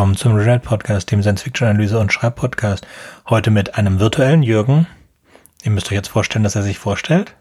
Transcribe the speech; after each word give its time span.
Willkommen 0.00 0.16
zum 0.16 0.34
Red 0.34 0.62
Podcast, 0.62 1.10
dem 1.10 1.20
Science-Fiction-Analyse- 1.20 1.98
und 1.98 2.10
Schreibpodcast. 2.10 2.86
Heute 3.28 3.50
mit 3.50 3.74
einem 3.74 4.00
virtuellen 4.00 4.42
Jürgen. 4.42 4.86
Ihr 5.62 5.72
müsst 5.72 5.88
euch 5.88 5.92
jetzt 5.92 6.08
vorstellen, 6.08 6.42
dass 6.42 6.56
er 6.56 6.62
sich 6.62 6.78
vorstellt. 6.78 7.36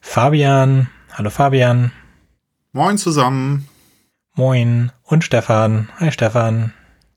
Fabian. 0.00 0.88
Hallo 1.12 1.30
Fabian. 1.30 1.90
Moin 2.70 2.98
zusammen. 2.98 3.66
Moin. 4.36 4.92
Und 5.02 5.24
Stefan. 5.24 5.88
Hi 5.98 6.12
Stefan. 6.12 6.72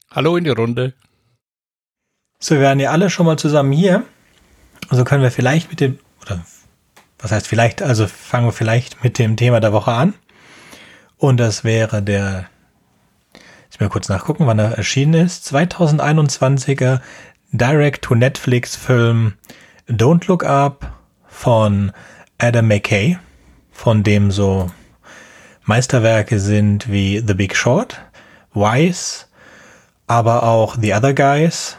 Hallo 0.09 0.35
in 0.35 0.45
die 0.45 0.49
Runde. 0.49 0.95
So, 2.39 2.55
wir 2.55 2.63
waren 2.63 2.79
ja 2.79 2.89
alle 2.89 3.11
schon 3.11 3.27
mal 3.27 3.37
zusammen 3.37 3.73
hier. 3.73 4.03
Also 4.89 5.03
können 5.03 5.21
wir 5.21 5.29
vielleicht 5.29 5.69
mit 5.69 5.79
dem, 5.79 5.99
oder 6.23 6.43
was 7.19 7.31
heißt 7.31 7.47
vielleicht, 7.47 7.83
also 7.83 8.07
fangen 8.07 8.47
wir 8.47 8.51
vielleicht 8.51 9.03
mit 9.03 9.19
dem 9.19 9.37
Thema 9.37 9.59
der 9.59 9.73
Woche 9.73 9.91
an. 9.91 10.15
Und 11.17 11.37
das 11.37 11.63
wäre 11.63 12.01
der 12.01 12.49
ich 13.71 13.79
mal 13.79 13.89
kurz 13.89 14.09
nachgucken, 14.09 14.47
wann 14.47 14.59
er 14.59 14.77
erschienen 14.77 15.13
ist. 15.13 15.51
2021er 15.53 16.99
Direct-to-Netflix-Film 17.51 19.33
Don't 19.87 20.27
Look 20.27 20.43
Up 20.43 20.93
von 21.27 21.91
Adam 22.37 22.67
McKay, 22.67 23.17
von 23.71 24.03
dem 24.03 24.31
so 24.31 24.69
Meisterwerke 25.63 26.39
sind 26.39 26.91
wie 26.91 27.23
The 27.25 27.33
Big 27.33 27.55
Short, 27.55 28.01
Wise, 28.53 29.25
aber 30.07 30.43
auch 30.43 30.75
The 30.79 30.93
Other 30.93 31.13
Guys 31.13 31.77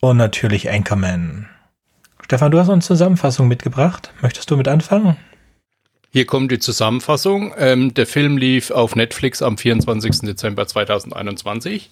und 0.00 0.16
natürlich 0.16 0.70
Anchorman. 0.70 1.48
Stefan, 2.24 2.50
du 2.50 2.58
hast 2.58 2.68
uns 2.68 2.86
Zusammenfassung 2.86 3.46
mitgebracht. 3.46 4.12
Möchtest 4.22 4.50
du 4.50 4.56
mit 4.56 4.66
anfangen? 4.66 5.16
Hier 6.14 6.26
kommt 6.26 6.52
die 6.52 6.58
Zusammenfassung. 6.58 7.54
Ähm, 7.56 7.94
der 7.94 8.06
Film 8.06 8.36
lief 8.36 8.70
auf 8.70 8.94
Netflix 8.96 9.40
am 9.40 9.56
24. 9.56 10.20
Dezember 10.20 10.66
2021. 10.66 11.88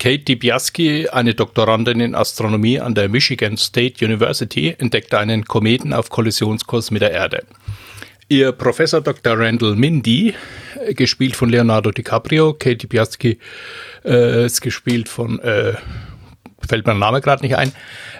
Kate 0.00 0.24
DiBiaschi, 0.24 1.10
eine 1.10 1.32
Doktorandin 1.32 2.00
in 2.00 2.16
Astronomie 2.16 2.80
an 2.80 2.96
der 2.96 3.08
Michigan 3.08 3.56
State 3.56 4.04
University, 4.04 4.74
entdeckte 4.76 5.20
einen 5.20 5.44
Kometen 5.44 5.92
auf 5.92 6.10
Kollisionskurs 6.10 6.90
mit 6.90 7.02
der 7.02 7.12
Erde. 7.12 7.44
Ihr 8.28 8.50
Professor 8.50 9.00
Dr. 9.00 9.38
Randall 9.38 9.76
Mindy, 9.76 10.34
äh, 10.84 10.94
gespielt 10.94 11.36
von 11.36 11.48
Leonardo 11.48 11.92
DiCaprio, 11.92 12.52
Kate 12.52 12.78
DiBiaschi 12.78 13.38
äh, 14.04 14.46
ist 14.46 14.60
gespielt 14.60 15.08
von 15.08 15.38
äh, 15.38 15.74
fällt 16.66 16.86
der 16.86 16.94
Name 16.94 17.20
gerade 17.20 17.44
nicht 17.44 17.56
ein, 17.56 17.72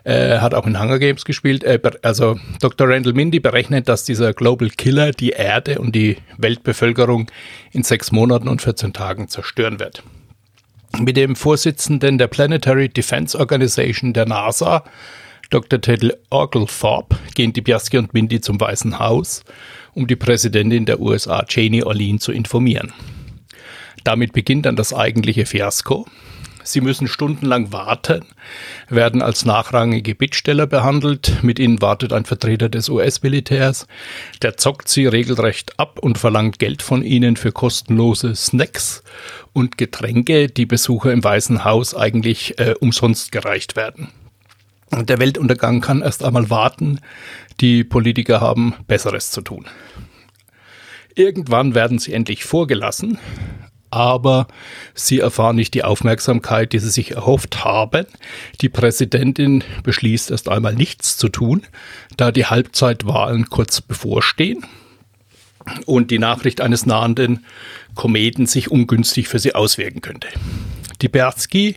äh, 0.07 0.39
hat 0.39 0.55
auch 0.55 0.67
in 0.67 0.81
Hunger 0.81 1.01
Games 1.01 1.25
gespielt. 1.25 1.65
Äh, 1.65 1.81
also 2.03 2.39
Dr. 2.61 2.89
Randall 2.89 3.12
Mindy 3.12 3.41
berechnet, 3.41 3.89
dass 3.89 4.05
dieser 4.05 4.33
Global 4.33 4.71
Killer 4.71 5.11
die 5.11 5.31
Erde 5.31 5.81
und 5.81 5.97
die 5.97 6.19
Weltbevölkerung 6.39 7.29
in 7.73 7.83
sechs 7.83 8.12
Monaten 8.12 8.47
und 8.47 8.62
14 8.62 8.93
Tagen 8.93 9.29
zerstören 9.29 9.81
wird. 9.81 10.05
Mit 10.99 11.17
dem 11.17 11.34
Vorsitzenden 11.34 12.19
der 12.19 12.29
Planetary 12.29 12.89
Defense 12.89 13.37
Organization 13.37 14.12
der 14.12 14.27
NASA, 14.27 14.84
Dr. 15.51 15.81
Teddy 15.81 16.12
Oglethorpe, 16.31 17.17
gehen 17.34 17.53
die 17.53 17.62
Piaski 17.62 17.99
und 17.99 18.15
Mindy 18.15 18.41
zum 18.41 18.61
Weißen 18.61 19.01
Haus, 19.01 19.43
um 19.93 20.07
die 20.07 20.17
Präsidentin 20.17 20.87
der 20.87 21.01
USA, 21.01 21.45
Janie 21.49 21.83
Orlean, 21.83 22.21
zu 22.21 22.31
informieren. 22.31 22.93
Damit 24.05 24.33
beginnt 24.33 24.67
dann 24.67 24.77
das 24.77 24.95
eigentliche 24.95 25.47
Fiasko. 25.47 26.07
Sie 26.67 26.81
müssen 26.81 27.06
stundenlang 27.06 27.72
warten, 27.72 28.25
werden 28.89 29.22
als 29.22 29.45
nachrangige 29.45 30.17
Bittsteller 30.17 30.67
behandelt. 30.67 31.42
Mit 31.42 31.61
ihnen 31.61 31.81
wartet 31.81 32.12
ein 32.12 32.25
Vertreter 32.25 32.69
des 32.69 32.89
US-Militärs. 32.89 33.87
Der 34.43 34.56
zockt 34.56 34.88
sie 34.88 35.06
regelrecht 35.06 35.78
ab 35.78 36.00
und 36.00 36.19
verlangt 36.19 36.59
Geld 36.59 36.82
von 36.82 37.04
ihnen 37.04 37.37
für 37.37 37.53
kostenlose 37.53 38.34
Snacks 38.34 39.04
und 39.53 39.78
Getränke, 39.78 40.49
die 40.49 40.66
Besucher 40.66 41.12
im 41.12 41.22
Weißen 41.22 41.65
Haus 41.65 41.94
eigentlich 41.94 42.59
äh, 42.59 42.75
umsonst 42.81 43.31
gereicht 43.31 43.77
werden. 43.77 44.09
Der 44.91 45.21
Weltuntergang 45.21 45.81
kann 45.81 46.03
erst 46.03 46.25
einmal 46.25 46.50
warten. 46.50 46.98
Die 47.60 47.84
Politiker 47.84 48.41
haben 48.41 48.75
Besseres 48.88 49.31
zu 49.31 49.41
tun. 49.41 49.66
Irgendwann 51.15 51.77
werden 51.77 52.00
sie 52.00 52.12
endlich 52.12 52.44
vorgelassen 52.44 53.19
aber 53.97 54.47
sie 54.95 55.21
erfahren 55.21 55.57
nicht 55.57 55.73
die 55.73 55.83
Aufmerksamkeit, 55.83 56.75
die 56.75 56.79
sie 56.79 56.91
sich 56.91 57.12
erhofft 57.12 57.65
haben. 57.65 58.05
Die 58.61 58.69
Präsidentin 58.69 59.65
beschließt 59.84 60.31
erst 60.31 60.51
einmal 60.51 60.75
nichts 60.75 61.17
zu 61.17 61.31
tun, 61.31 61.62
da 62.19 62.31
die 62.31 62.45
Halbzeitwahlen 62.45 63.49
kurz 63.49 63.81
bevorstehen 63.81 64.67
und 65.87 66.11
die 66.11 66.19
Nachricht 66.19 66.61
eines 66.61 66.84
nahenden 66.84 67.47
Kometen 67.95 68.45
sich 68.45 68.71
ungünstig 68.71 69.29
für 69.29 69.39
sie 69.39 69.55
auswirken 69.55 70.03
könnte. 70.03 70.28
Die 71.01 71.09
Bersky 71.09 71.77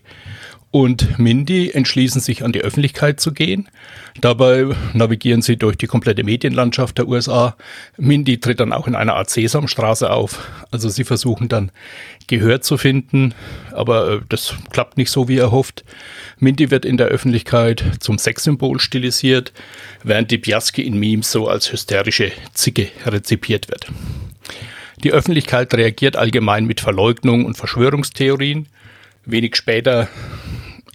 und 0.72 1.18
Mindy 1.18 1.72
entschließen 1.72 2.22
sich 2.22 2.44
an 2.44 2.52
die 2.52 2.62
Öffentlichkeit 2.62 3.20
zu 3.20 3.32
gehen. 3.32 3.68
Dabei 4.22 4.68
navigieren 4.94 5.42
sie 5.42 5.58
durch 5.58 5.78
die 5.78 5.88
komplette 5.88 6.24
Medienlandschaft 6.24 7.00
der 7.00 7.08
USA. 7.08 7.56
Mindy 7.98 8.40
tritt 8.40 8.60
dann 8.60 8.72
auch 8.72 8.88
in 8.88 8.94
einer 8.94 9.16
Art 9.16 9.32
Sesamstraße 9.32 10.12
auf. 10.12 10.48
Also 10.70 10.90
sie 10.90 11.06
versuchen 11.06 11.50
dann 11.50 11.72
Gehör 12.28 12.62
zu 12.62 12.78
finden, 12.78 13.34
aber 13.72 14.12
äh, 14.12 14.20
das 14.30 14.54
klappt 14.72 14.98
nicht 14.98 15.10
so, 15.10 15.28
wie 15.28 15.38
er 15.38 15.52
hofft. 15.52 15.84
Mindy 16.38 16.70
wird 16.70 16.86
in 16.86 16.98
der 16.98 17.08
Öffentlichkeit 17.08 17.84
zum 18.00 18.20
Sexsymbol 18.20 18.80
stilisiert, 18.80 19.52
während 20.04 20.30
die 20.30 20.38
Piaski 20.38 20.84
in 20.84 21.00
Memes 21.00 21.32
so 21.32 21.48
als 21.48 21.72
hysterische 21.72 22.32
Zicke 22.54 22.90
rezipiert 23.08 23.70
wird. 23.70 23.88
Die 25.04 25.12
Öffentlichkeit 25.12 25.74
reagiert 25.74 26.16
allgemein 26.16 26.66
mit 26.66 26.82
Verleugnung 26.82 27.46
und 27.46 27.58
Verschwörungstheorien. 27.58 28.68
Wenig 29.26 29.56
später 29.56 30.10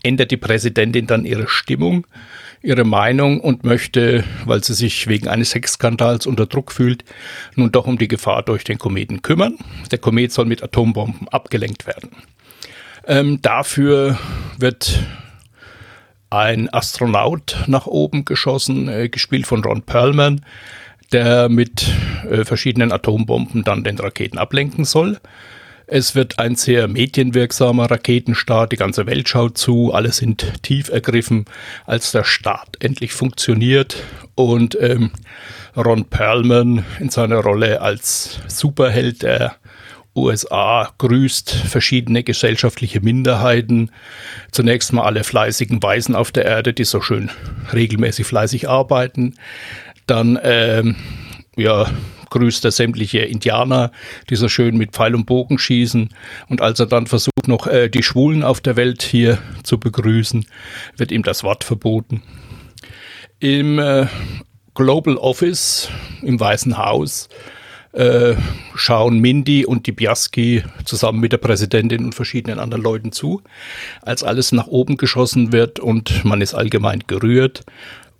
ändert 0.04 0.30
die 0.30 0.36
Präsidentin 0.36 1.06
dann 1.06 1.24
ihre 1.24 1.48
Stimmung, 1.48 2.06
ihre 2.62 2.84
Meinung 2.84 3.40
und 3.40 3.64
möchte, 3.64 4.24
weil 4.44 4.62
sie 4.62 4.74
sich 4.74 5.06
wegen 5.06 5.28
eines 5.28 5.50
Sexskandals 5.50 6.26
unter 6.26 6.46
Druck 6.46 6.72
fühlt, 6.72 7.04
nun 7.56 7.72
doch 7.72 7.86
um 7.86 7.98
die 7.98 8.08
Gefahr 8.08 8.42
durch 8.42 8.64
den 8.64 8.78
Kometen 8.78 9.22
kümmern. 9.22 9.56
Der 9.90 9.98
Komet 9.98 10.32
soll 10.32 10.46
mit 10.46 10.62
Atombomben 10.62 11.28
abgelenkt 11.28 11.86
werden. 11.86 12.10
Ähm, 13.06 13.40
dafür 13.42 14.18
wird 14.58 14.98
ein 16.30 16.72
Astronaut 16.72 17.56
nach 17.66 17.86
oben 17.86 18.24
geschossen, 18.24 18.88
äh, 18.88 19.08
gespielt 19.08 19.46
von 19.46 19.62
Ron 19.62 19.82
Perlman, 19.82 20.44
der 21.12 21.48
mit 21.48 21.86
äh, 22.28 22.44
verschiedenen 22.44 22.92
Atombomben 22.92 23.62
dann 23.62 23.84
den 23.84 23.98
Raketen 23.98 24.38
ablenken 24.38 24.84
soll. 24.84 25.18
Es 25.86 26.14
wird 26.14 26.38
ein 26.38 26.56
sehr 26.56 26.88
medienwirksamer 26.88 27.90
Raketenstart, 27.90 28.72
die 28.72 28.76
ganze 28.76 29.06
Welt 29.06 29.28
schaut 29.28 29.58
zu, 29.58 29.92
alle 29.92 30.12
sind 30.12 30.62
tief 30.62 30.88
ergriffen, 30.88 31.44
als 31.84 32.12
der 32.12 32.24
Start 32.24 32.82
endlich 32.82 33.12
funktioniert 33.12 33.96
und 34.34 34.78
ähm, 34.80 35.10
Ron 35.76 36.04
Perlman 36.06 36.84
in 37.00 37.10
seiner 37.10 37.40
Rolle 37.40 37.80
als 37.80 38.40
Superheld 38.46 39.22
der 39.22 39.56
USA 40.16 40.92
grüßt 40.98 41.50
verschiedene 41.50 42.22
gesellschaftliche 42.22 43.00
Minderheiten. 43.00 43.90
Zunächst 44.52 44.92
mal 44.92 45.02
alle 45.02 45.24
fleißigen 45.24 45.82
Weisen 45.82 46.14
auf 46.14 46.30
der 46.30 46.44
Erde, 46.44 46.72
die 46.72 46.84
so 46.84 47.00
schön 47.00 47.30
regelmäßig 47.72 48.24
fleißig 48.24 48.68
arbeiten. 48.68 49.34
Dann 50.06 50.38
ähm, 50.42 50.96
ja, 51.56 51.90
grüßt 52.34 52.64
er 52.64 52.72
sämtliche 52.72 53.20
Indianer, 53.20 53.92
die 54.28 54.34
so 54.34 54.48
schön 54.48 54.76
mit 54.76 54.90
Pfeil 54.90 55.14
und 55.14 55.24
Bogen 55.24 55.56
schießen. 55.56 56.08
Und 56.48 56.60
als 56.60 56.80
er 56.80 56.86
dann 56.86 57.06
versucht, 57.06 57.46
noch 57.46 57.68
äh, 57.68 57.88
die 57.88 58.02
Schwulen 58.02 58.42
auf 58.42 58.60
der 58.60 58.76
Welt 58.76 59.02
hier 59.02 59.38
zu 59.62 59.78
begrüßen, 59.78 60.44
wird 60.96 61.12
ihm 61.12 61.22
das 61.22 61.44
Wort 61.44 61.62
verboten. 61.62 62.22
Im 63.38 63.78
äh, 63.78 64.06
Global 64.74 65.16
Office 65.16 65.88
im 66.22 66.40
Weißen 66.40 66.76
Haus 66.76 67.28
äh, 67.92 68.34
schauen 68.74 69.20
Mindy 69.20 69.64
und 69.64 69.86
die 69.86 69.92
Biaski 69.92 70.64
zusammen 70.84 71.20
mit 71.20 71.30
der 71.30 71.38
Präsidentin 71.38 72.06
und 72.06 72.16
verschiedenen 72.16 72.58
anderen 72.58 72.82
Leuten 72.82 73.12
zu, 73.12 73.42
als 74.02 74.24
alles 74.24 74.50
nach 74.50 74.66
oben 74.66 74.96
geschossen 74.96 75.52
wird 75.52 75.78
und 75.78 76.24
man 76.24 76.40
ist 76.40 76.54
allgemein 76.54 77.04
gerührt 77.06 77.64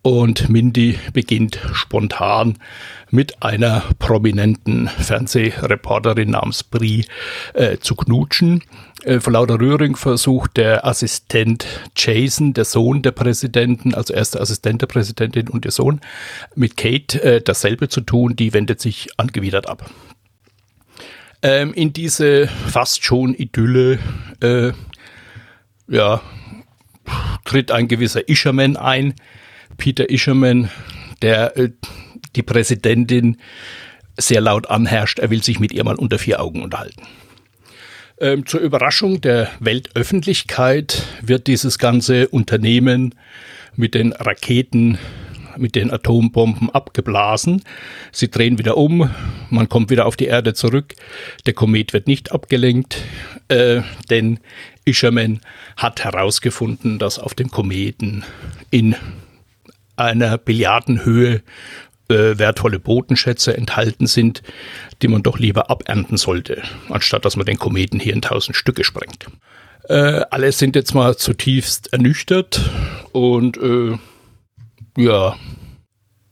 und 0.04 0.50
Mindy 0.50 0.98
beginnt 1.14 1.58
spontan 1.72 2.58
mit 3.10 3.42
einer 3.42 3.82
prominenten 3.98 4.86
Fernsehreporterin 4.86 6.30
namens 6.30 6.62
Brie 6.62 7.06
äh, 7.54 7.78
zu 7.78 7.96
knutschen. 7.96 8.62
Äh, 9.04 9.20
vor 9.20 9.32
lauter 9.32 9.58
Rühring 9.58 9.96
versucht 9.96 10.58
der 10.58 10.86
Assistent 10.86 11.66
Jason, 11.96 12.52
der 12.52 12.66
Sohn 12.66 13.00
der 13.00 13.12
Präsidenten, 13.12 13.94
also 13.94 14.12
erster 14.12 14.42
Assistent 14.42 14.82
der 14.82 14.88
Präsidentin 14.88 15.48
und 15.48 15.64
ihr 15.64 15.70
Sohn, 15.70 16.02
mit 16.54 16.76
Kate 16.76 17.22
äh, 17.22 17.40
dasselbe 17.40 17.88
zu 17.88 18.02
tun. 18.02 18.36
Die 18.36 18.52
wendet 18.52 18.82
sich 18.82 19.08
angewidert 19.16 19.70
ab. 19.70 19.90
Ähm, 21.40 21.72
in 21.72 21.94
diese 21.94 22.46
fast 22.46 23.04
schon 23.04 23.34
Idylle, 23.34 23.98
äh, 24.42 24.72
ja, 25.88 26.20
tritt 27.46 27.70
ein 27.70 27.88
gewisser 27.88 28.28
Isherman 28.28 28.76
ein, 28.76 29.14
Peter 29.76 30.10
Isherman, 30.10 30.70
der 31.22 31.56
äh, 31.56 31.70
die 32.36 32.42
Präsidentin 32.42 33.38
sehr 34.16 34.40
laut 34.40 34.68
anherrscht, 34.68 35.18
er 35.18 35.30
will 35.30 35.42
sich 35.42 35.60
mit 35.60 35.72
ihr 35.72 35.84
mal 35.84 35.96
unter 35.96 36.18
vier 36.18 36.40
Augen 36.40 36.62
unterhalten. 36.62 37.02
Ähm, 38.20 38.46
zur 38.46 38.60
Überraschung 38.60 39.20
der 39.20 39.50
Weltöffentlichkeit 39.58 41.02
wird 41.20 41.48
dieses 41.48 41.78
ganze 41.78 42.28
Unternehmen 42.28 43.14
mit 43.74 43.94
den 43.94 44.12
Raketen, 44.12 44.98
mit 45.56 45.74
den 45.74 45.90
Atombomben 45.90 46.70
abgeblasen. 46.70 47.62
Sie 48.12 48.30
drehen 48.30 48.58
wieder 48.58 48.76
um, 48.76 49.10
man 49.50 49.68
kommt 49.68 49.90
wieder 49.90 50.06
auf 50.06 50.16
die 50.16 50.26
Erde 50.26 50.54
zurück. 50.54 50.94
Der 51.46 51.54
Komet 51.54 51.92
wird 51.92 52.06
nicht 52.06 52.30
abgelenkt, 52.30 52.98
äh, 53.48 53.82
denn 54.10 54.38
Isherman 54.84 55.40
hat 55.76 56.04
herausgefunden, 56.04 57.00
dass 57.00 57.18
auf 57.18 57.34
dem 57.34 57.50
Kometen 57.50 58.24
in 58.70 58.94
einer 59.96 60.38
Billiardenhöhe 60.38 61.42
äh, 62.08 62.38
wertvolle 62.38 62.78
Bodenschätze 62.78 63.56
enthalten 63.56 64.06
sind, 64.06 64.42
die 65.02 65.08
man 65.08 65.22
doch 65.22 65.38
lieber 65.38 65.70
abernten 65.70 66.16
sollte, 66.16 66.62
anstatt 66.90 67.24
dass 67.24 67.36
man 67.36 67.46
den 67.46 67.58
Kometen 67.58 68.00
hier 68.00 68.12
in 68.12 68.22
tausend 68.22 68.56
Stücke 68.56 68.84
sprengt. 68.84 69.26
Äh, 69.88 70.22
alle 70.30 70.52
sind 70.52 70.76
jetzt 70.76 70.94
mal 70.94 71.16
zutiefst 71.16 71.92
ernüchtert 71.92 72.70
und 73.12 73.56
äh, 73.58 73.98
ja, 74.96 75.36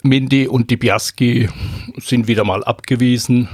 Mindy 0.02 0.46
und 0.48 0.70
Dibiaski 0.70 1.48
sind 1.96 2.28
wieder 2.28 2.44
mal 2.44 2.64
abgewiesen 2.64 3.48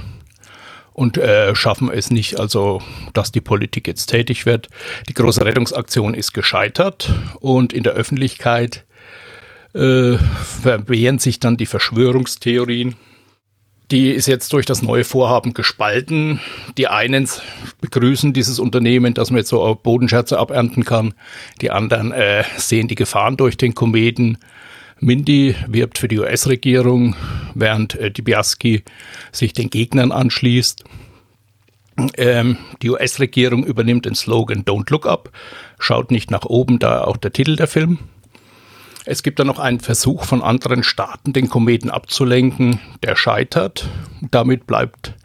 und 0.93 1.17
äh, 1.17 1.55
schaffen 1.55 1.91
es 1.91 2.11
nicht, 2.11 2.39
also 2.39 2.81
dass 3.13 3.31
die 3.31 3.41
Politik 3.41 3.87
jetzt 3.87 4.07
tätig 4.07 4.45
wird. 4.45 4.67
Die 5.07 5.13
große 5.13 5.45
Rettungsaktion 5.45 6.13
ist 6.13 6.33
gescheitert 6.33 7.11
und 7.39 7.71
in 7.71 7.83
der 7.83 7.93
Öffentlichkeit 7.93 8.85
äh, 9.73 10.17
verwehren 10.17 11.19
sich 11.19 11.39
dann 11.39 11.57
die 11.57 11.65
Verschwörungstheorien. 11.65 12.95
Die 13.91 14.11
ist 14.11 14.27
jetzt 14.27 14.53
durch 14.53 14.67
das 14.67 14.83
neue 14.83 15.03
Vorhaben 15.03 15.53
gespalten. 15.53 16.39
Die 16.77 16.87
einen 16.87 17.27
begrüßen 17.81 18.33
dieses 18.33 18.59
Unternehmen, 18.59 19.15
dass 19.15 19.31
man 19.31 19.39
jetzt 19.39 19.49
so 19.49 19.79
Bodenschätze 19.81 20.37
abernten 20.37 20.85
kann. 20.85 21.15
Die 21.61 21.71
anderen 21.71 22.11
äh, 22.11 22.43
sehen 22.57 22.87
die 22.87 22.95
Gefahren 22.95 23.35
durch 23.35 23.57
den 23.57 23.73
Kometen. 23.73 24.37
Mindy 24.99 25.55
wirbt 25.67 25.97
für 25.97 26.07
die 26.07 26.19
US-Regierung, 26.19 27.15
während 27.55 27.95
äh, 27.95 28.11
Dibiaski 28.11 28.83
sich 29.31 29.53
den 29.53 29.69
Gegnern 29.71 30.11
anschließt. 30.11 30.83
Ähm, 32.17 32.57
die 32.81 32.91
US-Regierung 32.91 33.65
übernimmt 33.65 34.05
den 34.05 34.15
Slogan 34.15 34.63
Don't 34.65 34.91
Look 34.91 35.05
Up, 35.07 35.31
schaut 35.79 36.11
nicht 36.11 36.31
nach 36.31 36.45
oben, 36.45 36.79
da 36.79 37.03
auch 37.03 37.17
der 37.17 37.33
Titel 37.33 37.55
der 37.55 37.67
Film. 37.67 37.99
Es 39.11 39.23
gibt 39.23 39.39
dann 39.39 39.47
noch 39.47 39.57
einen 39.57 39.79
Versuch 39.79 40.23
von 40.23 40.43
anderen 40.43 40.83
Staaten, 40.83 41.33
den 41.33 41.49
Kometen 41.49 41.89
abzulenken, 41.89 42.79
der 43.01 43.15
scheitert. 43.15 43.89
Damit 44.29 44.67
bleibt 44.67 45.15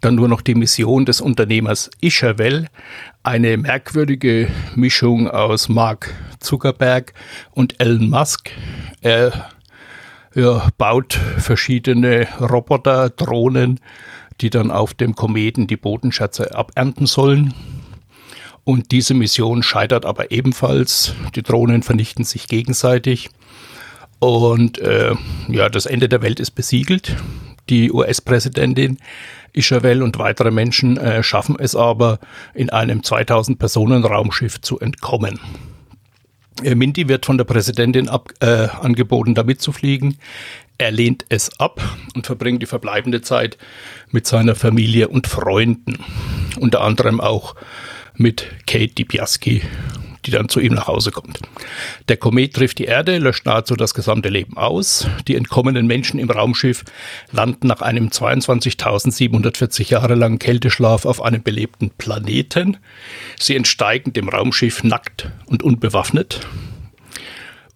dann 0.00 0.14
nur 0.14 0.26
noch 0.26 0.40
die 0.40 0.54
Mission 0.54 1.04
des 1.04 1.20
Unternehmers 1.20 1.90
Isherwell, 2.00 2.68
eine 3.24 3.58
merkwürdige 3.58 4.48
Mischung 4.74 5.28
aus 5.28 5.68
Mark 5.68 6.14
Zuckerberg 6.40 7.12
und 7.50 7.78
Elon 7.78 8.08
Musk. 8.08 8.52
Er 9.02 9.50
ja, 10.34 10.70
baut 10.78 11.12
verschiedene 11.12 12.28
Roboter, 12.40 13.10
Drohnen, 13.10 13.80
die 14.40 14.48
dann 14.48 14.70
auf 14.70 14.94
dem 14.94 15.14
Kometen 15.14 15.66
die 15.66 15.76
Bodenschätze 15.76 16.54
abernten 16.54 17.04
sollen. 17.04 17.52
Und 18.66 18.90
diese 18.90 19.14
Mission 19.14 19.62
scheitert 19.62 20.04
aber 20.04 20.32
ebenfalls. 20.32 21.14
Die 21.36 21.44
Drohnen 21.44 21.84
vernichten 21.84 22.24
sich 22.24 22.48
gegenseitig. 22.48 23.30
Und 24.18 24.80
äh, 24.80 25.14
ja, 25.46 25.68
das 25.68 25.86
Ende 25.86 26.08
der 26.08 26.20
Welt 26.20 26.40
ist 26.40 26.50
besiegelt. 26.50 27.14
Die 27.70 27.92
US-Präsidentin 27.92 28.98
Ischavel 29.52 30.02
und 30.02 30.18
weitere 30.18 30.50
Menschen 30.50 30.96
äh, 30.96 31.22
schaffen 31.22 31.54
es 31.60 31.76
aber, 31.76 32.18
in 32.54 32.70
einem 32.70 33.04
2000 33.04 33.56
Personen 33.56 34.04
Raumschiff 34.04 34.60
zu 34.60 34.80
entkommen. 34.80 35.38
Äh, 36.64 36.74
Mindy 36.74 37.08
wird 37.08 37.24
von 37.24 37.38
der 37.38 37.44
Präsidentin 37.44 38.08
ab, 38.08 38.32
äh, 38.40 38.66
angeboten, 38.80 39.36
da 39.36 39.44
mitzufliegen. 39.44 40.18
Er 40.76 40.90
lehnt 40.90 41.24
es 41.28 41.60
ab 41.60 41.80
und 42.16 42.26
verbringt 42.26 42.62
die 42.62 42.66
verbleibende 42.66 43.22
Zeit 43.22 43.58
mit 44.10 44.26
seiner 44.26 44.56
Familie 44.56 45.06
und 45.06 45.28
Freunden. 45.28 46.04
Unter 46.58 46.80
anderem 46.80 47.20
auch 47.20 47.54
mit 48.16 48.46
Kate 48.66 48.94
DiBiaschi, 48.94 49.62
die 50.24 50.30
dann 50.30 50.48
zu 50.48 50.60
ihm 50.60 50.74
nach 50.74 50.88
Hause 50.88 51.10
kommt. 51.10 51.40
Der 52.08 52.16
Komet 52.16 52.54
trifft 52.54 52.78
die 52.78 52.84
Erde, 52.84 53.18
löscht 53.18 53.46
nahezu 53.46 53.76
das 53.76 53.94
gesamte 53.94 54.28
Leben 54.28 54.56
aus. 54.56 55.06
Die 55.28 55.36
entkommenen 55.36 55.86
Menschen 55.86 56.18
im 56.18 56.30
Raumschiff 56.30 56.84
landen 57.32 57.66
nach 57.66 57.82
einem 57.82 58.08
22.740 58.08 59.90
Jahre 59.90 60.14
langen 60.14 60.38
Kälteschlaf 60.38 61.04
auf 61.04 61.22
einem 61.22 61.42
belebten 61.42 61.90
Planeten. 61.90 62.78
Sie 63.38 63.56
entsteigen 63.56 64.12
dem 64.12 64.28
Raumschiff 64.28 64.82
nackt 64.82 65.30
und 65.46 65.62
unbewaffnet. 65.62 66.40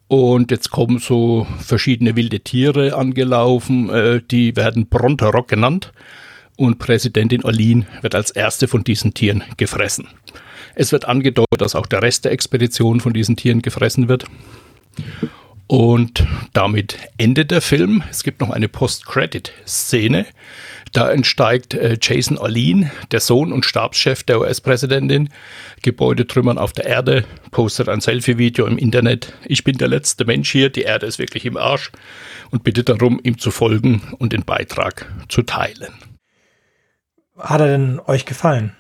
Und 0.09 0.51
jetzt 0.51 0.71
kommen 0.71 0.99
so 0.99 1.47
verschiedene 1.61 2.17
wilde 2.17 2.41
Tiere 2.41 2.97
angelaufen, 2.97 3.91
äh, 3.91 4.21
die 4.29 4.57
werden 4.57 4.89
Bronterrock 4.89 5.47
genannt 5.47 5.93
und 6.61 6.79
Präsidentin 6.79 7.45
Olin 7.45 7.87
wird 8.03 8.15
als 8.15 8.31
erste 8.31 8.69
von 8.69 8.85
diesen 8.85 9.15
Tieren 9.15 9.43
gefressen. 9.57 10.09
Es 10.75 10.93
wird 10.93 11.05
angedeutet, 11.07 11.61
dass 11.61 11.75
auch 11.75 11.87
der 11.87 12.03
Rest 12.03 12.25
der 12.25 12.33
Expedition 12.33 13.01
von 13.01 13.13
diesen 13.13 13.37
Tieren 13.37 13.63
gefressen 13.63 14.09
wird. 14.09 14.25
Und 15.67 16.27
damit 16.53 16.99
endet 17.17 17.53
der 17.53 17.61
Film. 17.61 18.03
Es 18.11 18.25
gibt 18.25 18.41
noch 18.41 18.51
eine 18.51 18.69
Post-Credit-Szene. 18.69 20.27
Da 20.93 21.13
entsteigt 21.13 21.75
äh, 21.75 21.97
Jason 22.01 22.37
Olin, 22.39 22.91
der 23.13 23.21
Sohn 23.21 23.53
und 23.53 23.65
Stabschef 23.65 24.25
der 24.25 24.41
US-Präsidentin, 24.41 25.29
Gebäudetrümmern 25.83 26.59
auf 26.59 26.73
der 26.73 26.87
Erde, 26.87 27.25
postet 27.53 27.89
ein 27.89 28.01
Selfie-Video 28.01 28.67
im 28.67 28.79
Internet. 28.79 29.33
Ich 29.45 29.63
bin 29.63 29.79
der 29.79 29.87
letzte 29.87 30.25
Mensch 30.25 30.51
hier, 30.51 30.71
die 30.71 30.83
Erde 30.83 31.07
ist 31.07 31.21
wirklich 31.21 31.47
im 31.47 31.57
Arsch 31.57 31.93
und 32.51 32.65
bittet 32.65 32.89
darum, 32.89 33.21
ihm 33.23 33.39
zu 33.39 33.53
folgen 33.53 34.03
und 34.19 34.33
den 34.33 34.45
Beitrag 34.45 35.07
zu 35.29 35.43
teilen 35.43 35.95
hat 37.41 37.61
er 37.61 37.67
denn 37.67 38.01
euch 38.07 38.27
gefallen? 38.27 38.77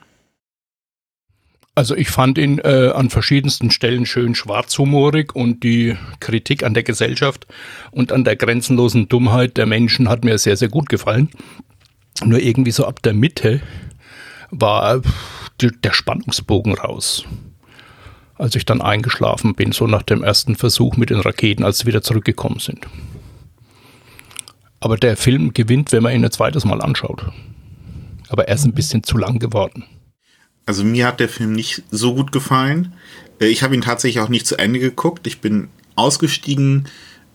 Also 1.80 1.96
ich 1.96 2.10
fand 2.10 2.36
ihn 2.36 2.58
äh, 2.58 2.92
an 2.94 3.08
verschiedensten 3.08 3.70
Stellen 3.70 4.04
schön 4.04 4.34
schwarzhumorig 4.34 5.34
und 5.34 5.62
die 5.62 5.96
Kritik 6.20 6.62
an 6.62 6.74
der 6.74 6.82
Gesellschaft 6.82 7.46
und 7.90 8.12
an 8.12 8.22
der 8.22 8.36
grenzenlosen 8.36 9.08
Dummheit 9.08 9.56
der 9.56 9.64
Menschen 9.64 10.10
hat 10.10 10.22
mir 10.22 10.36
sehr, 10.36 10.58
sehr 10.58 10.68
gut 10.68 10.90
gefallen. 10.90 11.30
Nur 12.22 12.38
irgendwie 12.38 12.70
so 12.70 12.84
ab 12.84 13.00
der 13.00 13.14
Mitte 13.14 13.62
war 14.50 15.00
der 15.58 15.92
Spannungsbogen 15.94 16.74
raus. 16.74 17.24
Als 18.34 18.54
ich 18.56 18.66
dann 18.66 18.82
eingeschlafen 18.82 19.54
bin, 19.54 19.72
so 19.72 19.86
nach 19.86 20.02
dem 20.02 20.22
ersten 20.22 20.56
Versuch 20.56 20.98
mit 20.98 21.08
den 21.08 21.20
Raketen, 21.20 21.64
als 21.64 21.78
sie 21.78 21.86
wieder 21.86 22.02
zurückgekommen 22.02 22.58
sind. 22.58 22.88
Aber 24.80 24.98
der 24.98 25.16
Film 25.16 25.54
gewinnt, 25.54 25.92
wenn 25.92 26.02
man 26.02 26.14
ihn 26.14 26.26
ein 26.26 26.30
zweites 26.30 26.66
Mal 26.66 26.82
anschaut 26.82 27.24
aber 28.30 28.46
er 28.46 28.54
ist 28.54 28.64
ein 28.64 28.74
bisschen 28.74 29.02
zu 29.02 29.18
lang 29.18 29.38
geworden. 29.38 29.84
Also 30.70 30.84
mir 30.84 31.08
hat 31.08 31.18
der 31.18 31.28
Film 31.28 31.52
nicht 31.52 31.82
so 31.90 32.14
gut 32.14 32.30
gefallen. 32.30 32.92
Äh, 33.40 33.46
ich 33.46 33.64
habe 33.64 33.74
ihn 33.74 33.80
tatsächlich 33.80 34.22
auch 34.22 34.28
nicht 34.28 34.46
zu 34.46 34.56
Ende 34.56 34.78
geguckt. 34.78 35.26
Ich 35.26 35.40
bin 35.40 35.68
ausgestiegen, 35.96 36.86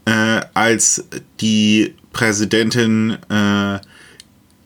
äh, 0.06 0.40
als 0.54 1.06
die 1.42 1.96
Präsidentin 2.14 3.18
äh, 3.28 3.80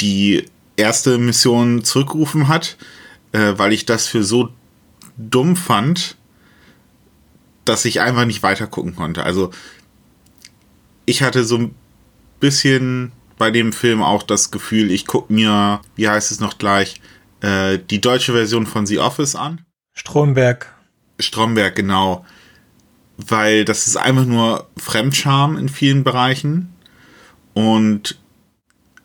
die 0.02 0.46
erste 0.78 1.18
Mission 1.18 1.84
zurückgerufen 1.84 2.48
hat, 2.48 2.78
äh, 3.32 3.54
weil 3.58 3.74
ich 3.74 3.88
das 3.88 4.06
für 4.06 4.24
so 4.24 4.50
dumm 5.18 5.56
fand, 5.56 6.16
dass 7.66 7.86
ich 7.86 8.02
einfach 8.02 8.26
nicht 8.26 8.44
weiter 8.44 8.68
gucken 8.68 8.96
konnte. 8.96 9.24
Also 9.24 9.50
ich 11.08 11.24
hatte 11.24 11.44
so 11.44 11.58
ein 11.58 11.76
bisschen 12.40 13.14
bei 13.40 13.50
dem 13.50 13.74
Film 13.74 14.04
auch 14.04 14.22
das 14.22 14.52
Gefühl, 14.52 14.92
ich 14.92 15.08
gucke 15.08 15.34
mir, 15.34 15.82
wie 15.96 16.08
heißt 16.08 16.30
es 16.30 16.40
noch 16.40 16.60
gleich, 16.60 17.02
äh, 17.42 17.80
die 17.90 18.02
deutsche 18.02 18.34
Version 18.34 18.66
von 18.66 18.86
The 18.86 19.00
Office 19.00 19.36
an. 19.36 19.66
Stromberg. 19.94 20.74
Stromberg, 21.20 21.76
genau. 21.76 22.26
Weil 23.18 23.66
das 23.66 23.88
ist 23.88 23.98
einfach 23.98 24.26
nur 24.26 24.68
Fremdscham 24.78 25.58
in 25.58 25.70
vielen 25.70 26.04
Bereichen. 26.04 26.74
Und 27.54 28.18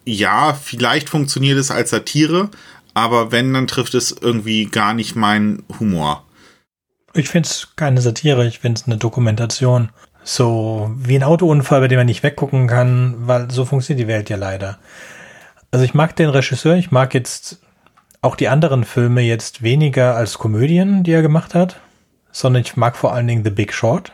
ja, 0.05 0.55
vielleicht 0.55 1.09
funktioniert 1.09 1.59
es 1.59 1.71
als 1.71 1.91
Satire, 1.91 2.51
aber 2.93 3.33
wenn, 3.33 3.53
dann 3.55 3.67
trifft 3.67 3.95
es 3.95 4.13
irgendwie 4.13 4.67
gar 4.67 4.95
nicht 4.95 5.17
meinen 5.17 5.65
Humor. 5.79 6.25
Ich 7.15 7.29
finde 7.29 7.49
es 7.49 7.69
keine 7.77 8.01
Satire, 8.01 8.47
ich 8.47 8.59
finde 8.59 8.81
es 8.81 8.87
eine 8.87 8.97
Dokumentation. 8.97 9.91
So 10.23 10.91
wie 10.97 11.17
ein 11.17 11.23
Autounfall, 11.23 11.81
bei 11.81 11.89
dem 11.89 11.99
man 11.99 12.07
nicht 12.07 12.23
weggucken 12.23 12.67
kann, 12.67 13.15
weil 13.19 13.51
so 13.51 13.65
funktioniert 13.65 14.09
die 14.09 14.13
Welt 14.13 14.31
ja 14.31 14.37
leider. 14.37 14.79
Also 15.71 15.85
ich 15.85 15.95
mag 15.95 16.17
den 16.17 16.31
Regisseur, 16.31 16.77
ich 16.77 16.91
mag 16.91 17.15
jetzt 17.15 17.61
auch 18.25 18.37
die 18.37 18.49
anderen 18.49 18.85
Filme 18.85 19.21
jetzt 19.21 19.63
weniger 19.63 20.17
als 20.17 20.39
Komödien, 20.39 21.03
die 21.03 21.13
er 21.13 21.23
gemacht 21.23 21.55
hat, 21.55 21.77
sondern 22.33 22.63
ich 22.63 22.77
mag 22.77 22.97
vor 22.97 23.13
allen 23.13 23.27
Dingen 23.27 23.45
The 23.45 23.51
Big 23.51 23.73
Short. 23.73 24.13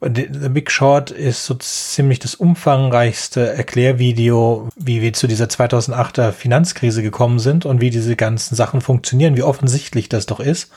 The 0.00 0.48
Big 0.48 0.70
Short 0.70 1.10
ist 1.10 1.44
so 1.44 1.54
ziemlich 1.54 2.18
das 2.18 2.34
umfangreichste 2.34 3.52
Erklärvideo, 3.52 4.68
wie 4.76 5.02
wir 5.02 5.12
zu 5.12 5.26
dieser 5.26 5.46
2008er 5.46 6.32
Finanzkrise 6.32 7.02
gekommen 7.02 7.38
sind 7.38 7.64
und 7.66 7.80
wie 7.80 7.90
diese 7.90 8.14
ganzen 8.14 8.54
Sachen 8.54 8.80
funktionieren, 8.80 9.36
wie 9.36 9.42
offensichtlich 9.42 10.08
das 10.08 10.26
doch 10.26 10.40
ist. 10.40 10.70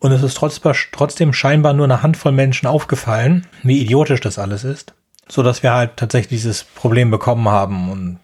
Und 0.00 0.12
es 0.12 0.22
ist 0.22 0.40
trotzdem 0.92 1.32
scheinbar 1.32 1.72
nur 1.72 1.86
eine 1.86 2.02
Handvoll 2.02 2.32
Menschen 2.32 2.66
aufgefallen, 2.68 3.46
wie 3.62 3.80
idiotisch 3.80 4.20
das 4.20 4.38
alles 4.38 4.62
ist, 4.62 4.94
so 5.28 5.42
dass 5.42 5.64
wir 5.64 5.72
halt 5.72 5.96
tatsächlich 5.96 6.40
dieses 6.40 6.62
Problem 6.62 7.10
bekommen 7.10 7.48
haben. 7.48 7.90
Und 7.90 8.18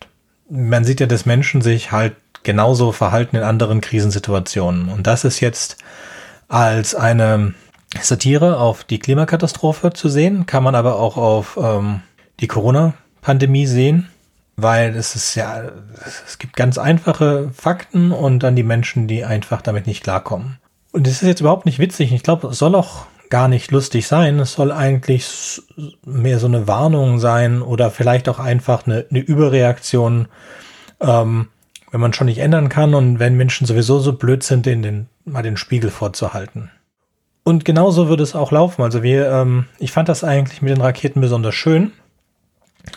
man 0.48 0.84
sieht 0.84 1.00
ja, 1.00 1.06
dass 1.06 1.26
Menschen 1.26 1.62
sich 1.62 1.90
halt 1.90 2.14
genauso 2.44 2.92
verhalten 2.92 3.36
in 3.36 3.42
anderen 3.42 3.80
Krisensituationen. 3.80 4.88
Und 4.88 5.06
das 5.06 5.24
ist 5.24 5.40
jetzt 5.40 5.78
als 6.48 6.94
eine 6.94 7.54
Satire 8.00 8.58
auf 8.58 8.84
die 8.84 8.98
Klimakatastrophe 8.98 9.92
zu 9.92 10.08
sehen, 10.08 10.46
kann 10.46 10.62
man 10.62 10.74
aber 10.74 10.98
auch 10.98 11.16
auf 11.16 11.58
ähm, 11.60 12.00
die 12.40 12.46
Corona-Pandemie 12.46 13.66
sehen, 13.66 14.08
weil 14.56 14.94
es 14.94 15.14
ist 15.14 15.34
ja, 15.34 15.62
es 16.26 16.38
gibt 16.38 16.56
ganz 16.56 16.78
einfache 16.78 17.50
Fakten 17.54 18.12
und 18.12 18.42
dann 18.42 18.56
die 18.56 18.62
Menschen, 18.62 19.08
die 19.08 19.24
einfach 19.24 19.62
damit 19.62 19.86
nicht 19.86 20.02
klarkommen. 20.02 20.58
Und 20.92 21.06
es 21.06 21.22
ist 21.22 21.28
jetzt 21.28 21.40
überhaupt 21.40 21.66
nicht 21.66 21.78
witzig. 21.78 22.12
Ich 22.12 22.22
glaube, 22.22 22.48
es 22.48 22.58
soll 22.58 22.74
auch 22.74 23.06
gar 23.30 23.48
nicht 23.48 23.70
lustig 23.72 24.06
sein. 24.06 24.38
Es 24.38 24.52
soll 24.52 24.70
eigentlich 24.70 25.60
mehr 26.04 26.38
so 26.38 26.46
eine 26.46 26.68
Warnung 26.68 27.18
sein 27.18 27.62
oder 27.62 27.90
vielleicht 27.90 28.28
auch 28.28 28.38
einfach 28.38 28.86
eine, 28.86 29.06
eine 29.10 29.18
Überreaktion, 29.18 30.28
ähm, 31.00 31.48
wenn 31.94 32.00
man 32.00 32.12
schon 32.12 32.26
nicht 32.26 32.38
ändern 32.38 32.68
kann 32.68 32.92
und 32.92 33.20
wenn 33.20 33.36
Menschen 33.36 33.68
sowieso 33.68 34.00
so 34.00 34.14
blöd 34.14 34.42
sind, 34.42 34.66
den, 34.66 34.82
den 34.82 35.06
mal 35.24 35.44
den 35.44 35.56
Spiegel 35.56 35.92
vorzuhalten. 35.92 36.72
Und 37.44 37.64
genauso 37.64 38.08
würde 38.08 38.24
es 38.24 38.34
auch 38.34 38.50
laufen. 38.50 38.82
Also 38.82 39.04
wir, 39.04 39.30
ähm, 39.30 39.66
ich 39.78 39.92
fand 39.92 40.08
das 40.08 40.24
eigentlich 40.24 40.60
mit 40.60 40.72
den 40.72 40.80
Raketen 40.80 41.20
besonders 41.20 41.54
schön, 41.54 41.92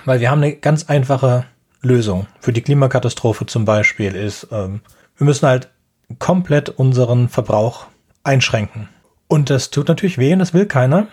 weil 0.06 0.20
wir 0.20 0.32
haben 0.32 0.42
eine 0.42 0.56
ganz 0.56 0.86
einfache 0.86 1.46
Lösung 1.84 2.26
für 2.40 2.52
die 2.52 2.64
Klimakatastrophe 2.64 3.46
zum 3.46 3.66
Beispiel 3.66 4.16
ist, 4.16 4.48
ähm, 4.52 4.82
wir 5.16 5.26
müssen 5.26 5.48
halt 5.48 5.70
komplett 6.18 6.70
unseren 6.70 7.30
Verbrauch 7.30 7.86
einschränken. 8.24 8.90
Und 9.28 9.52
das 9.52 9.70
tut 9.70 9.90
natürlich 9.90 10.18
weh 10.18 10.34
und 10.34 10.40
das 10.40 10.56
will 10.56 10.66
keiner, 10.66 11.06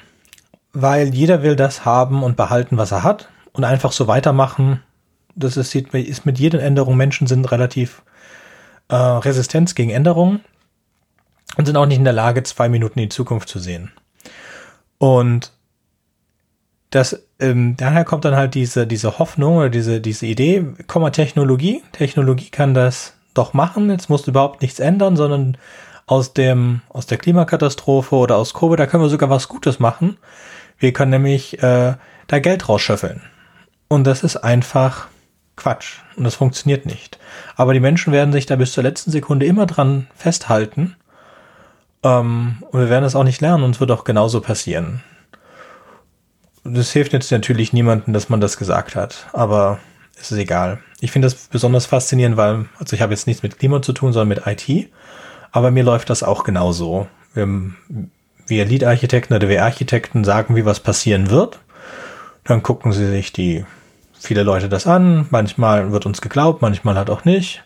weil 0.72 1.14
jeder 1.14 1.42
will 1.42 1.54
das 1.54 1.84
haben 1.84 2.22
und 2.22 2.38
behalten, 2.38 2.78
was 2.78 2.92
er 2.92 3.02
hat 3.02 3.28
und 3.52 3.64
einfach 3.64 3.92
so 3.92 4.06
weitermachen. 4.06 4.80
Das 5.34 5.56
ist, 5.56 5.74
ist 5.74 6.26
mit 6.26 6.38
jeder 6.38 6.62
Änderung, 6.62 6.96
Menschen 6.96 7.26
sind 7.26 7.50
relativ 7.50 8.02
äh, 8.88 8.94
resistent 8.94 9.74
gegen 9.74 9.90
Änderungen 9.90 10.44
und 11.56 11.66
sind 11.66 11.76
auch 11.76 11.86
nicht 11.86 11.98
in 11.98 12.04
der 12.04 12.12
Lage, 12.12 12.42
zwei 12.42 12.68
Minuten 12.68 12.98
in 12.98 13.06
die 13.06 13.14
Zukunft 13.14 13.48
zu 13.48 13.58
sehen. 13.58 13.92
Und 14.98 15.52
das, 16.90 17.26
ähm, 17.40 17.76
daher 17.76 18.04
kommt 18.04 18.24
dann 18.24 18.36
halt 18.36 18.54
diese, 18.54 18.86
diese 18.86 19.18
Hoffnung 19.18 19.56
oder 19.56 19.70
diese, 19.70 20.00
diese 20.00 20.26
Idee, 20.26 20.64
komm 20.86 21.02
mal 21.02 21.10
Technologie. 21.10 21.82
Technologie 21.92 22.50
kann 22.50 22.74
das 22.74 23.14
doch 23.34 23.52
machen. 23.52 23.90
Jetzt 23.90 24.08
musst 24.08 24.26
du 24.26 24.30
überhaupt 24.30 24.62
nichts 24.62 24.78
ändern, 24.78 25.16
sondern 25.16 25.56
aus 26.06 26.34
dem, 26.34 26.82
aus 26.88 27.06
der 27.06 27.18
Klimakatastrophe 27.18 28.14
oder 28.14 28.36
aus 28.36 28.54
Covid, 28.54 28.78
da 28.78 28.86
können 28.86 29.02
wir 29.02 29.08
sogar 29.08 29.30
was 29.30 29.48
Gutes 29.48 29.80
machen. 29.80 30.18
Wir 30.78 30.92
können 30.92 31.10
nämlich 31.10 31.62
äh, 31.62 31.94
da 32.26 32.38
Geld 32.38 32.68
rausschöffeln. 32.68 33.22
Und 33.88 34.04
das 34.04 34.22
ist 34.22 34.36
einfach 34.36 35.08
Quatsch. 35.56 35.98
Und 36.16 36.24
das 36.24 36.34
funktioniert 36.34 36.86
nicht. 36.86 37.18
Aber 37.56 37.74
die 37.74 37.80
Menschen 37.80 38.12
werden 38.12 38.32
sich 38.32 38.46
da 38.46 38.56
bis 38.56 38.72
zur 38.72 38.82
letzten 38.82 39.10
Sekunde 39.10 39.46
immer 39.46 39.66
dran 39.66 40.08
festhalten 40.16 40.96
ähm, 42.04 42.58
und 42.70 42.80
wir 42.80 42.90
werden 42.90 43.04
es 43.04 43.16
auch 43.16 43.24
nicht 43.24 43.40
lernen 43.40 43.64
und 43.64 43.74
es 43.74 43.80
wird 43.80 43.90
auch 43.90 44.04
genauso 44.04 44.40
passieren. 44.40 45.02
Das 46.62 46.92
hilft 46.92 47.12
jetzt 47.12 47.30
natürlich 47.30 47.72
niemandem, 47.72 48.14
dass 48.14 48.28
man 48.28 48.40
das 48.40 48.56
gesagt 48.56 48.94
hat, 48.94 49.26
aber 49.32 49.78
es 50.18 50.30
ist 50.30 50.38
egal. 50.38 50.78
Ich 51.00 51.10
finde 51.10 51.26
das 51.26 51.34
besonders 51.34 51.86
faszinierend, 51.86 52.36
weil, 52.36 52.66
also 52.78 52.94
ich 52.94 53.02
habe 53.02 53.12
jetzt 53.12 53.26
nichts 53.26 53.42
mit 53.42 53.58
Klima 53.58 53.82
zu 53.82 53.92
tun, 53.92 54.12
sondern 54.12 54.28
mit 54.28 54.46
IT, 54.46 54.90
aber 55.50 55.70
mir 55.70 55.82
läuft 55.82 56.10
das 56.10 56.22
auch 56.22 56.44
genauso. 56.44 57.08
Wir, 57.34 57.48
wir 58.46 58.64
Lead-Architekten 58.64 59.34
oder 59.34 59.48
wir 59.48 59.64
Architekten 59.64 60.24
sagen, 60.24 60.56
wie 60.56 60.64
was 60.64 60.80
passieren 60.80 61.30
wird. 61.30 61.58
Dann 62.44 62.62
gucken 62.62 62.92
sie 62.92 63.06
sich 63.06 63.32
die 63.32 63.64
viele 64.24 64.42
Leute 64.42 64.68
das 64.68 64.86
an. 64.86 65.26
Manchmal 65.30 65.92
wird 65.92 66.06
uns 66.06 66.20
geglaubt, 66.20 66.62
manchmal 66.62 66.96
halt 66.96 67.10
auch 67.10 67.24
nicht. 67.24 67.62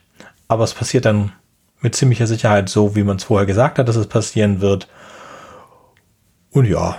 Aber 0.49 0.65
es 0.65 0.75
passiert 0.75 1.05
dann 1.05 1.33
mit 1.81 1.95
ziemlicher 1.95 2.27
Sicherheit 2.27 2.69
so, 2.69 2.97
wie 2.97 3.05
man 3.05 3.17
es 3.17 3.25
vorher 3.25 3.47
gesagt 3.47 3.79
hat, 3.79 3.89
dass 3.89 3.97
es 3.97 4.07
passieren 4.07 4.61
wird. 4.61 4.89
Und 6.51 6.67
ja, 6.67 6.97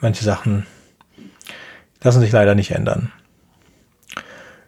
manche 0.00 0.24
Sachen 0.24 0.66
lassen 2.02 2.20
sich 2.20 2.32
leider 2.32 2.54
nicht 2.54 2.70
ändern. 2.70 3.12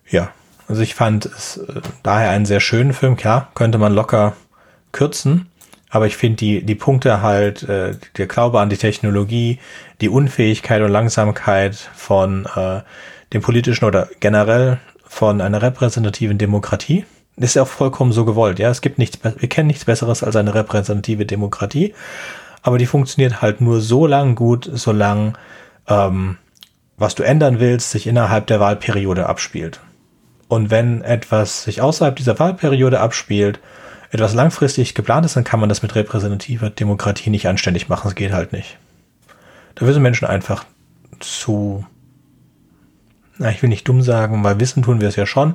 Ja, 0.09 0.33
also 0.67 0.83
ich 0.83 0.95
fand 0.95 1.27
es 1.27 1.59
äh, 1.59 1.81
daher 2.03 2.31
einen 2.31 2.47
sehr 2.47 2.61
schönen 2.61 2.93
Film. 2.93 3.17
Klar, 3.17 3.51
könnte 3.55 3.79
man 3.79 3.95
locker 3.95 4.35
kürzen, 4.93 5.47
aber 5.89 6.07
ich 6.07 6.17
finde 6.17 6.37
die, 6.37 6.63
die 6.65 6.75
Punkte 6.75 7.23
halt, 7.23 7.63
äh, 7.65 7.97
der 8.17 8.27
Glaube 8.27 8.61
an 8.61 8.71
die 8.71 8.77
Technologie, 8.77 9.59
die 10.01 10.09
Unfähigkeit 10.09 10.83
und 10.83 10.91
Langsamkeit 10.91 11.77
von 11.77 12.47
äh, 12.57 12.81
dem 13.33 13.43
politischen 13.43 13.85
oder 13.85 14.09
generell 14.21 14.79
von 15.05 15.41
einer 15.41 15.63
repräsentativen 15.63 16.39
Demokratie, 16.39 17.05
ist 17.37 17.55
ja 17.55 17.63
auch 17.63 17.69
vollkommen 17.69 18.13
so 18.13 18.25
gewollt. 18.25 18.59
Ja, 18.59 18.71
es 18.71 18.81
gibt 18.81 18.99
nichts, 18.99 19.19
wir 19.23 19.49
kennen 19.49 19.69
nichts 19.69 19.85
Besseres 19.85 20.23
als 20.23 20.37
eine 20.37 20.55
repräsentative 20.55 21.27
Demokratie, 21.27 21.95
aber 22.63 22.79
die 22.79 22.87
funktioniert 22.87 23.41
halt 23.41 23.61
nur 23.61 23.81
so 23.81 24.07
lang 24.07 24.35
gut, 24.35 24.71
solange 24.73 25.33
ähm, 25.89 26.37
was 26.97 27.15
du 27.15 27.23
ändern 27.23 27.61
willst, 27.61 27.91
sich 27.91 28.07
innerhalb 28.07 28.47
der 28.47 28.61
Wahlperiode 28.61 29.27
abspielt. 29.27 29.81
Und 30.49 30.71
wenn 30.71 31.03
etwas 31.03 31.65
sich 31.65 31.81
außerhalb 31.81 32.15
dieser 32.17 32.39
Wahlperiode 32.39 33.01
abspielt, 33.01 33.61
etwas 34.11 34.35
langfristig 34.35 34.95
geplant 34.95 35.25
ist, 35.25 35.37
dann 35.37 35.45
kann 35.45 35.61
man 35.61 35.69
das 35.69 35.83
mit 35.83 35.95
repräsentativer 35.95 36.69
Demokratie 36.69 37.31
nicht 37.31 37.49
anständig 37.49 37.89
machen. 37.89 38.09
Es 38.09 38.15
geht 38.15 38.33
halt 38.33 38.53
nicht. 38.53 38.77
Da 39.77 39.87
wissen 39.87 40.03
Menschen 40.03 40.27
einfach 40.27 40.65
zu, 41.21 41.87
na, 43.41 43.51
ich 43.51 43.63
will 43.63 43.71
nicht 43.71 43.89
dumm 43.89 44.03
sagen, 44.03 44.45
weil 44.45 44.61
wissen 44.61 44.83
tun 44.83 45.01
wir 45.01 45.09
es 45.09 45.17
ja 45.17 45.27
schon, 45.27 45.55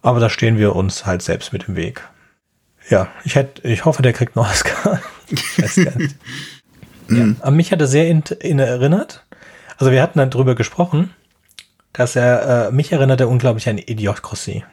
aber 0.00 0.20
da 0.20 0.30
stehen 0.30 0.58
wir 0.58 0.74
uns 0.74 1.04
halt 1.04 1.22
selbst 1.22 1.52
mit 1.52 1.68
im 1.68 1.76
Weg. 1.76 2.02
Ja, 2.88 3.08
ich 3.24 3.36
hätte, 3.36 3.66
ich 3.68 3.84
hoffe, 3.84 4.02
der 4.02 4.14
kriegt 4.14 4.36
noch 4.36 4.50
Oscar. 4.50 5.00
ja, 7.08 7.26
an 7.40 7.56
mich 7.56 7.72
hat 7.72 7.80
er 7.80 7.86
sehr 7.86 8.08
in, 8.08 8.22
in 8.40 8.58
erinnert. 8.58 9.24
Also 9.76 9.92
wir 9.92 10.02
hatten 10.02 10.18
dann 10.18 10.30
drüber 10.30 10.54
gesprochen, 10.54 11.10
dass 11.92 12.16
er, 12.16 12.68
äh, 12.68 12.72
mich 12.72 12.90
erinnert 12.90 13.20
er 13.20 13.28
unglaublich 13.28 13.68
an 13.68 13.78
Idiocracy. 13.78 14.64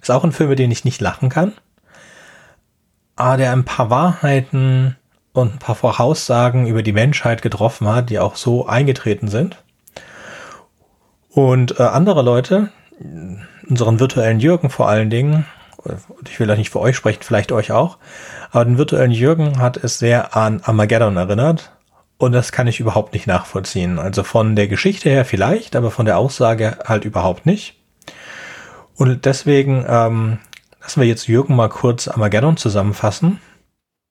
Ist 0.00 0.10
auch 0.10 0.24
ein 0.24 0.32
Film, 0.32 0.50
mit 0.50 0.58
dem 0.58 0.70
ich 0.70 0.84
nicht 0.84 1.00
lachen 1.00 1.30
kann. 1.30 1.52
Aber 3.16 3.38
der 3.38 3.52
ein 3.52 3.64
paar 3.64 3.88
Wahrheiten 3.88 4.96
und 5.32 5.54
ein 5.54 5.58
paar 5.58 5.74
Voraussagen 5.74 6.66
über 6.66 6.82
die 6.82 6.92
Menschheit 6.92 7.40
getroffen 7.40 7.88
hat, 7.88 8.10
die 8.10 8.18
auch 8.18 8.36
so 8.36 8.66
eingetreten 8.66 9.28
sind. 9.28 9.62
Und 11.38 11.78
äh, 11.78 11.84
andere 11.84 12.22
Leute, 12.22 12.70
unseren 13.68 14.00
virtuellen 14.00 14.40
Jürgen 14.40 14.70
vor 14.70 14.88
allen 14.88 15.08
Dingen, 15.08 15.44
ich 16.28 16.40
will 16.40 16.48
ja 16.48 16.56
nicht 16.56 16.70
für 16.70 16.80
euch 16.80 16.96
sprechen, 16.96 17.22
vielleicht 17.22 17.52
euch 17.52 17.70
auch, 17.70 17.98
aber 18.50 18.64
den 18.64 18.76
virtuellen 18.76 19.12
Jürgen 19.12 19.60
hat 19.60 19.76
es 19.76 20.00
sehr 20.00 20.36
an 20.36 20.62
Armageddon 20.64 21.16
erinnert. 21.16 21.70
Und 22.16 22.32
das 22.32 22.50
kann 22.50 22.66
ich 22.66 22.80
überhaupt 22.80 23.12
nicht 23.12 23.28
nachvollziehen. 23.28 24.00
Also 24.00 24.24
von 24.24 24.56
der 24.56 24.66
Geschichte 24.66 25.10
her 25.10 25.24
vielleicht, 25.24 25.76
aber 25.76 25.92
von 25.92 26.06
der 26.06 26.18
Aussage 26.18 26.78
halt 26.84 27.04
überhaupt 27.04 27.46
nicht. 27.46 27.76
Und 28.96 29.24
deswegen 29.24 29.86
ähm, 29.88 30.38
lassen 30.80 31.00
wir 31.00 31.06
jetzt 31.06 31.28
Jürgen 31.28 31.54
mal 31.54 31.68
kurz 31.68 32.08
Armageddon 32.08 32.56
zusammenfassen. 32.56 33.38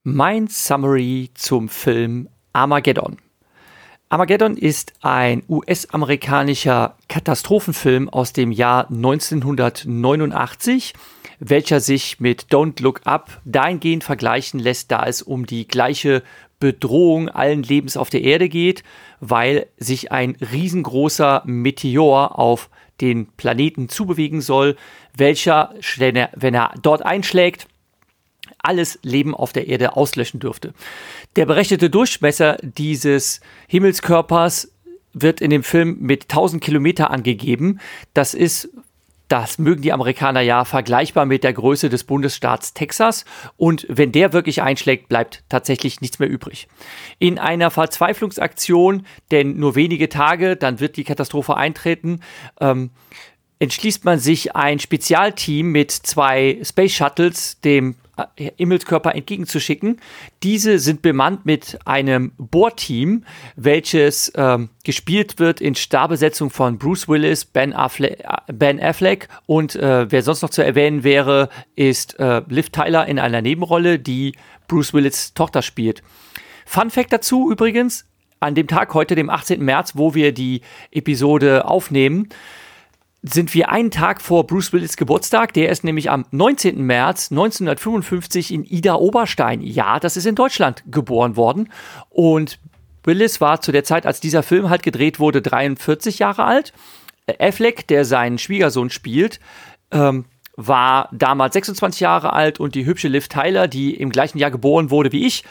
Mein 0.03 0.47
Summary 0.47 1.31
zum 1.33 1.67
Film 1.67 2.29
Armageddon. 2.53 3.17
Armageddon 4.09 4.55
ist 4.55 4.93
ein 5.01 5.43
US-amerikanischer 5.49 6.95
Katastrophenfilm 7.09 8.07
aus 8.07 8.31
dem 8.31 8.53
Jahr 8.53 8.89
1989, 8.89 10.93
welcher 11.39 11.81
sich 11.81 12.21
mit 12.21 12.45
Don't 12.49 12.81
Look 12.81 13.01
Up 13.03 13.41
dahingehend 13.43 14.05
vergleichen 14.05 14.61
lässt, 14.61 14.93
da 14.93 15.05
es 15.05 15.21
um 15.21 15.45
die 15.45 15.67
gleiche 15.67 16.23
Bedrohung 16.57 17.27
allen 17.27 17.63
Lebens 17.63 17.97
auf 17.97 18.09
der 18.09 18.21
Erde 18.21 18.47
geht, 18.47 18.85
weil 19.19 19.67
sich 19.75 20.09
ein 20.09 20.37
riesengroßer 20.53 21.43
Meteor 21.45 22.39
auf 22.39 22.69
den 23.01 23.27
Planeten 23.33 23.89
zubewegen 23.89 24.39
soll, 24.39 24.77
welcher, 25.17 25.73
wenn 25.97 26.55
er 26.55 26.73
dort 26.81 27.05
einschlägt, 27.05 27.67
alles 28.59 28.99
Leben 29.03 29.35
auf 29.35 29.53
der 29.53 29.67
Erde 29.67 29.95
auslöschen 29.95 30.39
dürfte. 30.39 30.73
Der 31.35 31.45
berechnete 31.45 31.89
Durchmesser 31.89 32.57
dieses 32.61 33.41
Himmelskörpers 33.67 34.71
wird 35.13 35.41
in 35.41 35.49
dem 35.49 35.63
Film 35.63 35.97
mit 35.99 36.23
1000 36.23 36.63
Kilometer 36.63 37.11
angegeben. 37.11 37.79
Das 38.13 38.33
ist 38.33 38.69
Das 39.29 39.59
mögen 39.59 39.81
die 39.81 39.91
Amerikaner 39.91 40.39
ja 40.39 40.63
vergleichbar 40.63 41.25
mit 41.25 41.43
der 41.43 41.51
Größe 41.51 41.89
des 41.89 42.05
Bundesstaats 42.05 42.73
Texas. 42.73 43.25
Und 43.57 43.85
wenn 43.89 44.13
der 44.13 44.31
wirklich 44.31 44.61
einschlägt, 44.61 45.09
bleibt 45.09 45.43
tatsächlich 45.49 45.99
nichts 45.99 46.19
mehr 46.19 46.29
übrig. 46.29 46.69
In 47.19 47.37
einer 47.37 47.69
Verzweiflungsaktion, 47.69 49.05
denn 49.31 49.57
nur 49.57 49.75
wenige 49.75 50.07
Tage, 50.07 50.55
dann 50.55 50.79
wird 50.79 50.95
die 50.95 51.03
Katastrophe 51.03 51.57
eintreten, 51.57 52.21
ähm, 52.61 52.91
entschließt 53.59 54.05
man 54.05 54.19
sich, 54.19 54.55
ein 54.55 54.79
Spezialteam 54.79 55.71
mit 55.71 55.91
zwei 55.91 56.59
Space 56.63 56.93
Shuttles 56.93 57.59
dem 57.59 57.95
Himmelskörper 58.35 59.15
entgegenzuschicken. 59.15 59.99
Diese 60.43 60.79
sind 60.79 61.01
bemannt 61.01 61.45
mit 61.45 61.79
einem 61.85 62.31
Bohrteam, 62.37 63.23
welches 63.55 64.31
ähm, 64.35 64.69
gespielt 64.83 65.39
wird 65.39 65.61
in 65.61 65.75
Starbesetzung 65.75 66.49
von 66.49 66.77
Bruce 66.77 67.07
Willis, 67.07 67.45
Ben 67.45 67.73
Affleck, 67.73 68.19
äh, 68.19 68.53
ben 68.53 68.79
Affleck 68.81 69.27
und 69.45 69.75
äh, 69.75 70.11
wer 70.11 70.21
sonst 70.21 70.41
noch 70.41 70.49
zu 70.49 70.63
erwähnen 70.63 71.03
wäre, 71.03 71.49
ist 71.75 72.19
äh, 72.19 72.41
Liv 72.47 72.69
Tyler 72.69 73.07
in 73.07 73.19
einer 73.19 73.41
Nebenrolle, 73.41 73.99
die 73.99 74.33
Bruce 74.67 74.93
Willis 74.93 75.33
Tochter 75.33 75.61
spielt. 75.61 76.03
Fun 76.65 76.89
Fact 76.89 77.13
dazu 77.13 77.51
übrigens, 77.51 78.05
an 78.39 78.55
dem 78.55 78.67
Tag 78.67 78.93
heute, 78.93 79.15
dem 79.15 79.29
18. 79.29 79.63
März, 79.63 79.93
wo 79.95 80.13
wir 80.13 80.31
die 80.31 80.61
Episode 80.91 81.65
aufnehmen, 81.65 82.29
sind 83.33 83.53
wir 83.53 83.69
einen 83.69 83.91
Tag 83.91 84.21
vor 84.21 84.45
Bruce 84.45 84.73
Willis 84.73 84.97
Geburtstag. 84.97 85.53
Der 85.53 85.69
ist 85.69 85.83
nämlich 85.83 86.09
am 86.09 86.25
19. 86.31 86.81
März 86.81 87.31
1955 87.31 88.53
in 88.53 88.63
Ida 88.63 88.95
Oberstein. 88.95 89.61
Ja, 89.61 89.99
das 89.99 90.17
ist 90.17 90.25
in 90.25 90.35
Deutschland 90.35 90.83
geboren 90.87 91.35
worden. 91.35 91.71
Und 92.09 92.59
Willis 93.03 93.39
war 93.39 93.61
zu 93.61 93.71
der 93.71 93.83
Zeit, 93.83 94.05
als 94.05 94.19
dieser 94.19 94.43
Film 94.43 94.69
halt 94.69 94.83
gedreht 94.83 95.19
wurde, 95.19 95.41
43 95.41 96.19
Jahre 96.19 96.43
alt. 96.43 96.73
Affleck, 97.39 97.87
der 97.87 98.05
seinen 98.05 98.37
Schwiegersohn 98.37 98.89
spielt, 98.89 99.39
ähm, 99.91 100.25
war 100.55 101.09
damals 101.11 101.53
26 101.53 102.01
Jahre 102.01 102.33
alt 102.33 102.59
und 102.59 102.75
die 102.75 102.85
hübsche 102.85 103.07
Liv 103.07 103.27
Tyler, 103.27 103.67
die 103.67 103.93
im 103.93 104.09
gleichen 104.09 104.37
Jahr 104.37 104.51
geboren 104.51 104.89
wurde 104.89 105.11
wie 105.11 105.25
ich, 105.25 105.43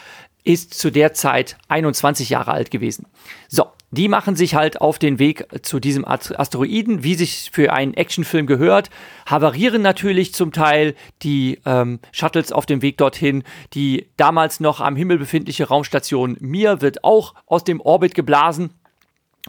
ist 0.43 0.73
zu 0.73 0.91
der 0.91 1.13
Zeit 1.13 1.57
21 1.67 2.29
Jahre 2.29 2.51
alt 2.51 2.71
gewesen. 2.71 3.07
So, 3.47 3.67
die 3.91 4.09
machen 4.09 4.35
sich 4.35 4.53
halt 4.53 4.81
auf 4.81 4.99
den 4.99 5.17
Weg 5.17 5.47
zu 5.61 5.79
diesem 5.79 6.05
Asteroiden, 6.05 7.03
wie 7.03 7.15
sich 7.15 7.49
für 7.53 7.71
einen 7.71 7.93
Actionfilm 7.93 8.45
gehört, 8.45 8.89
havarieren 9.25 9.81
natürlich 9.81 10.33
zum 10.33 10.51
Teil 10.51 10.93
die 11.23 11.61
ähm, 11.65 11.99
Shuttles 12.11 12.51
auf 12.51 12.65
dem 12.65 12.81
Weg 12.81 12.97
dorthin. 12.97 13.43
Die 13.73 14.09
damals 14.17 14.59
noch 14.59 14.81
am 14.81 14.97
Himmel 14.97 15.17
befindliche 15.17 15.69
Raumstation 15.69 16.35
Mir 16.41 16.81
wird 16.81 17.03
auch 17.05 17.33
aus 17.45 17.63
dem 17.63 17.79
Orbit 17.79 18.13
geblasen. 18.13 18.71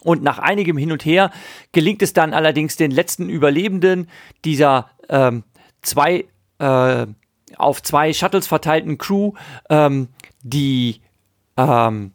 Und 0.02 0.22
nach 0.22 0.38
einigem 0.38 0.76
Hin 0.76 0.92
und 0.92 1.04
Her 1.04 1.32
gelingt 1.72 2.02
es 2.02 2.12
dann 2.12 2.32
allerdings 2.32 2.76
den 2.76 2.92
letzten 2.92 3.28
Überlebenden 3.28 4.08
dieser 4.44 4.88
ähm, 5.08 5.42
zwei 5.82 6.26
äh, 6.60 7.06
auf 7.56 7.82
zwei 7.82 8.12
Shuttles 8.12 8.46
verteilten 8.46 8.98
Crew, 8.98 9.32
ähm, 9.68 10.08
die 10.42 11.00
ähm, 11.56 12.12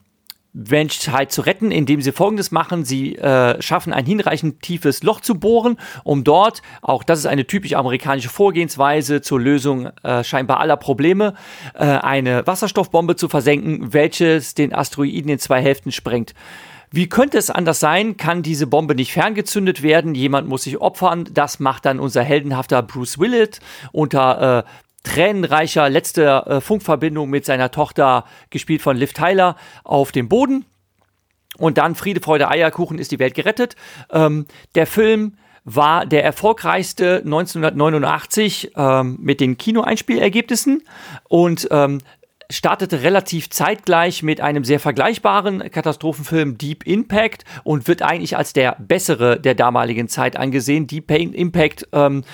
Menschheit 0.54 1.32
zu 1.32 1.42
retten, 1.42 1.72
indem 1.72 2.00
sie 2.00 2.12
Folgendes 2.12 2.52
machen. 2.52 2.84
Sie 2.84 3.16
äh, 3.16 3.60
schaffen 3.60 3.92
ein 3.92 4.06
hinreichend 4.06 4.62
tiefes 4.62 5.02
Loch 5.02 5.20
zu 5.20 5.34
bohren, 5.34 5.76
um 6.04 6.22
dort, 6.22 6.62
auch 6.80 7.02
das 7.02 7.18
ist 7.18 7.26
eine 7.26 7.46
typisch 7.46 7.74
amerikanische 7.74 8.28
Vorgehensweise 8.28 9.20
zur 9.20 9.40
Lösung 9.40 9.90
äh, 10.04 10.22
scheinbar 10.22 10.60
aller 10.60 10.76
Probleme, 10.76 11.34
äh, 11.74 11.84
eine 11.84 12.46
Wasserstoffbombe 12.46 13.16
zu 13.16 13.28
versenken, 13.28 13.92
welches 13.92 14.54
den 14.54 14.72
Asteroiden 14.72 15.30
in 15.30 15.38
zwei 15.40 15.60
Hälften 15.60 15.90
sprengt. 15.90 16.34
Wie 16.92 17.08
könnte 17.08 17.38
es 17.38 17.50
anders 17.50 17.80
sein? 17.80 18.16
Kann 18.16 18.44
diese 18.44 18.68
Bombe 18.68 18.94
nicht 18.94 19.12
ferngezündet 19.12 19.82
werden? 19.82 20.14
Jemand 20.14 20.48
muss 20.48 20.62
sich 20.62 20.80
opfern. 20.80 21.28
Das 21.32 21.58
macht 21.58 21.86
dann 21.86 21.98
unser 21.98 22.22
heldenhafter 22.22 22.82
Bruce 22.84 23.18
Willett 23.18 23.58
unter 23.90 24.58
äh, 24.58 24.70
tränenreicher 25.04 25.88
letzte 25.88 26.24
äh, 26.46 26.60
Funkverbindung 26.60 27.30
mit 27.30 27.44
seiner 27.44 27.70
Tochter, 27.70 28.24
gespielt 28.50 28.82
von 28.82 28.96
Liv 28.96 29.12
Tyler, 29.12 29.56
auf 29.84 30.10
dem 30.10 30.28
Boden. 30.28 30.64
Und 31.56 31.78
dann 31.78 31.94
Friede, 31.94 32.20
Freude, 32.20 32.48
Eierkuchen 32.48 32.98
ist 32.98 33.12
die 33.12 33.20
Welt 33.20 33.34
gerettet. 33.34 33.76
Ähm, 34.10 34.46
der 34.74 34.88
Film 34.88 35.36
war 35.64 36.04
der 36.04 36.24
erfolgreichste 36.24 37.22
1989 37.24 38.72
ähm, 38.76 39.18
mit 39.20 39.40
den 39.40 39.56
Kinoeinspielergebnissen 39.56 40.82
und 41.28 41.68
ähm, 41.70 42.00
startete 42.50 43.02
relativ 43.02 43.50
zeitgleich 43.50 44.22
mit 44.22 44.40
einem 44.40 44.64
sehr 44.64 44.80
vergleichbaren 44.80 45.70
Katastrophenfilm 45.70 46.58
Deep 46.58 46.86
Impact 46.86 47.44
und 47.62 47.88
wird 47.88 48.02
eigentlich 48.02 48.36
als 48.36 48.52
der 48.52 48.76
bessere 48.78 49.40
der 49.40 49.54
damaligen 49.54 50.08
Zeit 50.08 50.36
angesehen. 50.36 50.86
Deep 50.86 51.10
Impact 51.10 51.88
ähm, 51.92 52.24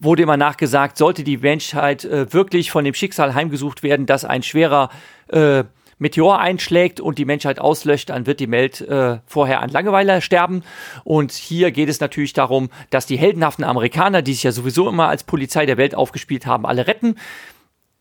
wurde 0.00 0.22
immer 0.22 0.36
nachgesagt, 0.36 0.96
sollte 0.96 1.24
die 1.24 1.38
Menschheit 1.38 2.04
äh, 2.04 2.32
wirklich 2.32 2.70
von 2.70 2.84
dem 2.84 2.94
Schicksal 2.94 3.34
heimgesucht 3.34 3.82
werden, 3.82 4.06
dass 4.06 4.24
ein 4.24 4.42
schwerer 4.42 4.90
äh, 5.28 5.64
Meteor 5.98 6.38
einschlägt 6.38 7.00
und 7.00 7.18
die 7.18 7.24
Menschheit 7.24 7.58
auslöscht, 7.58 8.10
dann 8.10 8.26
wird 8.26 8.40
die 8.40 8.50
Welt 8.50 8.80
äh, 8.80 9.18
vorher 9.26 9.60
an 9.60 9.70
Langeweile 9.70 10.20
sterben. 10.20 10.62
Und 11.04 11.32
hier 11.32 11.70
geht 11.70 11.88
es 11.88 12.00
natürlich 12.00 12.32
darum, 12.32 12.70
dass 12.90 13.06
die 13.06 13.16
heldenhaften 13.16 13.64
Amerikaner, 13.64 14.22
die 14.22 14.34
sich 14.34 14.42
ja 14.42 14.52
sowieso 14.52 14.88
immer 14.88 15.08
als 15.08 15.24
Polizei 15.24 15.66
der 15.66 15.76
Welt 15.76 15.94
aufgespielt 15.94 16.46
haben, 16.46 16.66
alle 16.66 16.86
retten. 16.86 17.16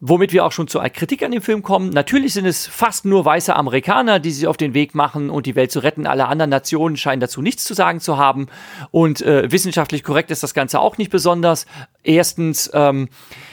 Womit 0.06 0.34
wir 0.34 0.46
auch 0.46 0.52
schon 0.52 0.68
zur 0.68 0.84
Kritik 0.90 1.24
an 1.24 1.32
dem 1.32 1.42
Film 1.42 1.64
kommen. 1.64 1.90
Natürlich 1.92 2.34
sind 2.34 2.46
es 2.46 2.68
fast 2.68 3.06
nur 3.06 3.24
weiße 3.24 3.56
Amerikaner, 3.56 4.20
die 4.20 4.32
sich 4.32 4.48
auf 4.48 4.58
den 4.58 4.74
Weg 4.74 4.96
machen 4.96 5.30
und 5.30 5.46
die 5.46 5.56
Welt 5.56 5.72
zu 5.72 5.80
retten. 5.80 6.08
Alle 6.08 6.28
anderen 6.28 6.50
Nationen 6.50 6.98
scheinen 6.98 7.22
dazu 7.22 7.42
nichts 7.42 7.64
zu 7.64 7.74
sagen 7.74 8.02
zu 8.02 8.18
haben. 8.18 8.48
Und 8.92 9.22
äh, 9.22 9.50
wissenschaftlich 9.50 10.04
korrekt 10.04 10.30
ist 10.30 10.44
das 10.44 10.54
Ganze 10.54 10.82
auch 10.82 10.98
nicht 10.98 11.10
besonders. 11.10 11.68
Erstens 12.04 12.70
ähm, 12.74 13.08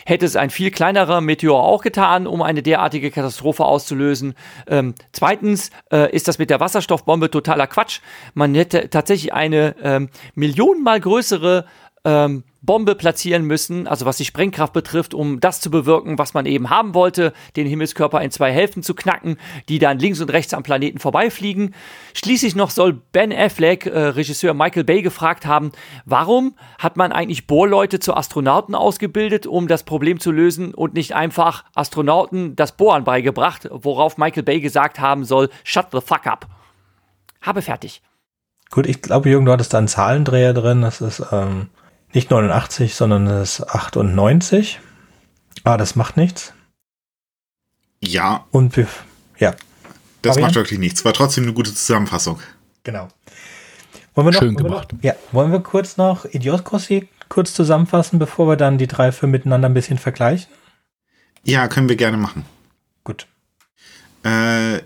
hätte 0.05 0.27
es 0.27 0.35
ein 0.35 0.51
viel 0.51 0.73
kleinerer 0.73 1.21
Meteor 1.21 1.63
auch 1.63 1.83
getan, 1.83 2.27
um 2.27 2.43
eine 2.43 2.65
derartige 2.65 3.13
Katastrophe 3.13 3.65
auszulösen. 3.65 4.35
Ähm, 4.67 4.97
zweitens 5.13 5.71
äh, 5.93 6.13
ist 6.13 6.27
das 6.27 6.41
mit 6.41 6.51
der 6.51 6.59
Wasserstoffbombe 6.59 7.31
totaler 7.31 7.69
Quatsch. 7.69 8.01
Man 8.35 8.57
hätte 8.57 8.91
tatsächlich 8.91 9.33
eine 9.33 9.77
ähm, 9.85 10.09
millionenmal 10.35 10.99
größere 10.99 11.65
ähm, 12.05 12.43
Bombe 12.63 12.95
platzieren 12.95 13.45
müssen, 13.45 13.87
also 13.87 14.05
was 14.05 14.19
die 14.19 14.25
Sprengkraft 14.25 14.73
betrifft, 14.73 15.15
um 15.15 15.41
das 15.41 15.61
zu 15.61 15.71
bewirken, 15.71 16.19
was 16.19 16.35
man 16.35 16.45
eben 16.45 16.69
haben 16.69 16.95
wollte, 16.95 17.33
den 17.57 17.67
Himmelskörper 17.67 18.21
in 18.21 18.31
zwei 18.31 18.53
Hälften 18.53 18.83
zu 18.83 18.95
knacken, 18.95 19.39
die 19.69 19.79
dann 19.79 19.99
links 19.99 20.21
und 20.21 20.31
rechts 20.31 20.53
am 20.53 20.63
Planeten 20.63 20.99
vorbeifliegen. 20.99 21.75
Schließlich 22.15 22.55
noch 22.55 22.71
soll 22.71 23.01
Ben 23.13 23.33
Affleck, 23.33 23.87
äh, 23.87 23.99
Regisseur 23.99 24.53
Michael 24.53 24.85
Bay, 24.85 25.01
gefragt 25.01 25.47
haben, 25.47 25.73
warum 26.05 26.55
hat 26.79 26.99
man 26.99 27.13
eigentlich 27.13 27.47
Bohrleute 27.47 27.99
zu 27.99 28.15
Astronauten 28.15 28.75
ausgebildet, 28.75 29.47
um 29.47 29.67
das 29.67 29.85
Problem 29.85 30.21
zu 30.21 30.31
lösen 30.31 30.75
und 30.75 30.95
nicht 30.95 31.15
einfach 31.15 31.65
Astronauten 31.75 32.57
das 32.57 32.77
Bohren 32.77 33.05
beigebracht, 33.05 33.69
worauf 33.71 34.19
Michael 34.19 34.43
Bay 34.43 34.61
gesagt 34.61 35.01
haben 35.01 35.25
soll, 35.25 35.49
shut 35.65 35.87
the 35.93 36.01
fuck 36.01 36.27
up. 36.27 36.47
Habe 37.41 37.63
fertig. 37.63 38.03
Gut, 38.71 38.87
ich 38.87 39.01
glaube, 39.03 39.29
Jürgen, 39.31 39.47
du 39.47 39.53
hattest 39.53 39.73
da 39.73 39.79
einen 39.79 39.89
Zahlendreher 39.89 40.53
drin. 40.53 40.83
Das 40.83 41.01
ist 41.01 41.23
ähm, 41.33 41.69
nicht 42.13 42.31
89, 42.31 42.95
sondern 42.95 43.27
es 43.27 43.61
ist 43.61 43.69
98. 43.69 44.81
Ah, 45.65 45.77
das 45.77 45.97
macht 45.97 46.17
nichts. 46.17 46.53
Ja. 48.01 48.47
Und 48.51 48.77
wir, 48.77 48.87
ja. 49.39 49.55
Das 50.23 50.35
Fabian? 50.35 50.49
macht 50.49 50.55
wirklich 50.57 50.79
nichts. 50.79 51.05
War 51.05 51.13
trotzdem 51.13 51.45
eine 51.45 51.53
gute 51.53 51.75
Zusammenfassung. 51.75 52.41
Genau. 52.83 53.09
Wollen 54.15 54.27
wir 54.27 54.33
noch, 54.33 54.41
Schön 54.41 54.57
gemacht. 54.57 54.93
noch, 54.93 55.03
ja, 55.03 55.15
wollen 55.33 55.53
wir 55.53 55.61
kurz 55.61 55.97
noch 55.97 56.25
Idiocracy 56.25 57.09
kurz 57.29 57.55
zusammenfassen, 57.55 58.19
bevor 58.19 58.49
wir 58.49 58.57
dann 58.57 58.77
die 58.77 58.89
drei 58.89 59.13
Filme 59.13 59.33
miteinander 59.33 59.69
ein 59.69 59.75
bisschen 59.75 59.99
vergleichen? 59.99 60.51
Ja, 61.45 61.69
können 61.69 61.89
wir 61.89 61.97
gerne 61.97 62.17
machen. 62.17 62.45
Gut. 63.05 63.27
Äh, 64.25 64.81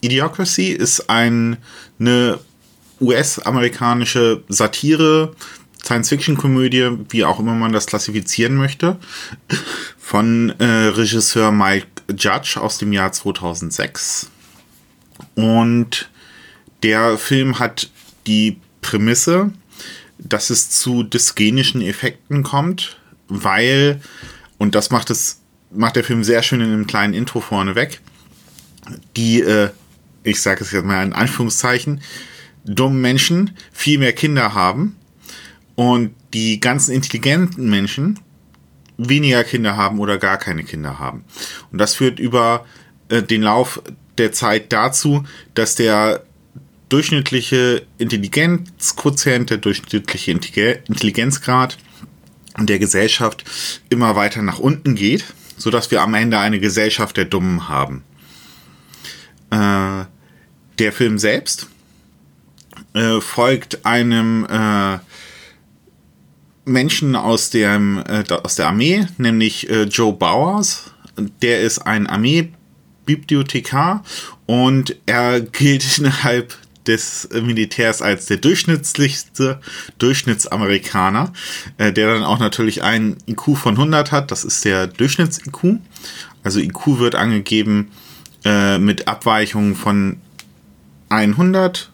Idiocracy 0.00 0.68
ist 0.68 1.10
ein, 1.10 1.58
eine 2.00 2.38
US-amerikanische 3.00 4.42
Satire 4.48 5.34
Science-Fiction-Komödie, 5.84 6.90
wie 7.08 7.24
auch 7.24 7.38
immer 7.38 7.54
man 7.54 7.72
das 7.72 7.86
klassifizieren 7.86 8.56
möchte, 8.56 8.98
von 9.98 10.50
äh, 10.58 10.64
Regisseur 10.64 11.52
Mike 11.52 11.86
Judge 12.16 12.60
aus 12.60 12.78
dem 12.78 12.92
Jahr 12.92 13.12
2006. 13.12 14.30
Und 15.34 16.10
der 16.82 17.18
Film 17.18 17.58
hat 17.58 17.90
die 18.26 18.58
Prämisse, 18.80 19.52
dass 20.18 20.50
es 20.50 20.70
zu 20.70 21.02
dysgenischen 21.02 21.82
Effekten 21.82 22.42
kommt, 22.42 22.98
weil, 23.28 24.00
und 24.58 24.74
das 24.74 24.90
macht 24.90 25.10
es, 25.10 25.40
macht 25.70 25.96
der 25.96 26.04
Film 26.04 26.24
sehr 26.24 26.42
schön 26.42 26.60
in 26.60 26.72
einem 26.72 26.86
kleinen 26.86 27.14
Intro 27.14 27.40
vorneweg, 27.40 28.00
die, 29.16 29.40
äh, 29.40 29.70
ich 30.24 30.42
sage 30.42 30.62
es 30.62 30.72
jetzt 30.72 30.84
mal 30.84 31.04
in 31.04 31.12
Anführungszeichen, 31.12 32.00
dummen 32.64 33.00
Menschen 33.00 33.56
viel 33.72 33.98
mehr 33.98 34.12
Kinder 34.12 34.52
haben 34.52 34.96
und 35.80 36.14
die 36.34 36.60
ganzen 36.60 36.92
intelligenten 36.92 37.70
Menschen 37.70 38.18
weniger 38.98 39.44
Kinder 39.44 39.78
haben 39.78 39.98
oder 39.98 40.18
gar 40.18 40.36
keine 40.36 40.62
Kinder 40.62 40.98
haben. 40.98 41.24
Und 41.72 41.78
das 41.78 41.94
führt 41.94 42.20
über 42.20 42.66
äh, 43.08 43.22
den 43.22 43.40
Lauf 43.40 43.80
der 44.18 44.30
Zeit 44.32 44.74
dazu, 44.74 45.24
dass 45.54 45.76
der 45.76 46.22
durchschnittliche 46.90 47.86
Intelligenzquotient, 47.96 49.48
der 49.48 49.56
durchschnittliche 49.56 50.82
Intelligenzgrad 50.86 51.78
der 52.58 52.78
Gesellschaft 52.78 53.44
immer 53.88 54.16
weiter 54.16 54.42
nach 54.42 54.58
unten 54.58 54.94
geht, 54.96 55.24
sodass 55.56 55.90
wir 55.90 56.02
am 56.02 56.12
Ende 56.12 56.38
eine 56.38 56.60
Gesellschaft 56.60 57.16
der 57.16 57.24
Dummen 57.24 57.70
haben. 57.70 58.04
Äh, 59.50 60.04
der 60.78 60.92
Film 60.92 61.16
selbst 61.16 61.68
äh, 62.92 63.22
folgt 63.22 63.86
einem 63.86 64.44
äh, 64.44 64.98
Menschen 66.70 67.16
aus, 67.16 67.50
dem, 67.50 68.02
äh, 68.06 68.24
aus 68.30 68.56
der 68.56 68.68
Armee, 68.68 69.06
nämlich 69.18 69.68
äh, 69.68 69.84
Joe 69.84 70.12
Bowers. 70.12 70.92
Der 71.42 71.60
ist 71.60 71.80
ein 71.80 72.06
Armeebibliothekar 72.06 74.02
und 74.46 74.96
er 75.06 75.40
gilt 75.40 75.84
innerhalb 75.98 76.56
des 76.86 77.28
Militärs 77.30 78.00
als 78.00 78.26
der 78.26 78.38
durchschnittlichste 78.38 79.60
Durchschnittsamerikaner, 79.98 81.32
äh, 81.76 81.92
der 81.92 82.14
dann 82.14 82.24
auch 82.24 82.38
natürlich 82.38 82.82
einen 82.82 83.18
IQ 83.26 83.56
von 83.56 83.74
100 83.74 84.12
hat. 84.12 84.30
Das 84.30 84.44
ist 84.44 84.64
der 84.64 84.86
Durchschnitts-IQ. 84.86 85.78
Also 86.42 86.58
IQ 86.58 86.98
wird 86.98 87.14
angegeben 87.14 87.90
äh, 88.44 88.78
mit 88.78 89.08
Abweichungen 89.08 89.76
von 89.76 90.20
100. 91.10 91.90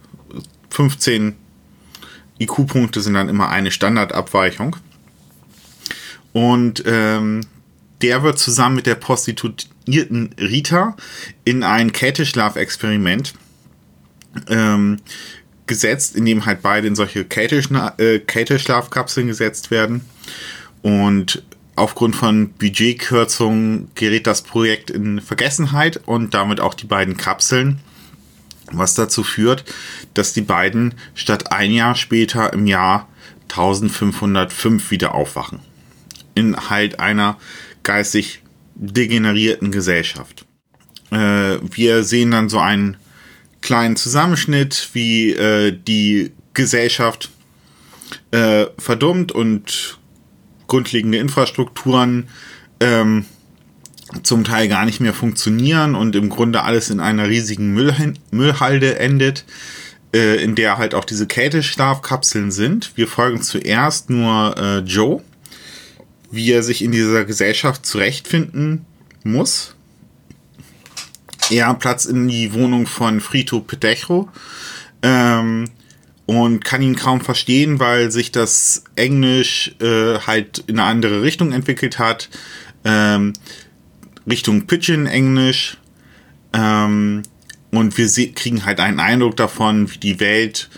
15 0.76 1.36
IQ-Punkte 2.38 3.00
sind 3.00 3.14
dann 3.14 3.28
immer 3.28 3.48
eine 3.48 3.70
Standardabweichung. 3.70 4.76
Und 6.32 6.82
ähm, 6.86 7.42
der 8.02 8.22
wird 8.22 8.38
zusammen 8.38 8.76
mit 8.76 8.86
der 8.86 8.96
Prostituierten 8.96 10.34
Rita 10.38 10.96
in 11.44 11.62
ein 11.62 11.92
Kälteschlafexperiment 11.92 13.34
ähm, 14.48 14.98
gesetzt, 15.66 16.14
in 16.14 16.26
dem 16.26 16.44
halt 16.46 16.62
beide 16.62 16.86
in 16.86 16.94
solche 16.94 17.20
äh, 17.20 18.18
Kälteschlafkapseln 18.18 19.26
gesetzt 19.26 19.70
werden. 19.70 20.02
Und 20.82 21.42
aufgrund 21.74 22.16
von 22.16 22.50
Budgetkürzungen 22.50 23.90
gerät 23.94 24.26
das 24.26 24.42
Projekt 24.42 24.90
in 24.90 25.20
Vergessenheit 25.20 26.00
und 26.06 26.34
damit 26.34 26.60
auch 26.60 26.74
die 26.74 26.86
beiden 26.86 27.16
Kapseln, 27.16 27.80
was 28.72 28.94
dazu 28.94 29.22
führt, 29.22 29.64
dass 30.14 30.32
die 30.32 30.42
beiden 30.42 30.94
statt 31.14 31.52
ein 31.52 31.72
Jahr 31.72 31.94
später 31.94 32.52
im 32.52 32.66
Jahr 32.66 33.08
1505 33.48 34.90
wieder 34.90 35.14
aufwachen. 35.14 35.60
In 36.34 36.68
halt 36.68 37.00
einer 37.00 37.38
geistig 37.82 38.42
degenerierten 38.74 39.70
Gesellschaft. 39.70 40.44
Äh, 41.10 41.58
wir 41.62 42.02
sehen 42.02 42.32
dann 42.32 42.48
so 42.48 42.58
einen 42.58 42.96
kleinen 43.62 43.96
Zusammenschnitt, 43.96 44.90
wie 44.92 45.32
äh, 45.32 45.72
die 45.72 46.32
Gesellschaft 46.54 47.30
äh, 48.32 48.66
verdummt 48.78 49.32
und 49.32 49.98
grundlegende 50.66 51.18
Infrastrukturen 51.18 52.28
ähm, 52.80 53.24
zum 54.22 54.44
Teil 54.44 54.68
gar 54.68 54.84
nicht 54.84 55.00
mehr 55.00 55.14
funktionieren 55.14 55.94
und 55.94 56.14
im 56.14 56.28
Grunde 56.28 56.62
alles 56.62 56.90
in 56.90 57.00
einer 57.00 57.28
riesigen 57.28 57.74
Müll 57.74 57.94
Müllhalde 58.30 58.98
endet, 58.98 59.44
äh, 60.14 60.42
in 60.42 60.54
der 60.54 60.78
halt 60.78 60.94
auch 60.94 61.04
diese 61.04 61.26
Kälteschlafkapseln 61.26 62.50
sind. 62.50 62.92
Wir 62.96 63.08
folgen 63.08 63.42
zuerst 63.42 64.10
nur 64.10 64.56
äh, 64.56 64.78
Joe, 64.78 65.22
wie 66.30 66.52
er 66.52 66.62
sich 66.62 66.82
in 66.82 66.92
dieser 66.92 67.24
Gesellschaft 67.24 67.84
zurechtfinden 67.84 68.86
muss. 69.24 69.74
Er 71.50 71.74
Platz 71.74 72.04
in 72.04 72.28
die 72.28 72.52
Wohnung 72.52 72.86
von 72.86 73.20
Frito 73.20 73.60
Petejo 73.60 74.28
ähm, 75.02 75.70
und 76.26 76.64
kann 76.64 76.82
ihn 76.82 76.96
kaum 76.96 77.20
verstehen, 77.20 77.78
weil 77.78 78.10
sich 78.10 78.32
das 78.32 78.84
Englisch 78.96 79.74
äh, 79.80 80.18
halt 80.26 80.64
in 80.66 80.78
eine 80.78 80.88
andere 80.88 81.22
Richtung 81.22 81.52
entwickelt 81.52 81.98
hat. 81.98 82.28
Ähm, 82.84 83.32
Richtung 84.28 84.66
Pidgin-Englisch. 84.66 85.78
Ähm, 86.52 87.22
und 87.70 87.96
wir 87.98 88.32
kriegen 88.32 88.64
halt 88.64 88.80
einen 88.80 88.98
Eindruck 89.00 89.36
davon, 89.36 89.92
wie 89.92 89.98
die 89.98 90.20
Welt 90.20 90.70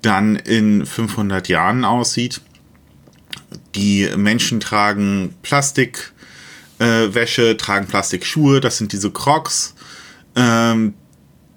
dann 0.00 0.36
in 0.36 0.86
500 0.86 1.48
Jahren 1.48 1.84
aussieht. 1.84 2.40
Die 3.74 4.08
Menschen 4.16 4.60
tragen 4.60 5.34
Plastikwäsche, 5.42 7.50
äh, 7.50 7.56
tragen 7.56 7.86
Plastikschuhe, 7.86 8.60
das 8.60 8.78
sind 8.78 8.92
diese 8.92 9.10
Crocs. 9.10 9.74
Ähm, 10.34 10.94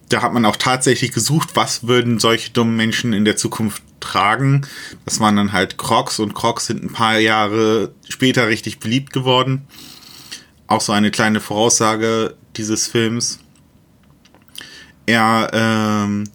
da 0.10 0.22
hat 0.22 0.34
man 0.34 0.46
auch 0.46 0.58
tatsächlich 0.58 1.12
gesucht, 1.12 1.56
was 1.56 1.88
würden 1.88 2.20
solche 2.20 2.52
dummen 2.52 2.76
Menschen 2.76 3.14
in 3.14 3.26
der 3.26 3.38
Zukunft 3.38 3.82
tragen. 4.00 4.68
Das 5.06 5.20
waren 5.20 5.36
dann 5.36 5.52
halt 5.52 5.80
Crocs 5.80 6.20
und 6.20 6.36
Crocs 6.36 6.68
sind 6.68 6.84
ein 6.84 6.94
paar 6.94 7.18
Jahre 7.18 7.92
später 8.08 8.48
richtig 8.48 8.80
beliebt 8.80 9.14
geworden 9.14 9.66
auch 10.68 10.82
so 10.82 10.92
eine 10.92 11.12
kleine 11.12 11.40
Voraussage 11.40 12.36
dieses 12.56 12.88
Films. 12.88 13.40
Er, 15.06 15.50
ähm, 15.54 16.26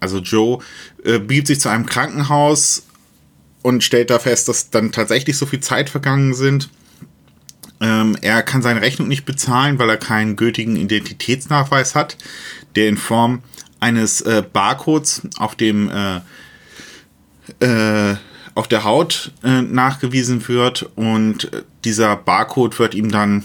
also 0.00 0.18
Joe, 0.18 0.58
äh, 1.04 1.18
begibt 1.18 1.46
sich 1.46 1.60
zu 1.60 1.68
einem 1.68 1.86
Krankenhaus 1.86 2.86
und 3.62 3.82
stellt 3.84 4.10
da 4.10 4.18
fest, 4.18 4.48
dass 4.48 4.70
dann 4.70 4.92
tatsächlich 4.92 5.38
so 5.38 5.46
viel 5.46 5.60
Zeit 5.60 5.88
vergangen 5.88 6.34
sind. 6.34 6.68
Ähm, 7.80 8.16
er 8.20 8.42
kann 8.42 8.62
seine 8.62 8.82
Rechnung 8.82 9.08
nicht 9.08 9.24
bezahlen, 9.24 9.78
weil 9.78 9.88
er 9.88 9.96
keinen 9.96 10.36
gültigen 10.36 10.76
Identitätsnachweis 10.76 11.94
hat, 11.94 12.16
der 12.76 12.88
in 12.88 12.96
Form 12.96 13.42
eines 13.80 14.20
äh, 14.20 14.44
Barcodes 14.52 15.22
auf 15.38 15.56
dem 15.56 15.90
äh, 15.90 16.20
äh, 17.60 18.16
auf 18.54 18.68
der 18.68 18.84
Haut 18.84 19.32
äh, 19.42 19.62
nachgewiesen 19.62 20.46
wird 20.46 20.90
und 20.94 21.50
dieser 21.84 22.16
Barcode 22.16 22.78
wird 22.78 22.94
ihm 22.94 23.10
dann 23.10 23.44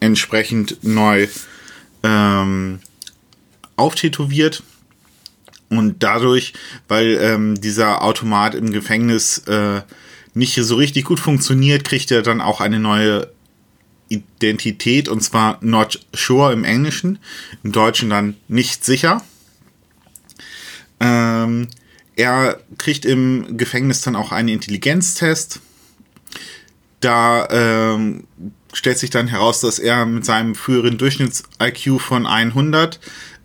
entsprechend 0.00 0.82
neu 0.82 1.28
ähm, 2.02 2.80
auftätowiert. 3.76 4.62
Und 5.70 6.02
dadurch, 6.02 6.52
weil 6.88 7.18
ähm, 7.20 7.60
dieser 7.60 8.02
Automat 8.02 8.54
im 8.54 8.70
Gefängnis 8.70 9.38
äh, 9.46 9.82
nicht 10.34 10.54
so 10.54 10.76
richtig 10.76 11.04
gut 11.04 11.20
funktioniert, 11.20 11.84
kriegt 11.84 12.10
er 12.10 12.22
dann 12.22 12.40
auch 12.40 12.60
eine 12.60 12.78
neue 12.78 13.28
Identität 14.08 15.08
und 15.08 15.22
zwar 15.22 15.58
not 15.62 16.04
sure 16.12 16.52
im 16.52 16.64
Englischen, 16.64 17.18
im 17.62 17.72
Deutschen 17.72 18.10
dann 18.10 18.36
nicht 18.48 18.84
sicher. 18.84 19.22
Ähm, 21.00 21.68
er 22.16 22.60
kriegt 22.78 23.04
im 23.04 23.56
Gefängnis 23.56 24.02
dann 24.02 24.16
auch 24.16 24.30
einen 24.32 24.48
Intelligenztest. 24.48 25.60
Da 27.04 27.46
ähm, 27.50 28.24
stellt 28.72 28.98
sich 28.98 29.10
dann 29.10 29.28
heraus, 29.28 29.60
dass 29.60 29.78
er 29.78 30.06
mit 30.06 30.24
seinem 30.24 30.54
früheren 30.54 30.96
Durchschnitts-IQ 30.96 32.00
von 32.00 32.26
100 32.26 32.98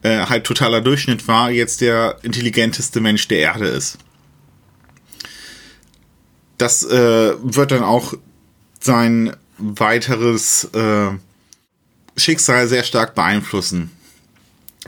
äh, 0.04 0.20
halt 0.28 0.46
totaler 0.46 0.80
Durchschnitt 0.80 1.28
war, 1.28 1.52
jetzt 1.52 1.82
der 1.82 2.20
intelligenteste 2.22 3.02
Mensch 3.02 3.28
der 3.28 3.40
Erde 3.40 3.68
ist. 3.68 3.98
Das 6.58 6.84
äh, 6.84 7.34
wird 7.42 7.72
dann 7.72 7.84
auch 7.84 8.14
sein 8.80 9.36
weiteres 9.58 10.64
äh, 10.74 11.10
Schicksal 12.16 12.66
sehr 12.70 12.84
stark 12.84 13.14
beeinflussen. 13.14 13.92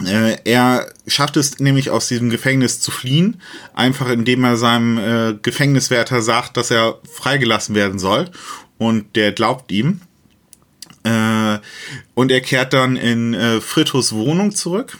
Äh, 0.05 0.37
er 0.45 0.87
schafft 1.07 1.37
es 1.37 1.59
nämlich 1.59 1.89
aus 1.89 2.07
diesem 2.07 2.29
Gefängnis 2.29 2.79
zu 2.79 2.91
fliehen, 2.91 3.41
einfach 3.73 4.09
indem 4.09 4.43
er 4.43 4.57
seinem 4.57 4.97
äh, 4.97 5.33
Gefängniswärter 5.41 6.21
sagt, 6.21 6.57
dass 6.57 6.71
er 6.71 6.99
freigelassen 7.11 7.75
werden 7.75 7.99
soll. 7.99 8.29
Und 8.77 9.15
der 9.15 9.31
glaubt 9.31 9.71
ihm. 9.71 10.01
Äh, 11.03 11.59
und 12.13 12.31
er 12.31 12.41
kehrt 12.41 12.73
dann 12.73 12.95
in 12.95 13.33
äh, 13.33 13.61
Fritos 13.61 14.13
Wohnung 14.13 14.53
zurück. 14.53 14.97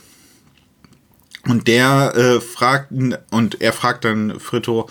Und 1.47 1.67
der 1.67 2.13
äh, 2.15 2.41
fragt 2.41 2.91
und 3.31 3.61
er 3.61 3.73
fragt 3.73 4.05
dann 4.05 4.39
Fritto, 4.39 4.89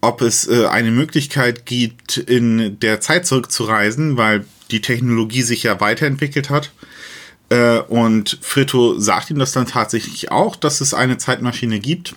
ob 0.00 0.22
es 0.22 0.46
äh, 0.46 0.66
eine 0.66 0.90
Möglichkeit 0.90 1.66
gibt, 1.66 2.16
in 2.16 2.78
der 2.80 3.00
Zeit 3.00 3.26
zurückzureisen, 3.26 4.16
weil 4.16 4.46
die 4.70 4.80
Technologie 4.80 5.42
sich 5.42 5.62
ja 5.62 5.80
weiterentwickelt 5.80 6.50
hat. 6.50 6.72
Äh, 7.48 7.78
und 7.80 8.38
Fritto 8.42 8.98
sagt 8.98 9.30
ihm 9.30 9.38
das 9.38 9.52
dann 9.52 9.66
tatsächlich 9.66 10.30
auch, 10.30 10.56
dass 10.56 10.80
es 10.80 10.94
eine 10.94 11.18
Zeitmaschine 11.18 11.80
gibt. 11.80 12.14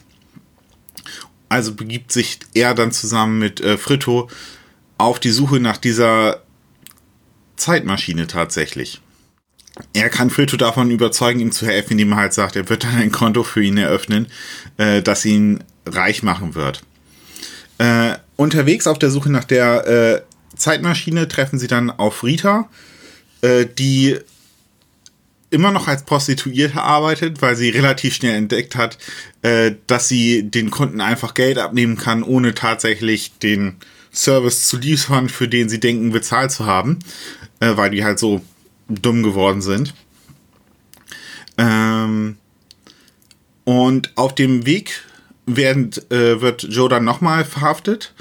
Also 1.49 1.73
begibt 1.73 2.11
sich 2.11 2.39
er 2.53 2.73
dann 2.73 2.91
zusammen 2.91 3.39
mit 3.39 3.61
äh, 3.61 3.77
Fritto 3.77 4.29
auf 4.97 5.19
die 5.19 5.31
Suche 5.31 5.59
nach 5.59 5.77
dieser 5.77 6.41
Zeitmaschine 7.55 8.27
tatsächlich. 8.27 9.01
Er 9.93 10.09
kann 10.09 10.29
Fritto 10.29 10.57
davon 10.57 10.89
überzeugen, 10.89 11.39
ihm 11.39 11.51
zu 11.51 11.65
helfen, 11.65 11.93
indem 11.93 12.13
er 12.13 12.17
halt 12.17 12.33
sagt, 12.33 12.55
er 12.55 12.67
wird 12.69 12.83
dann 12.83 12.95
ein 12.95 13.11
Konto 13.11 13.43
für 13.43 13.61
ihn 13.61 13.77
eröffnen, 13.77 14.27
äh, 14.77 15.01
das 15.01 15.23
ihn 15.25 15.63
reich 15.85 16.23
machen 16.23 16.55
wird. 16.55 16.81
Äh, 17.77 18.15
unterwegs 18.35 18.87
auf 18.87 18.97
der 18.97 19.11
Suche 19.11 19.29
nach 19.29 19.43
der 19.43 19.87
äh, 19.87 20.21
Zeitmaschine 20.57 21.27
treffen 21.27 21.59
sie 21.59 21.67
dann 21.67 21.91
auf 21.91 22.23
Rita, 22.23 22.69
äh, 23.41 23.65
die 23.65 24.17
immer 25.49 25.71
noch 25.71 25.87
als 25.87 26.03
Prostituierte 26.03 26.81
arbeitet, 26.81 27.41
weil 27.41 27.55
sie 27.55 27.69
relativ 27.69 28.15
schnell 28.15 28.35
entdeckt 28.35 28.75
hat, 28.75 28.97
äh, 29.41 29.73
dass 29.87 30.07
sie 30.07 30.43
den 30.43 30.71
Kunden 30.71 31.01
einfach 31.01 31.33
Geld 31.33 31.57
abnehmen 31.57 31.97
kann, 31.97 32.23
ohne 32.23 32.53
tatsächlich 32.53 33.37
den 33.39 33.77
Service 34.13 34.67
zu 34.67 34.77
liefern, 34.77 35.29
für 35.29 35.47
den 35.47 35.69
sie 35.69 35.79
denken, 35.79 36.11
bezahlt 36.11 36.51
zu 36.51 36.65
haben, 36.65 36.99
äh, 37.59 37.77
weil 37.77 37.91
die 37.91 38.03
halt 38.03 38.19
so 38.19 38.41
dumm 38.89 39.23
geworden 39.23 39.61
sind. 39.61 39.93
Ähm, 41.57 42.37
und 43.63 44.17
auf 44.17 44.35
dem 44.35 44.65
Weg 44.65 45.03
werden, 45.45 45.91
äh, 46.09 46.41
wird 46.41 46.63
Joe 46.63 46.89
dann 46.89 47.03
nochmal 47.03 47.45
verhaftet, 47.45 48.13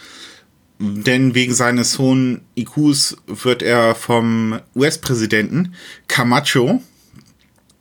denn 0.78 1.34
wegen 1.34 1.54
seines 1.54 1.98
hohen 1.98 2.42
IQs 2.56 3.16
wird 3.26 3.62
er 3.62 3.94
vom 3.94 4.60
US-Präsidenten 4.74 5.74
Camacho, 6.08 6.82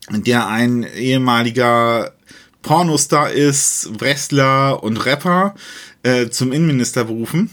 der 0.09 0.47
ein 0.47 0.83
ehemaliger 0.83 2.13
Pornostar 2.61 3.31
ist, 3.31 3.89
Wrestler 3.99 4.83
und 4.83 4.97
Rapper, 5.05 5.55
äh, 6.03 6.29
zum 6.29 6.51
Innenminister 6.51 7.05
berufen, 7.05 7.49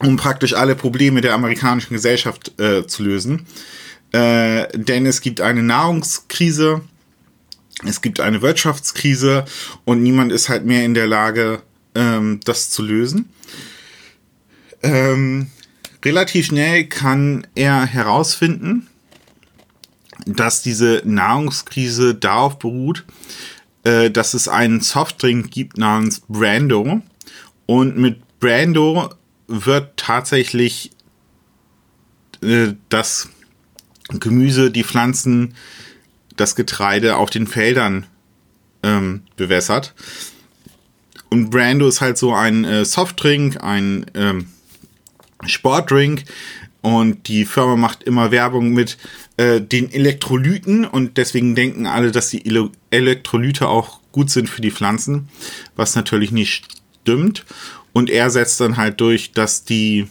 um 0.00 0.16
praktisch 0.16 0.54
alle 0.54 0.74
Probleme 0.74 1.20
der 1.20 1.34
amerikanischen 1.34 1.94
Gesellschaft 1.94 2.58
äh, 2.60 2.86
zu 2.86 3.02
lösen. 3.02 3.46
Äh, 4.12 4.68
denn 4.74 5.06
es 5.06 5.20
gibt 5.20 5.40
eine 5.40 5.62
Nahrungskrise, 5.62 6.82
es 7.84 8.00
gibt 8.00 8.20
eine 8.20 8.40
Wirtschaftskrise 8.40 9.44
und 9.84 10.02
niemand 10.02 10.32
ist 10.32 10.48
halt 10.48 10.64
mehr 10.64 10.84
in 10.84 10.94
der 10.94 11.06
Lage, 11.06 11.62
ähm, 11.94 12.40
das 12.44 12.70
zu 12.70 12.82
lösen. 12.82 13.28
Ähm, 14.82 15.48
relativ 16.04 16.46
schnell 16.46 16.86
kann 16.86 17.46
er 17.54 17.84
herausfinden, 17.84 18.86
dass 20.26 20.62
diese 20.62 21.02
Nahrungskrise 21.04 22.14
darauf 22.14 22.58
beruht, 22.58 23.04
äh, 23.84 24.10
dass 24.10 24.34
es 24.34 24.48
einen 24.48 24.80
Softdrink 24.80 25.50
gibt 25.50 25.78
namens 25.78 26.20
Brando. 26.28 27.00
Und 27.66 27.96
mit 27.96 28.20
Brando 28.40 29.10
wird 29.46 29.96
tatsächlich 29.96 30.90
äh, 32.42 32.74
das 32.88 33.28
Gemüse, 34.08 34.70
die 34.70 34.84
Pflanzen, 34.84 35.54
das 36.36 36.54
Getreide 36.56 37.16
auf 37.16 37.30
den 37.30 37.46
Feldern 37.46 38.06
ähm, 38.82 39.22
bewässert. 39.36 39.94
Und 41.30 41.50
Brando 41.50 41.88
ist 41.88 42.00
halt 42.00 42.18
so 42.18 42.34
ein 42.34 42.64
äh, 42.64 42.84
Softdrink, 42.84 43.62
ein 43.62 44.06
ähm, 44.14 44.48
Sportdrink. 45.44 46.24
Und 46.82 47.28
die 47.28 47.44
Firma 47.44 47.76
macht 47.76 48.02
immer 48.04 48.30
Werbung 48.30 48.72
mit 48.72 48.96
äh, 49.36 49.60
den 49.60 49.90
Elektrolyten. 49.90 50.84
Und 50.84 51.16
deswegen 51.16 51.54
denken 51.54 51.86
alle, 51.86 52.12
dass 52.12 52.30
die 52.30 52.46
Ele 52.46 52.70
Elektrolyte 52.90 53.68
auch 53.68 54.00
gut 54.12 54.30
sind 54.30 54.48
für 54.48 54.62
die 54.62 54.70
Pflanzen. 54.70 55.28
Was 55.74 55.96
natürlich 55.96 56.30
nicht 56.30 56.64
stimmt. 57.02 57.44
Und 57.92 58.10
er 58.10 58.30
setzt 58.30 58.60
dann 58.60 58.76
halt 58.76 59.00
durch, 59.00 59.32
dass 59.32 59.64
die 59.64 60.06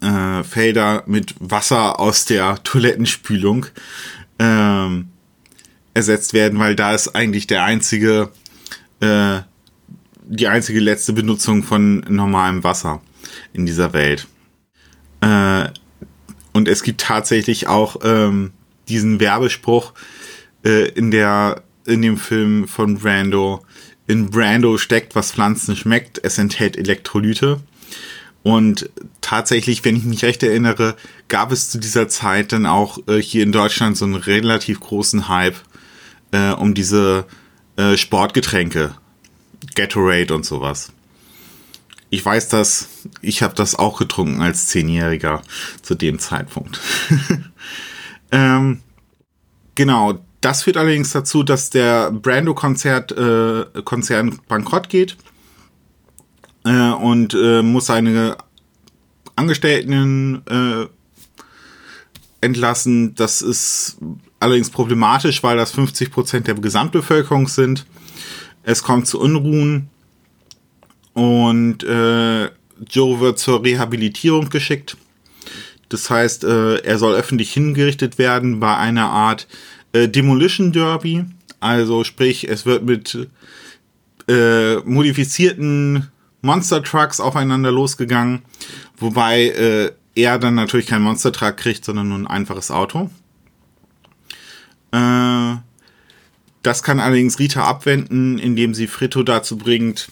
äh, 0.00 0.42
Felder 0.42 1.02
mit 1.06 1.34
Wasser 1.38 1.98
aus 2.00 2.24
der 2.24 2.62
Toilettenspülung 2.62 3.66
ähm, 4.38 5.08
ersetzt 5.94 6.34
werden, 6.34 6.58
weil 6.58 6.76
da 6.76 6.94
ist 6.94 7.14
eigentlich 7.14 7.46
der 7.46 7.64
einzige, 7.64 8.30
äh, 9.00 9.40
die 10.26 10.48
einzige 10.48 10.80
letzte 10.80 11.12
Benutzung 11.12 11.62
von 11.62 12.04
normalem 12.08 12.64
Wasser 12.64 13.00
in 13.52 13.66
dieser 13.66 13.92
Welt. 13.92 14.26
Äh, 15.24 15.68
und 16.52 16.68
es 16.68 16.82
gibt 16.82 17.00
tatsächlich 17.00 17.66
auch 17.66 17.96
ähm, 18.04 18.52
diesen 18.88 19.20
Werbespruch 19.20 19.92
äh, 20.64 20.88
in 20.90 21.10
der 21.10 21.62
in 21.86 22.02
dem 22.02 22.16
Film 22.16 22.66
von 22.68 22.98
Brando. 22.98 23.64
In 24.06 24.30
Brando 24.30 24.78
steckt, 24.78 25.14
was 25.14 25.32
Pflanzen 25.32 25.76
schmeckt. 25.76 26.20
Es 26.22 26.38
enthält 26.38 26.76
Elektrolyte. 26.76 27.60
Und 28.42 28.90
tatsächlich, 29.20 29.84
wenn 29.84 29.96
ich 29.96 30.04
mich 30.04 30.24
recht 30.24 30.42
erinnere, 30.42 30.96
gab 31.28 31.52
es 31.52 31.70
zu 31.70 31.78
dieser 31.78 32.08
Zeit 32.08 32.52
dann 32.52 32.66
auch 32.66 32.98
äh, 33.08 33.20
hier 33.20 33.42
in 33.42 33.52
Deutschland 33.52 33.96
so 33.96 34.04
einen 34.04 34.14
relativ 34.14 34.80
großen 34.80 35.28
Hype 35.28 35.56
äh, 36.32 36.50
um 36.50 36.74
diese 36.74 37.26
äh, 37.76 37.96
Sportgetränke, 37.96 38.94
Gatorade 39.74 40.34
und 40.34 40.44
sowas. 40.44 40.92
Ich 42.14 42.24
weiß 42.24 42.46
das, 42.46 42.86
ich 43.22 43.42
habe 43.42 43.54
das 43.56 43.74
auch 43.74 43.98
getrunken 43.98 44.40
als 44.40 44.68
Zehnjähriger 44.68 45.42
zu 45.82 45.96
dem 45.96 46.20
Zeitpunkt. 46.20 46.80
ähm, 48.30 48.82
genau, 49.74 50.20
das 50.40 50.62
führt 50.62 50.76
allerdings 50.76 51.10
dazu, 51.10 51.42
dass 51.42 51.70
der 51.70 52.12
Brando-Konzert 52.12 53.10
äh, 53.10 53.82
Konzern 53.82 54.38
bankrott 54.46 54.88
geht 54.88 55.16
äh, 56.64 56.90
und 56.90 57.34
äh, 57.34 57.62
muss 57.62 57.86
seine 57.86 58.36
Angestellten 59.34 60.42
äh, 60.46 60.86
entlassen. 62.42 63.16
Das 63.16 63.42
ist 63.42 63.98
allerdings 64.38 64.70
problematisch, 64.70 65.42
weil 65.42 65.56
das 65.56 65.72
50 65.72 66.12
Prozent 66.12 66.46
der 66.46 66.54
Gesamtbevölkerung 66.54 67.48
sind. 67.48 67.86
Es 68.62 68.84
kommt 68.84 69.08
zu 69.08 69.18
Unruhen 69.18 69.90
und 71.14 71.82
äh, 71.84 72.44
Joe 72.88 73.20
wird 73.20 73.38
zur 73.38 73.64
Rehabilitierung 73.64 74.50
geschickt. 74.50 74.96
Das 75.88 76.10
heißt, 76.10 76.44
äh, 76.44 76.78
er 76.78 76.98
soll 76.98 77.14
öffentlich 77.14 77.52
hingerichtet 77.52 78.18
werden 78.18 78.60
bei 78.60 78.76
einer 78.76 79.10
Art 79.10 79.46
äh, 79.92 80.08
Demolition 80.08 80.72
Derby. 80.72 81.24
Also 81.60 82.04
sprich, 82.04 82.48
es 82.48 82.66
wird 82.66 82.84
mit 82.84 83.28
äh, 84.28 84.76
modifizierten 84.78 86.10
Monster 86.42 86.82
Trucks 86.82 87.20
aufeinander 87.20 87.72
losgegangen, 87.72 88.42
wobei 88.98 89.46
äh, 89.48 89.92
er 90.14 90.38
dann 90.38 90.54
natürlich 90.54 90.86
kein 90.86 91.02
Monster 91.02 91.32
Truck 91.32 91.56
kriegt, 91.56 91.84
sondern 91.84 92.08
nur 92.08 92.18
ein 92.18 92.26
einfaches 92.26 92.70
Auto. 92.70 93.10
Äh, 94.92 95.54
das 96.62 96.82
kann 96.82 97.00
allerdings 97.00 97.38
Rita 97.38 97.64
abwenden, 97.64 98.38
indem 98.38 98.74
sie 98.74 98.86
Fritto 98.86 99.22
dazu 99.22 99.58
bringt, 99.58 100.08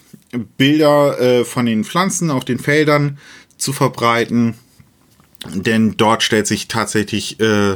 Bilder 0.57 1.19
äh, 1.19 1.45
von 1.45 1.65
den 1.65 1.83
Pflanzen 1.83 2.31
auf 2.31 2.45
den 2.45 2.59
Feldern 2.59 3.17
zu 3.57 3.73
verbreiten. 3.73 4.55
Denn 5.53 5.95
dort 5.97 6.23
stellt 6.23 6.47
sich 6.47 6.67
tatsächlich, 6.67 7.39
äh, 7.39 7.75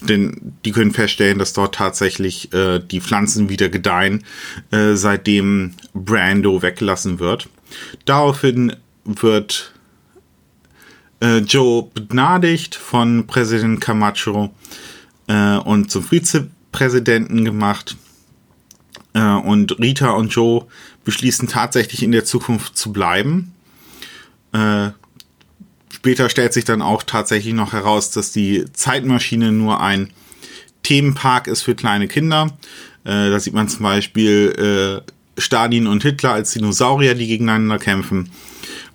denn 0.00 0.54
die 0.64 0.72
können 0.72 0.92
feststellen, 0.92 1.38
dass 1.38 1.52
dort 1.52 1.74
tatsächlich 1.74 2.52
äh, 2.52 2.80
die 2.80 3.00
Pflanzen 3.00 3.48
wieder 3.48 3.68
gedeihen, 3.68 4.24
äh, 4.70 4.94
seitdem 4.94 5.74
Brando 5.94 6.60
weggelassen 6.62 7.18
wird. 7.18 7.48
Daraufhin 8.04 8.76
wird 9.04 9.72
äh, 11.20 11.38
Joe 11.38 11.88
begnadigt 11.94 12.74
von 12.74 13.26
Präsident 13.26 13.80
Camacho 13.80 14.52
äh, 15.28 15.56
und 15.56 15.90
zum 15.90 16.02
Vizepräsidenten 16.04 17.44
gemacht. 17.44 17.96
Äh, 19.14 19.20
und 19.20 19.78
Rita 19.78 20.10
und 20.10 20.28
Joe 20.28 20.66
beschließen 21.04 21.48
tatsächlich 21.48 22.02
in 22.02 22.12
der 22.12 22.24
Zukunft 22.24 22.76
zu 22.76 22.92
bleiben. 22.92 23.52
Äh, 24.52 24.90
später 25.92 26.28
stellt 26.28 26.52
sich 26.52 26.64
dann 26.64 26.82
auch 26.82 27.02
tatsächlich 27.02 27.54
noch 27.54 27.72
heraus, 27.72 28.10
dass 28.10 28.32
die 28.32 28.64
Zeitmaschine 28.72 29.52
nur 29.52 29.80
ein 29.80 30.10
Themenpark 30.82 31.46
ist 31.46 31.62
für 31.62 31.74
kleine 31.74 32.08
Kinder. 32.08 32.56
Äh, 33.04 33.30
da 33.30 33.38
sieht 33.38 33.54
man 33.54 33.68
zum 33.68 33.82
Beispiel 33.82 35.02
äh, 35.06 35.40
Stalin 35.40 35.86
und 35.86 36.02
Hitler 36.02 36.32
als 36.32 36.52
Dinosaurier, 36.52 37.14
die 37.14 37.26
gegeneinander 37.26 37.78
kämpfen. 37.78 38.30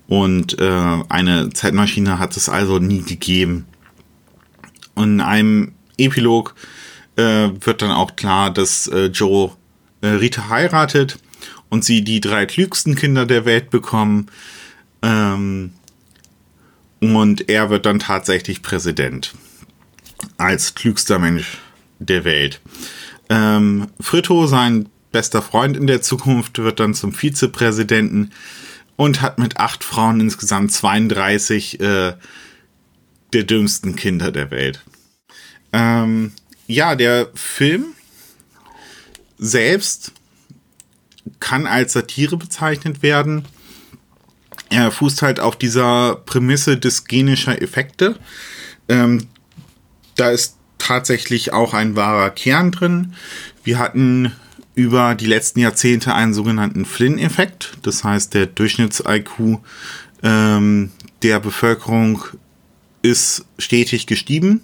Und 0.08 0.60
äh, 0.60 0.98
eine 1.10 1.50
Zeitmaschine 1.50 2.20
hat 2.20 2.38
es 2.38 2.48
also 2.48 2.80
nie 2.80 3.02
gegeben. 3.02 3.66
Und 4.96 5.16
in 5.16 5.22
einem 5.22 5.74
Epilog 5.98 6.56
äh, 7.18 7.50
wird 7.62 7.82
dann 7.82 7.92
auch 7.92 8.16
klar, 8.16 8.52
dass 8.52 8.88
äh, 8.88 9.08
Joe 9.08 9.52
äh, 10.02 10.08
Rita 10.08 10.50
heiratet 10.50 11.20
und 11.70 11.84
sie 11.84 12.04
die 12.04 12.22
drei 12.22 12.46
klügsten 12.46 12.96
Kinder 12.96 13.26
der 13.26 13.46
Welt 13.46 13.70
bekommen. 13.70 14.28
Ähm, 15.02 15.72
und 17.00 17.50
er 17.50 17.70
wird 17.70 17.86
dann 17.86 18.00
tatsächlich 18.00 18.62
Präsident. 18.62 19.36
Als 20.38 20.74
klügster 20.74 21.20
Mensch 21.20 21.58
der 22.00 22.24
Welt. 22.24 22.62
Ähm, 23.30 23.88
Fritto, 24.00 24.48
sein 24.48 24.90
bester 25.12 25.42
Freund 25.42 25.78
in 25.78 25.88
der 25.88 26.02
Zukunft, 26.02 26.58
wird 26.60 26.80
dann 26.80 26.94
zum 26.94 27.14
Vizepräsidenten 27.14 28.32
und 28.96 29.22
hat 29.22 29.38
mit 29.38 29.58
acht 29.58 29.84
Frauen 29.84 30.20
insgesamt 30.20 30.72
32 30.72 31.80
äh, 31.80 32.14
der 33.34 33.44
dümmsten 33.44 33.96
Kinder 33.96 34.32
der 34.32 34.52
Welt. 34.52 34.84
Ähm, 35.74 36.32
ja, 36.68 36.96
der 36.96 37.30
Film 37.36 37.86
selbst 39.38 40.12
kann 41.40 41.68
als 41.68 41.94
Satire 41.94 42.38
bezeichnet 42.38 43.04
werden. 43.04 43.46
Er 44.70 44.92
fußt 44.92 45.22
halt 45.22 45.40
auf 45.40 45.56
dieser 45.56 46.16
Prämisse 46.16 46.78
des 46.78 47.06
genischer 47.06 47.62
Effekte. 47.62 48.18
Ähm, 48.90 49.28
da 50.16 50.32
ist 50.32 50.56
tatsächlich 50.78 51.54
auch 51.54 51.74
ein 51.74 51.96
wahrer 51.96 52.30
Kern 52.30 52.72
drin. 52.72 53.14
Wir 53.64 53.80
hatten 53.80 54.32
über 54.76 55.16
die 55.16 55.26
letzten 55.26 55.60
Jahrzehnte 55.60 56.14
einen 56.14 56.34
sogenannten 56.34 56.86
Flynn-Effekt. 56.86 57.78
Das 57.82 58.04
heißt, 58.04 58.34
der 58.34 58.46
Durchschnitts-IQ 58.46 59.60
ähm, 60.24 60.92
der 61.24 61.40
Bevölkerung 61.40 62.24
ist 63.02 63.46
stetig 63.58 64.08
gestiegen 64.08 64.62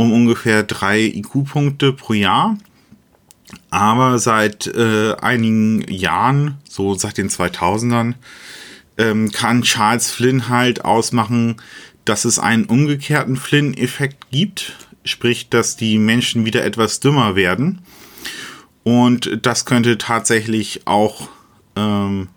um 0.00 0.12
ungefähr 0.12 0.62
drei 0.62 1.00
IQ-Punkte 1.00 1.92
pro 1.92 2.14
Jahr. 2.14 2.56
Aber 3.70 4.18
seit 4.18 4.66
äh, 4.66 5.14
einigen 5.20 5.82
Jahren, 5.88 6.58
so 6.68 6.94
seit 6.94 7.18
den 7.18 7.30
2000ern, 7.30 8.14
ähm, 8.98 9.30
kann 9.30 9.62
Charles 9.62 10.10
Flynn 10.10 10.48
halt 10.48 10.84
ausmachen, 10.84 11.56
dass 12.04 12.24
es 12.24 12.38
einen 12.38 12.64
umgekehrten 12.64 13.36
Flynn-Effekt 13.36 14.30
gibt. 14.30 14.76
Sprich, 15.04 15.48
dass 15.48 15.76
die 15.76 15.98
Menschen 15.98 16.44
wieder 16.44 16.64
etwas 16.64 17.00
dümmer 17.00 17.36
werden. 17.36 17.82
Und 18.82 19.38
das 19.42 19.64
könnte 19.64 19.98
tatsächlich 19.98 20.86
auch 20.86 21.28
ähm, 21.76 22.28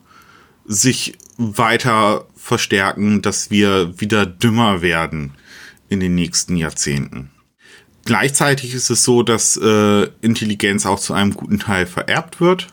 sich 0.66 1.18
weiter 1.38 2.28
verstärken, 2.36 3.22
dass 3.22 3.50
wir 3.50 4.00
wieder 4.00 4.26
dümmer 4.26 4.82
werden 4.82 5.34
in 5.90 6.00
den 6.00 6.16
nächsten 6.16 6.56
Jahrzehnten. 6.56 7.33
Gleichzeitig 8.06 8.74
ist 8.74 8.90
es 8.90 9.04
so, 9.04 9.24
dass 9.24 9.58
äh, 9.58 10.08
Intelligenz 10.22 10.86
auch 10.86 11.00
zu 11.00 11.14
einem 11.14 11.34
guten 11.34 11.60
Teil 11.60 11.86
vererbt 11.86 12.42
wird. 12.42 12.68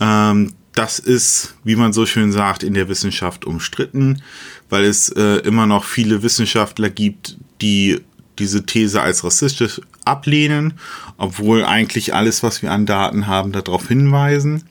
Ähm, 0.00 0.54
das 0.74 0.98
ist, 0.98 1.54
wie 1.64 1.76
man 1.76 1.92
so 1.92 2.06
schön 2.06 2.32
sagt, 2.32 2.62
in 2.62 2.74
der 2.74 2.88
Wissenschaft 2.88 3.44
umstritten, 3.44 4.22
weil 4.68 4.84
es 4.84 5.08
äh, 5.10 5.38
immer 5.38 5.66
noch 5.66 5.84
viele 5.84 6.22
Wissenschaftler 6.22 6.90
gibt, 6.90 7.36
die 7.60 8.00
diese 8.38 8.64
These 8.64 9.02
als 9.02 9.22
rassistisch 9.22 9.80
ablehnen, 10.04 10.74
obwohl 11.18 11.64
eigentlich 11.64 12.14
alles, 12.14 12.42
was 12.42 12.62
wir 12.62 12.72
an 12.72 12.86
Daten 12.86 13.26
haben, 13.26 13.52
darauf 13.52 13.88
hinweisen. 13.88 14.64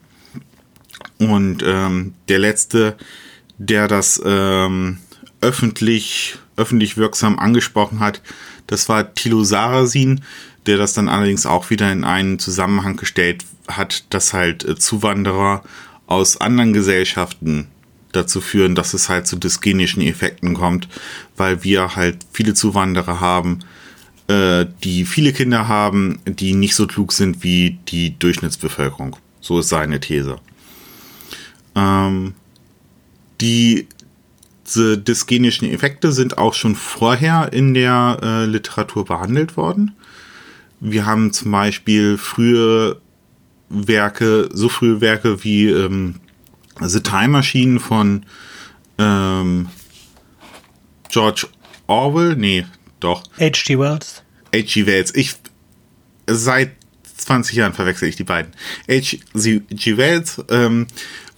Und 1.20 1.64
ähm, 1.66 2.14
der 2.28 2.40
letzte, 2.40 2.98
der 3.58 3.88
das 3.88 4.22
ähm, 4.26 4.98
öffentlich, 5.42 6.38
öffentlich 6.56 6.98
wirksam 6.98 7.38
angesprochen 7.38 8.00
hat, 8.00 8.22
das 8.70 8.88
war 8.88 9.16
Thilo 9.16 9.44
Sarasin, 9.44 10.22
der 10.68 10.78
das 10.78 10.94
dann 10.94 11.10
allerdings 11.10 11.48
auch 11.48 11.72
wieder 11.72 11.92
in 11.92 12.04
einen 12.04 12.38
Zusammenhang 12.38 12.98
gestellt 12.98 13.44
hat, 13.68 14.14
dass 14.14 14.34
halt 14.34 14.64
äh, 14.64 14.76
Zuwanderer 14.76 15.64
aus 16.06 16.40
anderen 16.40 16.72
Gesellschaften 16.72 17.68
dazu 18.12 18.42
führen, 18.42 18.76
dass 18.76 18.94
es 18.94 19.10
halt 19.10 19.26
zu 19.26 19.38
dysgenischen 19.38 20.04
Effekten 20.04 20.54
kommt, 20.54 20.88
weil 21.36 21.64
wir 21.64 21.96
halt 21.96 22.18
viele 22.32 22.54
Zuwanderer 22.54 23.20
haben, 23.20 23.60
äh, 24.28 24.68
die 24.84 25.06
viele 25.06 25.34
Kinder 25.34 25.68
haben, 25.68 26.20
die 26.26 26.54
nicht 26.54 26.76
so 26.76 26.86
klug 26.86 27.12
sind 27.12 27.44
wie 27.44 27.80
die 27.88 28.20
Durchschnittsbevölkerung. 28.20 29.16
So 29.42 29.60
ist 29.60 29.70
seine 29.70 30.00
These. 30.00 30.38
Ähm, 31.74 32.36
die 33.42 33.88
diese 34.70 34.98
dysgenischen 34.98 35.70
Effekte 35.70 36.12
sind 36.12 36.38
auch 36.38 36.54
schon 36.54 36.76
vorher 36.76 37.52
in 37.54 37.74
der 37.74 38.20
äh, 38.22 38.46
Literatur 38.46 39.06
behandelt 39.06 39.58
worden. 39.58 39.96
Wir 40.80 41.06
haben 41.06 41.34
zum 41.34 41.52
Beispiel 41.52 42.18
frühe 42.18 43.02
Werke, 43.70 44.50
so 44.54 44.70
frühe 44.70 45.02
Werke 45.02 45.44
wie 45.44 45.70
ähm, 45.70 46.16
The 46.80 47.02
Time 47.02 47.30
Machine 47.30 47.80
von 47.80 48.26
ähm, 48.98 49.70
George 51.10 51.48
Orwell, 51.88 52.36
nee, 52.36 52.66
doch. 53.00 53.24
H.G. 53.40 53.80
Wells. 53.80 54.24
H.G. 54.56 54.86
Wells. 54.86 55.14
Ich, 55.16 55.36
seit 56.28 56.72
20 57.18 57.56
Jahren 57.56 57.74
verwechsel 57.74 58.08
ich 58.08 58.16
die 58.16 58.24
beiden. 58.24 58.54
H.G. 58.88 59.98
Wells 59.98 60.42
ähm, 60.50 60.88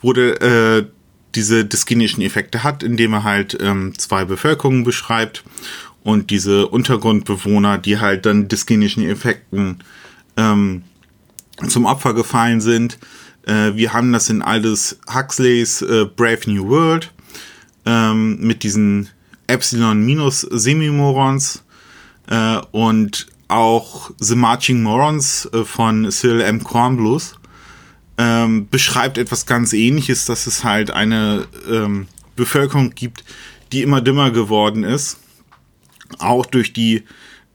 wurde 0.01 0.41
äh, 0.41 1.00
diese 1.35 1.65
dyskinischen 1.65 2.21
Effekte 2.21 2.63
hat, 2.63 2.83
indem 2.83 3.13
er 3.13 3.23
halt 3.23 3.57
ähm, 3.59 3.97
zwei 3.97 4.25
Bevölkerungen 4.25 4.83
beschreibt 4.83 5.43
und 6.03 6.29
diese 6.29 6.67
Untergrundbewohner, 6.67 7.77
die 7.77 7.99
halt 7.99 8.25
dann 8.25 8.47
dyskinischen 8.47 9.07
Effekten 9.07 9.79
ähm, 10.37 10.83
zum 11.67 11.85
Opfer 11.85 12.13
gefallen 12.13 12.61
sind. 12.61 12.97
Äh, 13.45 13.75
wir 13.75 13.93
haben 13.93 14.11
das 14.11 14.29
in 14.29 14.41
Aldous 14.41 14.97
Huxleys 15.13 15.81
äh, 15.81 16.05
Brave 16.05 16.41
New 16.47 16.67
World 16.67 17.11
ähm, 17.85 18.39
mit 18.39 18.63
diesen 18.63 19.09
Epsilon-Semimorons 19.47 21.63
äh, 22.27 22.57
und 22.71 23.27
auch 23.47 24.11
The 24.19 24.35
Marching 24.35 24.81
Morons 24.81 25.47
äh, 25.53 25.65
von 25.65 26.09
Cyril 26.09 26.41
M. 26.41 26.63
Kornbluth 26.63 27.35
ähm, 28.21 28.67
beschreibt 28.69 29.17
etwas 29.17 29.47
ganz 29.47 29.73
ähnliches, 29.73 30.25
dass 30.25 30.45
es 30.45 30.63
halt 30.63 30.91
eine 30.91 31.47
ähm, 31.67 32.07
Bevölkerung 32.35 32.91
gibt, 32.91 33.23
die 33.71 33.81
immer 33.81 33.99
dümmer 33.99 34.29
geworden 34.29 34.83
ist. 34.83 35.17
Auch 36.19 36.45
durch 36.45 36.71
die 36.71 37.03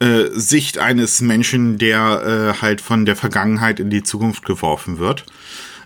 äh, 0.00 0.24
Sicht 0.32 0.78
eines 0.78 1.20
Menschen, 1.20 1.78
der 1.78 2.54
äh, 2.56 2.60
halt 2.60 2.80
von 2.80 3.04
der 3.04 3.14
Vergangenheit 3.14 3.78
in 3.78 3.90
die 3.90 4.02
Zukunft 4.02 4.44
geworfen 4.44 4.98
wird. 4.98 5.24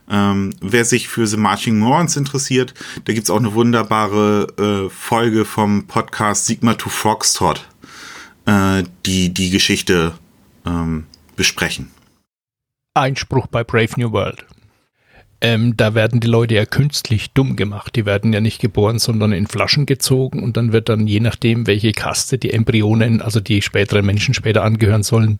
Ähm, 0.08 0.54
wer 0.62 0.86
sich 0.86 1.08
für 1.08 1.26
The 1.26 1.36
Marching 1.36 1.78
Morons 1.78 2.16
interessiert, 2.16 2.72
da 3.04 3.12
gibt's 3.12 3.28
auch 3.28 3.38
eine 3.38 3.52
wunderbare 3.52 4.86
äh, 4.86 4.90
Folge 4.90 5.44
vom 5.44 5.88
Podcast 5.88 6.46
Sigma 6.46 6.74
to 6.74 6.88
Foxtrot, 6.88 7.68
äh, 8.46 8.84
die 9.04 9.34
die 9.34 9.50
Geschichte 9.50 10.14
ähm, 10.64 11.04
besprechen. 11.36 11.90
Einspruch 12.94 13.46
bei 13.46 13.62
Brave 13.62 13.92
New 13.98 14.10
World. 14.10 14.46
Ähm, 15.42 15.76
da 15.76 15.94
werden 15.94 16.20
die 16.20 16.26
Leute 16.26 16.54
ja 16.54 16.66
künstlich 16.66 17.30
dumm 17.32 17.56
gemacht. 17.56 17.96
Die 17.96 18.04
werden 18.04 18.32
ja 18.32 18.40
nicht 18.40 18.60
geboren, 18.60 18.98
sondern 18.98 19.32
in 19.32 19.46
Flaschen 19.46 19.86
gezogen 19.86 20.42
und 20.42 20.56
dann 20.56 20.72
wird 20.72 20.90
dann 20.90 21.06
je 21.06 21.20
nachdem, 21.20 21.66
welche 21.66 21.92
Kaste 21.92 22.36
die 22.36 22.52
Embryonen, 22.52 23.22
also 23.22 23.40
die 23.40 23.62
späteren 23.62 24.04
Menschen 24.04 24.34
später 24.34 24.62
angehören 24.62 25.02
sollen, 25.02 25.38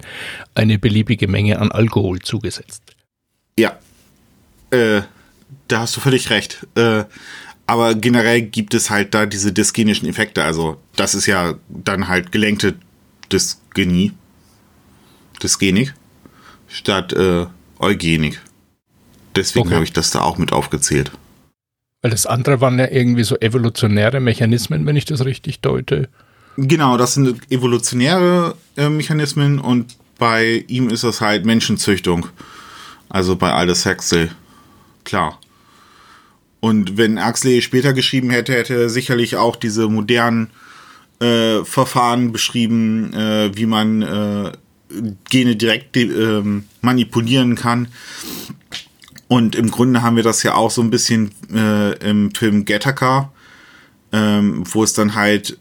eine 0.55 0.79
beliebige 0.79 1.29
Menge 1.29 1.59
an 1.59 1.71
Alkohol 1.71 2.21
zugesetzt. 2.21 2.83
Ja, 3.59 3.79
äh, 4.71 5.03
da 5.69 5.81
hast 5.81 5.97
du 5.97 6.01
völlig 6.01 6.31
recht. 6.31 6.67
Äh, 6.77 7.05
aber 7.67 7.95
generell 7.95 8.43
gibt 8.43 8.75
es 8.75 8.91
halt 8.91 9.15
da 9.15 9.27
diese 9.27 9.53
dysgenischen 9.53 10.09
Effekte. 10.09 10.43
Also 10.43 10.81
das 10.97 11.15
ist 11.15 11.27
ja 11.27 11.55
dann 11.69 12.09
halt 12.09 12.33
gelenkte 12.33 12.75
Dysgenie, 13.31 14.13
Dysgenik 15.43 15.95
statt 16.69 17.13
äh, 17.13 17.47
Eugenik. 17.79 18.41
Deswegen 19.37 19.67
okay. 19.67 19.75
habe 19.75 19.85
ich 19.85 19.93
das 19.93 20.11
da 20.11 20.21
auch 20.21 20.39
mit 20.39 20.53
aufgezählt. 20.53 21.11
Weil 22.03 22.11
das 22.11 22.27
andere 22.27 22.61
waren 22.61 22.79
ja 22.79 22.91
irgendwie 22.91 23.25
so 23.25 23.37
evolutionäre 23.39 24.21
Mechanismen, 24.21 24.87
wenn 24.87 24.97
ich 24.97 25.05
das 25.05 25.25
richtig 25.25 25.61
deute. 25.61 26.09
Genau, 26.57 26.97
das 26.97 27.15
sind 27.15 27.41
evolutionäre 27.51 28.55
äh, 28.77 28.89
Mechanismen 28.89 29.59
und 29.59 29.97
bei 30.19 30.65
ihm 30.67 30.89
ist 30.89 31.05
das 31.05 31.21
halt 31.21 31.45
Menschenzüchtung. 31.45 32.27
Also 33.09 33.37
bei 33.37 33.53
Aldous 33.53 33.87
Huxley. 33.87 34.31
Klar. 35.05 35.39
Und 36.61 36.97
wenn 36.99 37.25
Huxley 37.25 37.63
später 37.63 37.93
geschrieben 37.93 38.31
hätte, 38.31 38.53
hätte 38.53 38.75
er 38.75 38.89
sicherlich 38.91 39.37
auch 39.37 39.57
diese 39.57 39.89
modernen 39.89 40.51
äh, 41.21 41.65
Verfahren 41.65 42.33
beschrieben, 42.33 43.13
äh, 43.15 43.51
wie 43.57 43.67
man 43.67 44.03
äh, 44.03 44.53
Gene 45.29 45.57
direkt 45.57 45.97
ähm, 45.97 46.65
manipulieren 46.81 47.55
kann. 47.55 47.89
Und 49.31 49.55
im 49.55 49.71
Grunde 49.71 50.03
haben 50.03 50.17
wir 50.17 50.25
das 50.25 50.43
ja 50.43 50.57
auch 50.57 50.73
so 50.73 50.83
ein 50.83 50.91
bisschen 50.91 51.31
äh, 51.55 51.93
im 51.99 52.35
Film 52.35 52.65
Gattaca, 52.65 53.31
ähm, 54.11 54.65
wo 54.67 54.83
es 54.83 54.93
dann 54.93 55.15
halt 55.15 55.57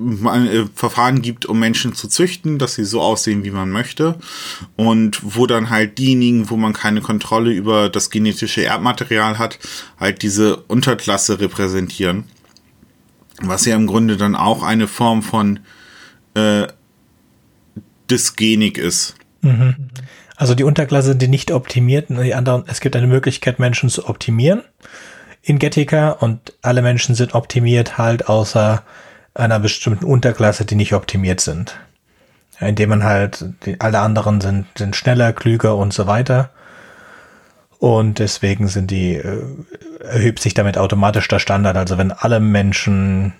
äh, 0.00 0.64
Verfahren 0.74 1.20
gibt, 1.20 1.44
um 1.44 1.60
Menschen 1.60 1.92
zu 1.92 2.08
züchten, 2.08 2.58
dass 2.58 2.76
sie 2.76 2.86
so 2.86 3.02
aussehen, 3.02 3.44
wie 3.44 3.50
man 3.50 3.70
möchte. 3.70 4.18
Und 4.74 5.20
wo 5.22 5.46
dann 5.46 5.68
halt 5.68 5.98
diejenigen, 5.98 6.48
wo 6.48 6.56
man 6.56 6.72
keine 6.72 7.02
Kontrolle 7.02 7.52
über 7.52 7.90
das 7.90 8.08
genetische 8.08 8.64
Erbmaterial 8.64 9.38
hat, 9.38 9.58
halt 10.00 10.22
diese 10.22 10.56
Unterklasse 10.56 11.40
repräsentieren. 11.40 12.24
Was 13.42 13.66
ja 13.66 13.76
im 13.76 13.86
Grunde 13.86 14.16
dann 14.16 14.34
auch 14.34 14.62
eine 14.62 14.88
Form 14.88 15.22
von 15.22 15.60
äh, 16.32 16.68
Dysgenik 18.10 18.78
ist. 18.78 19.14
Mhm. 19.42 19.90
Also 20.36 20.54
die 20.54 20.64
Unterklasse, 20.64 21.16
die 21.16 21.28
nicht 21.28 21.52
optimiert, 21.52 22.08
die 22.08 22.34
anderen, 22.34 22.64
es 22.66 22.80
gibt 22.80 22.96
eine 22.96 23.06
Möglichkeit, 23.06 23.58
Menschen 23.58 23.88
zu 23.88 24.08
optimieren 24.08 24.62
in 25.44 25.58
Gettica 25.58 26.10
und 26.10 26.54
alle 26.62 26.82
Menschen 26.82 27.14
sind 27.14 27.34
optimiert 27.34 27.98
halt 27.98 28.28
außer 28.28 28.82
einer 29.34 29.60
bestimmten 29.60 30.04
Unterklasse, 30.04 30.64
die 30.64 30.74
nicht 30.74 30.94
optimiert 30.94 31.40
sind. 31.40 31.78
Indem 32.60 32.90
man 32.90 33.04
halt, 33.04 33.44
die, 33.66 33.80
alle 33.80 33.98
anderen 33.98 34.40
sind, 34.40 34.66
sind 34.76 34.96
schneller, 34.96 35.32
klüger 35.32 35.76
und 35.76 35.92
so 35.92 36.06
weiter. 36.06 36.50
Und 37.78 38.20
deswegen 38.20 38.68
sind 38.68 38.90
die, 38.90 39.16
äh, 39.16 39.42
erhöht 40.00 40.38
sich 40.38 40.54
damit 40.54 40.78
automatisch 40.78 41.28
der 41.28 41.40
Standard. 41.40 41.76
Also 41.76 41.98
wenn 41.98 42.12
alle 42.12 42.40
Menschen 42.40 43.34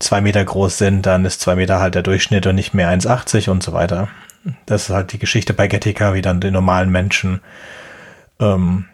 zwei 0.00 0.20
Meter 0.20 0.44
groß 0.44 0.76
sind, 0.76 1.06
dann 1.06 1.24
ist 1.24 1.40
zwei 1.40 1.54
Meter 1.54 1.80
halt 1.80 1.94
der 1.94 2.02
Durchschnitt 2.02 2.46
und 2.46 2.56
nicht 2.56 2.74
mehr 2.74 2.90
1,80 2.90 3.48
und 3.48 3.62
so 3.62 3.72
weiter. 3.72 4.08
Das 4.66 4.84
ist 4.84 4.90
halt 4.90 5.12
die 5.12 5.18
Geschichte 5.18 5.52
bei 5.52 5.66
Getika, 5.66 6.14
wie 6.14 6.22
dann 6.22 6.40
die 6.40 6.50
normalen 6.50 6.90
Menschen 6.90 7.40
ähm, 8.40 8.86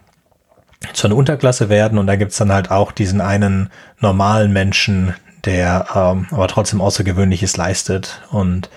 zu 0.92 1.07
einer 1.07 1.16
Unterklasse 1.16 1.68
werden 1.68 1.99
und 1.99 2.07
da 2.07 2.16
gibt's 2.16 2.36
dann 2.36 2.53
halt 2.53 2.70
auch 2.70 2.92
diesen 2.92 3.20
einen 3.20 3.70
normalen 4.01 4.53
Menschen, 4.53 5.14
der 5.45 5.86
ähm, 5.95 6.26
aber 6.30 6.49
trotzdem 6.49 6.80
Außergewöhnliches 6.80 7.57
leistet. 7.57 8.22
Und 8.30 8.70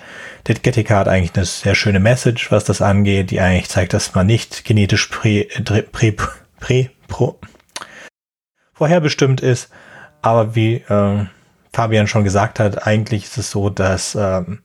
Dit 0.46 0.62
Gattaca 0.62 0.96
hat 0.98 1.08
eigentlich 1.08 1.34
eine 1.34 1.44
sehr 1.44 1.74
schöne 1.74 2.00
Message, 2.00 2.50
was 2.50 2.64
das 2.64 2.80
angeht, 2.80 3.30
die 3.30 3.40
eigentlich 3.40 3.68
zeigt, 3.68 3.92
dass 3.92 4.14
man 4.14 4.26
nicht 4.26 4.64
genetisch 4.64 5.06
prä, 5.06 5.46
prä, 5.92 6.12
prä, 6.58 6.90
pro, 7.06 7.38
vorherbestimmt 8.72 9.40
ist. 9.40 9.70
Aber 10.22 10.54
wie 10.54 10.76
äh, 10.76 11.26
Fabian 11.72 12.06
schon 12.06 12.24
gesagt 12.24 12.60
hat, 12.60 12.86
eigentlich 12.86 13.24
ist 13.24 13.38
es 13.38 13.50
so, 13.50 13.70
dass 13.70 14.14
ähm, 14.14 14.60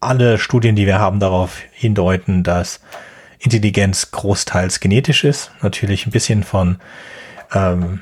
alle 0.00 0.38
Studien, 0.38 0.76
die 0.76 0.86
wir 0.86 0.98
haben, 0.98 1.20
darauf 1.20 1.58
hindeuten, 1.72 2.42
dass 2.42 2.80
Intelligenz 3.38 4.10
großteils 4.10 4.80
genetisch 4.80 5.24
ist. 5.24 5.50
Natürlich 5.62 6.06
ein 6.06 6.10
bisschen 6.10 6.42
von, 6.42 6.78
ähm, 7.54 8.00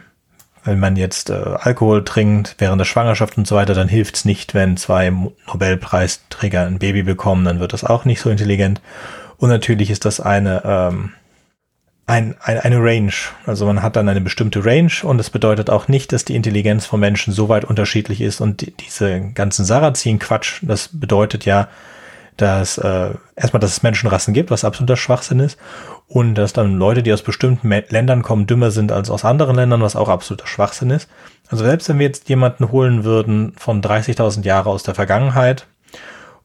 wenn 0.64 0.78
man 0.78 0.96
jetzt 0.96 1.30
äh, 1.30 1.34
Alkohol 1.34 2.04
trinkt 2.04 2.56
während 2.58 2.80
der 2.80 2.84
Schwangerschaft 2.84 3.36
und 3.36 3.46
so 3.46 3.56
weiter, 3.56 3.74
dann 3.74 3.88
hilft 3.88 4.16
es 4.16 4.24
nicht, 4.24 4.54
wenn 4.54 4.76
zwei 4.76 5.10
Nobelpreisträger 5.10 6.66
ein 6.66 6.78
Baby 6.78 7.02
bekommen, 7.02 7.44
dann 7.44 7.60
wird 7.60 7.72
das 7.72 7.84
auch 7.84 8.04
nicht 8.04 8.20
so 8.20 8.30
intelligent. 8.30 8.80
Und 9.36 9.48
natürlich 9.48 9.90
ist 9.90 10.04
das 10.04 10.20
eine, 10.20 10.62
ähm, 10.64 11.12
ein, 12.08 12.36
ein, 12.40 12.58
eine 12.58 12.82
Range. 12.82 13.12
Also 13.44 13.66
man 13.66 13.82
hat 13.82 13.96
dann 13.96 14.08
eine 14.08 14.22
bestimmte 14.22 14.64
Range 14.64 14.92
und 15.02 15.18
das 15.18 15.28
bedeutet 15.28 15.68
auch 15.68 15.88
nicht, 15.88 16.10
dass 16.12 16.24
die 16.24 16.36
Intelligenz 16.36 16.86
von 16.86 16.98
Menschen 16.98 17.34
so 17.34 17.50
weit 17.50 17.66
unterschiedlich 17.66 18.22
ist 18.22 18.40
und 18.40 18.62
die, 18.62 18.70
diese 18.72 19.20
ganzen 19.34 19.66
Sarrazin-Quatsch, 19.66 20.60
das 20.62 20.88
bedeutet 20.90 21.44
ja, 21.44 21.68
dass 22.38 22.78
äh, 22.78 23.10
erstmal, 23.36 23.60
dass 23.60 23.72
es 23.72 23.82
Menschenrassen 23.82 24.32
gibt, 24.32 24.50
was 24.50 24.64
absoluter 24.64 24.96
Schwachsinn 24.96 25.40
ist, 25.40 25.58
und 26.06 26.34
dass 26.36 26.54
dann 26.54 26.78
Leute, 26.78 27.02
die 27.02 27.12
aus 27.12 27.20
bestimmten 27.20 27.68
Ländern 27.68 28.22
kommen, 28.22 28.46
dümmer 28.46 28.70
sind 28.70 28.90
als 28.90 29.10
aus 29.10 29.26
anderen 29.26 29.56
Ländern, 29.56 29.82
was 29.82 29.96
auch 29.96 30.08
absoluter 30.08 30.46
Schwachsinn 30.46 30.90
ist. 30.90 31.10
Also 31.50 31.64
selbst 31.64 31.90
wenn 31.90 31.98
wir 31.98 32.06
jetzt 32.06 32.28
jemanden 32.30 32.72
holen 32.72 33.04
würden 33.04 33.52
von 33.58 33.82
30.000 33.82 34.44
Jahre 34.44 34.70
aus 34.70 34.82
der 34.82 34.94
Vergangenheit 34.94 35.66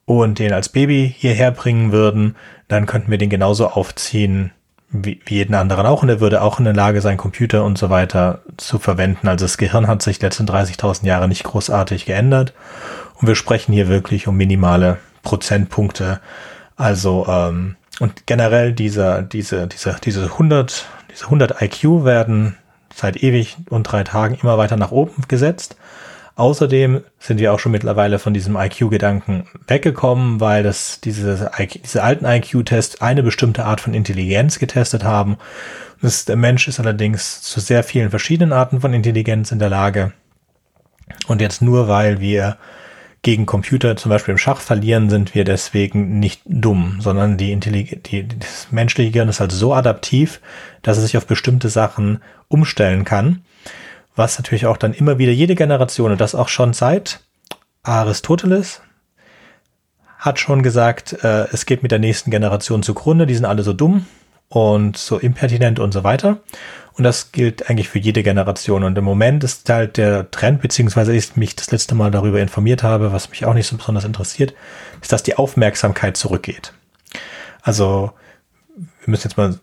und 0.03 0.39
den 0.39 0.51
als 0.51 0.67
Baby 0.67 1.13
hierher 1.17 1.51
bringen 1.51 1.93
würden, 1.93 2.35
dann 2.67 2.85
könnten 2.85 3.11
wir 3.11 3.17
den 3.17 3.29
genauso 3.29 3.67
aufziehen 3.67 4.51
wie, 4.93 5.19
wie 5.25 5.35
jeden 5.35 5.55
anderen 5.55 5.85
auch 5.85 6.03
und 6.03 6.09
er 6.09 6.19
würde 6.19 6.41
auch 6.41 6.59
in 6.59 6.65
der 6.65 6.73
Lage 6.73 7.01
sein, 7.01 7.17
Computer 7.17 7.63
und 7.63 7.77
so 7.77 7.89
weiter 7.89 8.39
zu 8.57 8.79
verwenden. 8.79 9.27
Also 9.27 9.45
das 9.45 9.57
Gehirn 9.57 9.87
hat 9.87 10.01
sich 10.01 10.21
letzten 10.21 10.47
30.000 10.47 11.05
Jahre 11.05 11.27
nicht 11.27 11.43
großartig 11.43 12.05
geändert 12.05 12.53
und 13.19 13.27
wir 13.27 13.35
sprechen 13.35 13.73
hier 13.73 13.89
wirklich 13.89 14.27
um 14.27 14.37
minimale 14.37 14.97
Prozentpunkte. 15.23 16.21
Also 16.75 17.25
ähm, 17.27 17.75
und 17.99 18.27
generell 18.27 18.73
dieser 18.73 19.21
diese 19.21 19.67
diese 19.67 19.97
diese 20.03 20.23
100 20.23 20.85
diese 21.11 21.25
100 21.25 21.61
IQ 21.61 22.05
werden 22.05 22.57
seit 22.93 23.21
ewig 23.23 23.57
und 23.69 23.83
drei 23.83 24.03
Tagen 24.03 24.37
immer 24.41 24.57
weiter 24.57 24.77
nach 24.77 24.91
oben 24.91 25.23
gesetzt. 25.27 25.75
Außerdem 26.35 27.03
sind 27.19 27.39
wir 27.39 27.53
auch 27.53 27.59
schon 27.59 27.71
mittlerweile 27.71 28.17
von 28.17 28.33
diesem 28.33 28.55
IQ-Gedanken 28.55 29.45
weggekommen, 29.67 30.39
weil 30.39 30.63
das 30.63 30.99
diese, 30.99 31.51
diese 31.83 32.03
alten 32.03 32.25
IQ-Tests 32.25 33.01
eine 33.01 33.21
bestimmte 33.21 33.65
Art 33.65 33.81
von 33.81 33.93
Intelligenz 33.93 34.57
getestet 34.57 35.03
haben. 35.03 35.37
Das, 36.01 36.25
der 36.25 36.35
Mensch 36.35 36.67
ist 36.67 36.79
allerdings 36.79 37.41
zu 37.43 37.59
sehr 37.59 37.83
vielen 37.83 38.09
verschiedenen 38.09 38.51
Arten 38.51 38.81
von 38.81 38.93
Intelligenz 38.93 39.51
in 39.51 39.59
der 39.59 39.69
Lage. 39.69 40.11
Und 41.27 41.39
jetzt 41.39 41.61
nur 41.61 41.87
weil 41.87 42.19
wir 42.19 42.57
gegen 43.21 43.45
Computer 43.45 43.95
zum 43.95 44.09
Beispiel 44.09 44.33
im 44.33 44.37
Schach 44.37 44.59
verlieren, 44.59 45.09
sind 45.09 45.33
wir 45.33 45.45
deswegen 45.45 46.19
nicht 46.19 46.41
dumm, 46.45 46.97
sondern 46.99 47.37
die 47.37 47.53
Intelligenz, 47.53 48.03
die, 48.03 48.27
das 48.27 48.67
menschliche 48.71 49.11
Gehirn 49.11 49.29
ist 49.29 49.39
halt 49.39 49.51
so 49.51 49.73
adaptiv, 49.73 50.41
dass 50.81 50.97
es 50.97 51.03
sich 51.03 51.15
auf 51.15 51.25
bestimmte 51.25 51.69
Sachen 51.69 52.21
umstellen 52.49 53.05
kann. 53.05 53.43
Was 54.15 54.37
natürlich 54.37 54.65
auch 54.65 54.77
dann 54.77 54.93
immer 54.93 55.17
wieder 55.17 55.31
jede 55.31 55.55
Generation, 55.55 56.11
und 56.11 56.21
das 56.21 56.35
auch 56.35 56.49
schon 56.49 56.73
seit 56.73 57.21
Aristoteles, 57.83 58.81
hat 60.19 60.39
schon 60.39 60.63
gesagt, 60.63 61.13
äh, 61.23 61.47
es 61.51 61.65
geht 61.65 61.83
mit 61.83 61.91
der 61.91 61.99
nächsten 61.99 62.31
Generation 62.31 62.83
zugrunde, 62.83 63.25
die 63.25 63.35
sind 63.35 63.45
alle 63.45 63.63
so 63.63 63.73
dumm 63.73 64.05
und 64.47 64.97
so 64.97 65.17
impertinent 65.17 65.79
und 65.79 65.91
so 65.91 66.03
weiter. 66.03 66.37
Und 66.95 67.03
das 67.03 67.31
gilt 67.31 67.69
eigentlich 67.69 67.89
für 67.89 67.97
jede 67.97 68.21
Generation. 68.21 68.83
Und 68.83 68.97
im 68.97 69.03
Moment 69.03 69.43
ist 69.43 69.67
halt 69.67 69.97
der 69.97 70.29
Trend, 70.29 70.61
beziehungsweise 70.61 71.13
ich 71.13 71.35
mich 71.35 71.55
das 71.55 71.71
letzte 71.71 71.95
Mal 71.95 72.11
darüber 72.11 72.39
informiert 72.39 72.83
habe, 72.83 73.11
was 73.11 73.31
mich 73.31 73.45
auch 73.45 73.55
nicht 73.55 73.67
so 73.67 73.75
besonders 73.75 74.05
interessiert, 74.05 74.53
ist, 75.01 75.11
dass 75.11 75.23
die 75.23 75.35
Aufmerksamkeit 75.35 76.15
zurückgeht. 76.17 76.71
Also, 77.63 78.11
wir 78.75 78.85
müssen 79.07 79.27
jetzt 79.27 79.37
mal, 79.37 79.57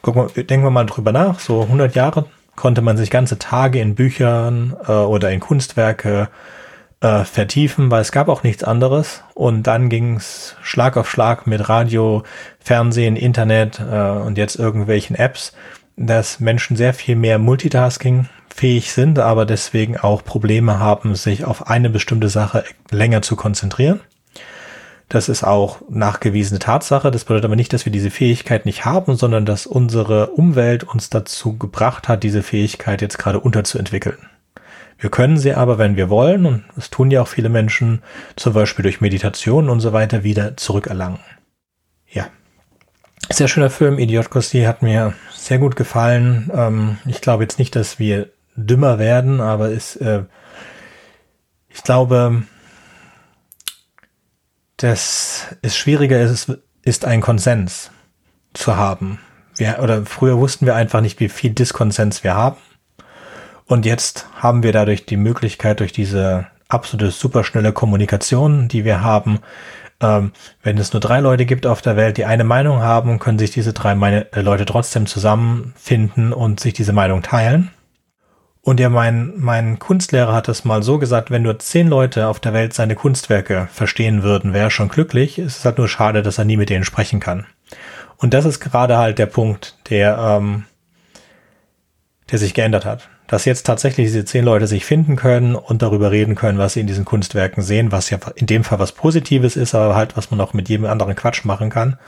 gucken, 0.00 0.30
denken 0.46 0.64
wir 0.64 0.70
mal 0.70 0.86
drüber 0.86 1.10
nach. 1.10 1.40
So 1.40 1.62
100 1.62 1.96
Jahre 1.96 2.26
konnte 2.56 2.82
man 2.82 2.96
sich 2.96 3.10
ganze 3.10 3.38
Tage 3.38 3.80
in 3.80 3.94
Büchern 3.94 4.76
äh, 4.86 4.92
oder 4.92 5.30
in 5.30 5.40
Kunstwerke 5.40 6.28
äh, 7.00 7.24
vertiefen, 7.24 7.90
weil 7.90 8.02
es 8.02 8.12
gab 8.12 8.28
auch 8.28 8.42
nichts 8.42 8.64
anderes. 8.64 9.22
Und 9.34 9.66
dann 9.66 9.88
ging 9.88 10.16
es 10.16 10.56
Schlag 10.62 10.96
auf 10.96 11.10
Schlag 11.10 11.46
mit 11.46 11.68
Radio, 11.68 12.24
Fernsehen, 12.58 13.16
Internet 13.16 13.80
äh, 13.80 14.10
und 14.10 14.38
jetzt 14.38 14.56
irgendwelchen 14.56 15.16
Apps 15.16 15.52
dass 15.96 16.40
Menschen 16.40 16.76
sehr 16.76 16.94
viel 16.94 17.16
mehr 17.16 17.38
Multitasking 17.38 18.28
fähig 18.54 18.92
sind, 18.92 19.18
aber 19.18 19.44
deswegen 19.44 19.96
auch 19.96 20.24
Probleme 20.24 20.78
haben, 20.78 21.14
sich 21.14 21.44
auf 21.44 21.66
eine 21.68 21.90
bestimmte 21.90 22.28
Sache 22.28 22.64
länger 22.90 23.22
zu 23.22 23.36
konzentrieren. 23.36 24.00
Das 25.08 25.28
ist 25.28 25.44
auch 25.44 25.80
nachgewiesene 25.88 26.58
Tatsache. 26.58 27.10
Das 27.10 27.24
bedeutet 27.24 27.44
aber 27.44 27.56
nicht, 27.56 27.72
dass 27.72 27.84
wir 27.84 27.92
diese 27.92 28.10
Fähigkeit 28.10 28.66
nicht 28.66 28.84
haben, 28.84 29.16
sondern 29.16 29.46
dass 29.46 29.66
unsere 29.66 30.28
Umwelt 30.30 30.82
uns 30.82 31.10
dazu 31.10 31.56
gebracht 31.56 32.08
hat, 32.08 32.24
diese 32.24 32.42
Fähigkeit 32.42 33.02
jetzt 33.02 33.18
gerade 33.18 33.38
unterzuentwickeln. 33.38 34.18
Wir 34.98 35.10
können 35.10 35.36
sie 35.36 35.54
aber, 35.54 35.78
wenn 35.78 35.96
wir 35.96 36.08
wollen, 36.08 36.46
und 36.46 36.64
das 36.74 36.90
tun 36.90 37.10
ja 37.10 37.22
auch 37.22 37.28
viele 37.28 37.50
Menschen, 37.50 38.02
zum 38.34 38.54
Beispiel 38.54 38.82
durch 38.82 39.00
Meditation 39.00 39.68
und 39.68 39.80
so 39.80 39.92
weiter, 39.92 40.24
wieder 40.24 40.56
zurückerlangen. 40.56 41.20
Ja. 42.10 42.28
Sehr 43.30 43.48
schöner 43.48 43.70
Film. 43.70 43.98
Idiocracy 43.98 44.62
hat 44.62 44.82
mir 44.82 45.12
sehr 45.34 45.58
gut 45.58 45.76
gefallen. 45.76 46.50
Ähm, 46.54 46.98
ich 47.06 47.20
glaube 47.20 47.44
jetzt 47.44 47.58
nicht, 47.58 47.76
dass 47.76 47.98
wir 47.98 48.30
dümmer 48.56 48.98
werden, 48.98 49.40
aber 49.40 49.70
es, 49.70 49.96
äh, 49.96 50.22
ich 51.68 51.82
glaube, 51.82 52.44
dass 54.76 55.56
es 55.62 55.76
schwieriger 55.76 56.20
ist, 56.20 56.58
ist 56.82 57.04
ein 57.04 57.20
Konsens 57.20 57.90
zu 58.54 58.76
haben. 58.76 59.18
Wir, 59.56 59.78
oder 59.82 60.04
früher 60.04 60.38
wussten 60.38 60.66
wir 60.66 60.74
einfach 60.74 61.00
nicht, 61.00 61.18
wie 61.20 61.28
viel 61.28 61.50
Diskonsens 61.50 62.22
wir 62.24 62.34
haben. 62.34 62.58
Und 63.66 63.84
jetzt 63.86 64.26
haben 64.36 64.62
wir 64.62 64.72
dadurch 64.72 65.06
die 65.06 65.16
Möglichkeit, 65.16 65.80
durch 65.80 65.92
diese 65.92 66.46
absolute 66.68 67.10
superschnelle 67.10 67.72
Kommunikation, 67.72 68.68
die 68.68 68.84
wir 68.84 69.02
haben, 69.02 69.40
ähm, 70.00 70.32
wenn 70.62 70.78
es 70.78 70.92
nur 70.92 71.00
drei 71.00 71.20
Leute 71.20 71.46
gibt 71.46 71.66
auf 71.66 71.80
der 71.80 71.96
Welt, 71.96 72.16
die 72.18 72.26
eine 72.26 72.44
Meinung 72.44 72.80
haben, 72.82 73.18
können 73.18 73.38
sich 73.38 73.50
diese 73.50 73.72
drei 73.72 73.94
meine, 73.94 74.32
äh, 74.32 74.42
Leute 74.42 74.66
trotzdem 74.66 75.06
zusammenfinden 75.06 76.32
und 76.32 76.60
sich 76.60 76.74
diese 76.74 76.92
Meinung 76.92 77.22
teilen. 77.22 77.70
Und 78.66 78.80
ja, 78.80 78.88
mein, 78.88 79.34
mein 79.36 79.78
Kunstlehrer 79.78 80.34
hat 80.34 80.48
es 80.48 80.64
mal 80.64 80.82
so 80.82 80.98
gesagt, 80.98 81.30
wenn 81.30 81.42
nur 81.42 81.60
zehn 81.60 81.86
Leute 81.86 82.26
auf 82.26 82.40
der 82.40 82.52
Welt 82.52 82.74
seine 82.74 82.96
Kunstwerke 82.96 83.68
verstehen 83.72 84.24
würden, 84.24 84.52
wäre 84.52 84.64
er 84.64 84.70
schon 84.70 84.88
glücklich. 84.88 85.38
Es 85.38 85.58
ist 85.58 85.64
halt 85.64 85.78
nur 85.78 85.86
schade, 85.86 86.20
dass 86.20 86.38
er 86.38 86.46
nie 86.46 86.56
mit 86.56 86.68
denen 86.68 86.82
sprechen 86.82 87.20
kann. 87.20 87.46
Und 88.16 88.34
das 88.34 88.44
ist 88.44 88.58
gerade 88.58 88.98
halt 88.98 89.20
der 89.20 89.26
Punkt, 89.26 89.76
der, 89.88 90.18
ähm, 90.18 90.64
der 92.32 92.40
sich 92.40 92.54
geändert 92.54 92.84
hat 92.84 93.08
dass 93.28 93.44
jetzt 93.44 93.66
tatsächlich 93.66 94.06
diese 94.06 94.24
zehn 94.24 94.44
Leute 94.44 94.68
sich 94.68 94.84
finden 94.84 95.16
können 95.16 95.56
und 95.56 95.82
darüber 95.82 96.12
reden 96.12 96.36
können, 96.36 96.58
was 96.58 96.74
sie 96.74 96.80
in 96.80 96.86
diesen 96.86 97.04
Kunstwerken 97.04 97.60
sehen, 97.60 97.90
was 97.90 98.08
ja 98.08 98.18
in 98.36 98.46
dem 98.46 98.62
Fall 98.62 98.78
was 98.78 98.92
Positives 98.92 99.56
ist, 99.56 99.74
aber 99.74 99.96
halt, 99.96 100.16
was 100.16 100.30
man 100.30 100.40
auch 100.40 100.54
mit 100.54 100.68
jedem 100.68 100.86
anderen 100.86 101.16
Quatsch 101.16 101.44
machen 101.44 101.68
kann. 101.68 101.98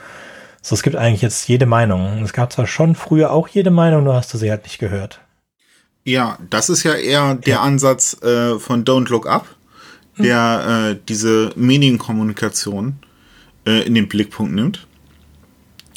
So, 0.61 0.75
es 0.75 0.81
gibt 0.81 0.95
eigentlich 0.95 1.21
jetzt 1.21 1.45
jede 1.49 1.65
Meinung. 1.65 2.23
Es 2.23 2.31
gab 2.31 2.53
zwar 2.53 2.67
schon 2.67 2.95
früher 2.95 3.31
auch 3.31 3.49
jede 3.49 3.69
Meinung, 3.69 4.05
nur 4.05 4.15
hast 4.15 4.33
du 4.33 4.37
sie 4.37 4.49
halt 4.49 4.63
nicht 4.63 4.79
gehört. 4.79 5.19
Ja, 6.03 6.37
das 6.49 6.69
ist 6.69 6.83
ja 6.83 6.93
eher 6.93 7.35
der 7.35 7.55
ja. 7.55 7.61
Ansatz 7.61 8.21
äh, 8.23 8.57
von 8.57 8.83
Don't 8.85 9.09
Look 9.09 9.27
Up, 9.27 9.47
der 10.17 10.91
äh, 10.91 10.99
diese 11.07 11.51
Medienkommunikation 11.55 12.97
äh, 13.65 13.85
in 13.85 13.95
den 13.95 14.07
Blickpunkt 14.07 14.53
nimmt. 14.53 14.87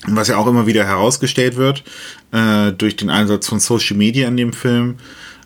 Was 0.07 0.29
ja 0.29 0.37
auch 0.37 0.47
immer 0.49 0.67
wieder 0.67 0.85
herausgestellt 0.85 1.57
wird 1.57 1.85
äh, 2.33 2.73
durch 2.73 2.97
den 2.97 3.09
Einsatz 3.09 3.49
von 3.49 3.61
Social 3.61 3.97
Media 3.97 4.27
in 4.29 4.37
dem 4.37 4.53
Film. 4.53 4.97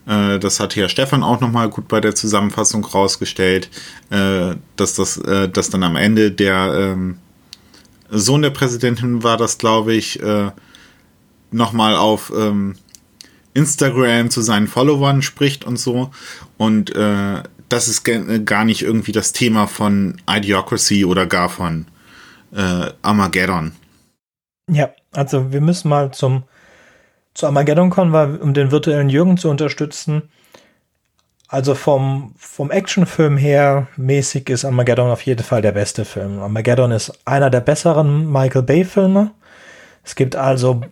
Äh, 0.07 0.39
das 0.39 0.61
hat 0.61 0.75
ja 0.77 0.89
Stefan 0.89 1.23
auch 1.23 1.41
nochmal 1.41 1.69
gut 1.69 1.89
bei 1.89 2.01
der 2.01 2.15
Zusammenfassung 2.15 2.85
rausgestellt, 2.85 3.69
äh, 4.11 4.57
dass 4.77 4.95
das, 4.95 5.21
dass 5.53 5.71
dann 5.71 5.83
am 5.83 5.97
Ende 5.97 6.31
der 6.31 6.95
ähm, 6.95 7.19
Sohn 8.11 8.43
der 8.43 8.51
Präsidentin 8.51 9.23
war 9.23 9.37
das, 9.37 9.59
glaube 9.59 9.95
ich, 9.95 10.23
äh, 10.23 10.51
nochmal 11.51 11.97
auf 11.97 12.33
ähm, 12.37 12.77
Instagram 13.57 14.31
zu 14.31 14.43
seinen 14.43 14.69
Followern 14.69 15.23
spricht 15.23 15.65
und 15.65 15.79
so. 15.79 16.11
Und 16.59 16.95
äh, 16.95 17.43
das 17.69 17.89
ist 17.89 18.05
gar 18.45 18.65
nicht 18.65 18.83
irgendwie 18.83 19.13
das 19.13 19.33
Thema 19.33 19.67
von 19.67 20.21
Idiocracy 20.31 21.05
oder 21.05 21.27
gar 21.27 21.49
von 21.49 21.87
äh, 22.55 22.91
Armageddon. 23.03 23.73
Ja, 24.71 24.91
also 25.13 25.53
wir 25.53 25.61
müssen 25.61 25.89
mal 25.89 26.13
zum, 26.13 26.45
zu 27.35 27.47
Armageddon 27.47 27.91
kommen, 27.91 28.13
war, 28.13 28.41
um 28.41 28.55
den 28.55 28.71
virtuellen 28.71 29.09
Jürgen 29.09 29.37
zu 29.37 29.49
unterstützen. 29.49 30.23
Also 31.49 31.75
vom, 31.75 32.35
vom 32.37 32.71
Actionfilm 32.71 33.37
her 33.37 33.87
mäßig 33.97 34.49
ist 34.51 34.65
Armageddon 34.65 35.11
auf 35.11 35.23
jeden 35.23 35.45
Fall 35.45 35.63
der 35.63 35.73
beste 35.73 36.05
Film. 36.05 36.41
Armageddon 36.41 36.91
ist 36.91 37.13
einer 37.25 37.51
der 37.51 37.61
besseren 37.61 38.31
Michael 38.31 38.63
Bay 38.63 38.85
Filme. 38.85 39.31
Es 40.03 40.17
gibt 40.17 40.35
also 40.35 40.83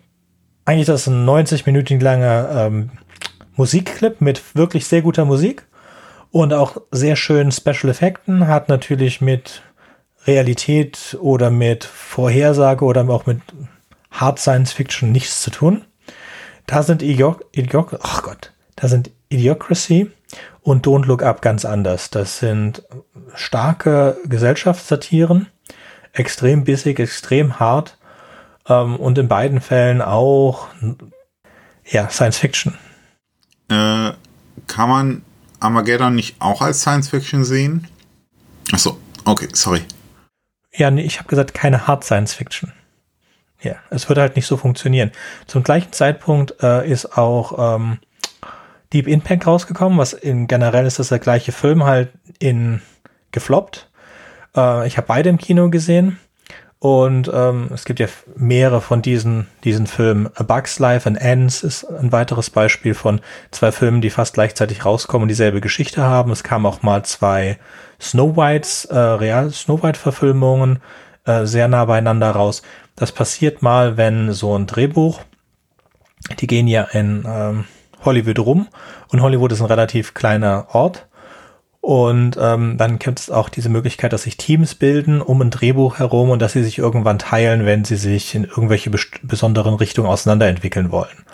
eigentlich 0.64 0.86
das 0.86 1.02
ist 1.02 1.06
ein 1.08 1.24
90 1.24 1.66
Minuten 1.66 2.00
langer 2.00 2.48
ähm, 2.66 2.90
Musikclip 3.56 4.20
mit 4.20 4.56
wirklich 4.56 4.86
sehr 4.86 5.02
guter 5.02 5.24
Musik 5.24 5.66
und 6.30 6.52
auch 6.52 6.78
sehr 6.90 7.16
schönen 7.16 7.52
Special 7.52 7.90
Effekten. 7.90 8.48
Hat 8.48 8.68
natürlich 8.68 9.20
mit 9.20 9.62
Realität 10.26 11.16
oder 11.20 11.50
mit 11.50 11.84
Vorhersage 11.84 12.84
oder 12.84 13.08
auch 13.08 13.26
mit 13.26 13.40
Hard 14.10 14.38
Science 14.38 14.72
Fiction 14.72 15.12
nichts 15.12 15.42
zu 15.42 15.50
tun. 15.50 15.84
Da 16.66 16.82
sind 16.82 17.02
Idiot, 17.02 17.44
Idiot, 17.52 17.88
oh 17.92 18.20
Gott, 18.22 18.52
da 18.76 18.88
sind 18.88 19.10
Idiocracy 19.28 20.10
und 20.62 20.86
Don't 20.86 21.04
Look 21.04 21.22
Up 21.22 21.42
ganz 21.42 21.64
anders. 21.64 22.10
Das 22.10 22.38
sind 22.38 22.82
starke 23.34 24.16
Gesellschaftssatiren, 24.24 25.48
extrem 26.12 26.64
bissig, 26.64 26.98
extrem 26.98 27.60
hart 27.60 27.98
ähm, 28.68 28.96
und 28.96 29.18
in 29.18 29.28
beiden 29.28 29.60
Fällen 29.60 30.02
auch 30.02 30.68
ja, 31.84 32.08
Science 32.08 32.38
Fiction. 32.38 32.74
Äh, 33.68 34.12
kann 34.66 34.88
man 34.88 35.22
Armageddon 35.60 36.14
nicht 36.14 36.36
auch 36.40 36.62
als 36.62 36.80
Science 36.80 37.08
Fiction 37.08 37.44
sehen? 37.44 37.88
Achso, 38.72 38.98
okay, 39.24 39.48
sorry. 39.52 39.82
Ja, 40.72 40.90
nee, 40.90 41.02
ich 41.02 41.18
habe 41.18 41.28
gesagt, 41.28 41.54
keine 41.54 41.86
Hard 41.86 42.04
Science 42.04 42.34
Fiction. 42.34 42.72
Ja, 43.60 43.76
es 43.90 44.08
würde 44.08 44.20
halt 44.20 44.36
nicht 44.36 44.46
so 44.46 44.56
funktionieren. 44.56 45.12
Zum 45.46 45.62
gleichen 45.62 45.92
Zeitpunkt 45.92 46.62
äh, 46.62 46.88
ist 46.88 47.16
auch 47.16 47.76
ähm, 47.76 47.98
Deep 48.92 49.08
Impact 49.08 49.46
rausgekommen, 49.46 49.98
was 49.98 50.12
in 50.12 50.46
generell 50.46 50.86
ist 50.86 50.98
das 50.98 51.08
der 51.08 51.18
gleiche 51.18 51.52
Film, 51.52 51.84
halt 51.84 52.10
in 52.38 52.82
gefloppt. 53.32 53.88
Äh, 54.56 54.86
ich 54.86 54.96
habe 54.96 55.06
beide 55.06 55.30
im 55.30 55.38
Kino 55.38 55.70
gesehen. 55.70 56.18
Und 56.84 57.30
ähm, 57.32 57.70
es 57.72 57.86
gibt 57.86 57.98
ja 57.98 58.08
mehrere 58.36 58.82
von 58.82 59.00
diesen, 59.00 59.46
diesen 59.64 59.86
Filmen. 59.86 60.28
A 60.34 60.42
Bug's 60.42 60.78
Life 60.78 61.08
and 61.08 61.18
Ends 61.18 61.62
ist 61.62 61.84
ein 61.84 62.12
weiteres 62.12 62.50
Beispiel 62.50 62.92
von 62.92 63.22
zwei 63.52 63.72
Filmen, 63.72 64.02
die 64.02 64.10
fast 64.10 64.34
gleichzeitig 64.34 64.84
rauskommen 64.84 65.22
und 65.22 65.28
dieselbe 65.28 65.62
Geschichte 65.62 66.02
haben. 66.02 66.30
Es 66.30 66.44
kamen 66.44 66.66
auch 66.66 66.82
mal 66.82 67.02
zwei 67.02 67.58
Snow 67.98 68.36
Whites, 68.36 68.84
äh, 68.84 68.98
Real 68.98 69.50
Snow 69.50 69.82
White 69.82 69.98
Verfilmungen 69.98 70.80
äh, 71.24 71.46
sehr 71.46 71.68
nah 71.68 71.86
beieinander 71.86 72.32
raus. 72.32 72.60
Das 72.96 73.12
passiert 73.12 73.62
mal, 73.62 73.96
wenn 73.96 74.34
so 74.34 74.54
ein 74.54 74.66
Drehbuch, 74.66 75.22
die 76.38 76.46
gehen 76.46 76.68
ja 76.68 76.82
in 76.82 77.24
ähm, 77.26 77.64
Hollywood 78.04 78.40
rum 78.40 78.68
und 79.08 79.22
Hollywood 79.22 79.52
ist 79.52 79.62
ein 79.62 79.68
relativ 79.68 80.12
kleiner 80.12 80.66
Ort 80.72 81.06
und 81.84 82.38
ähm, 82.40 82.78
dann 82.78 82.98
gibt 82.98 83.20
es 83.20 83.30
auch 83.30 83.50
diese 83.50 83.68
Möglichkeit, 83.68 84.14
dass 84.14 84.22
sich 84.22 84.38
Teams 84.38 84.74
bilden 84.74 85.20
um 85.20 85.42
ein 85.42 85.50
Drehbuch 85.50 85.98
herum 85.98 86.30
und 86.30 86.40
dass 86.40 86.54
sie 86.54 86.64
sich 86.64 86.78
irgendwann 86.78 87.18
teilen, 87.18 87.66
wenn 87.66 87.84
sie 87.84 87.96
sich 87.96 88.34
in 88.34 88.44
irgendwelche 88.44 88.90
besonderen 89.22 89.74
Richtungen 89.74 90.08
auseinanderentwickeln 90.08 90.90
wollen. 90.90 91.26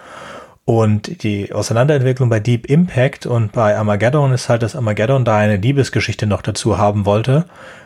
Und 0.64 1.22
die 1.22 1.52
Auseinanderentwicklung 1.52 2.30
bei 2.30 2.40
Deep 2.40 2.66
Impact 2.66 3.26
und 3.26 3.52
bei 3.52 3.78
Armageddon 3.78 4.32
ist 4.32 4.48
halt, 4.48 4.64
dass 4.64 4.74
Armageddon 4.74 5.24
da 5.24 5.36
eine 5.36 5.56
Liebesgeschichte 5.56 6.26
noch 6.26 6.42
dazu 6.42 6.78
haben 6.78 7.06
wollte, 7.06 7.44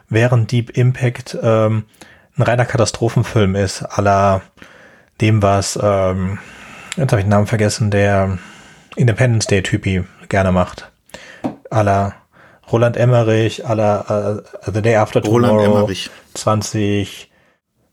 während 0.08 0.50
Deep 0.50 0.70
Impact 0.74 1.36
ähm, 1.42 1.84
ein 2.38 2.42
reiner 2.44 2.64
Katastrophenfilm 2.64 3.56
ist, 3.56 3.82
aller 3.82 4.40
dem, 5.20 5.42
was, 5.42 5.78
ähm, 5.82 6.38
jetzt 6.96 7.12
habe 7.12 7.20
ich 7.20 7.26
den 7.26 7.30
Namen 7.30 7.46
vergessen, 7.46 7.90
der 7.90 8.38
Independence 8.96 9.48
Day-Typi 9.48 10.04
gerne 10.30 10.50
macht. 10.50 10.90
Aller 11.68 12.14
Roland 12.70 12.96
Emmerich, 12.96 13.66
aller 13.66 14.42
uh, 14.66 14.70
The 14.70 14.82
Day 14.82 14.96
After 14.96 15.22
Tomorrow, 15.22 15.56
Roland 15.56 15.64
Emmerich. 15.64 16.10
20, 16.34 17.30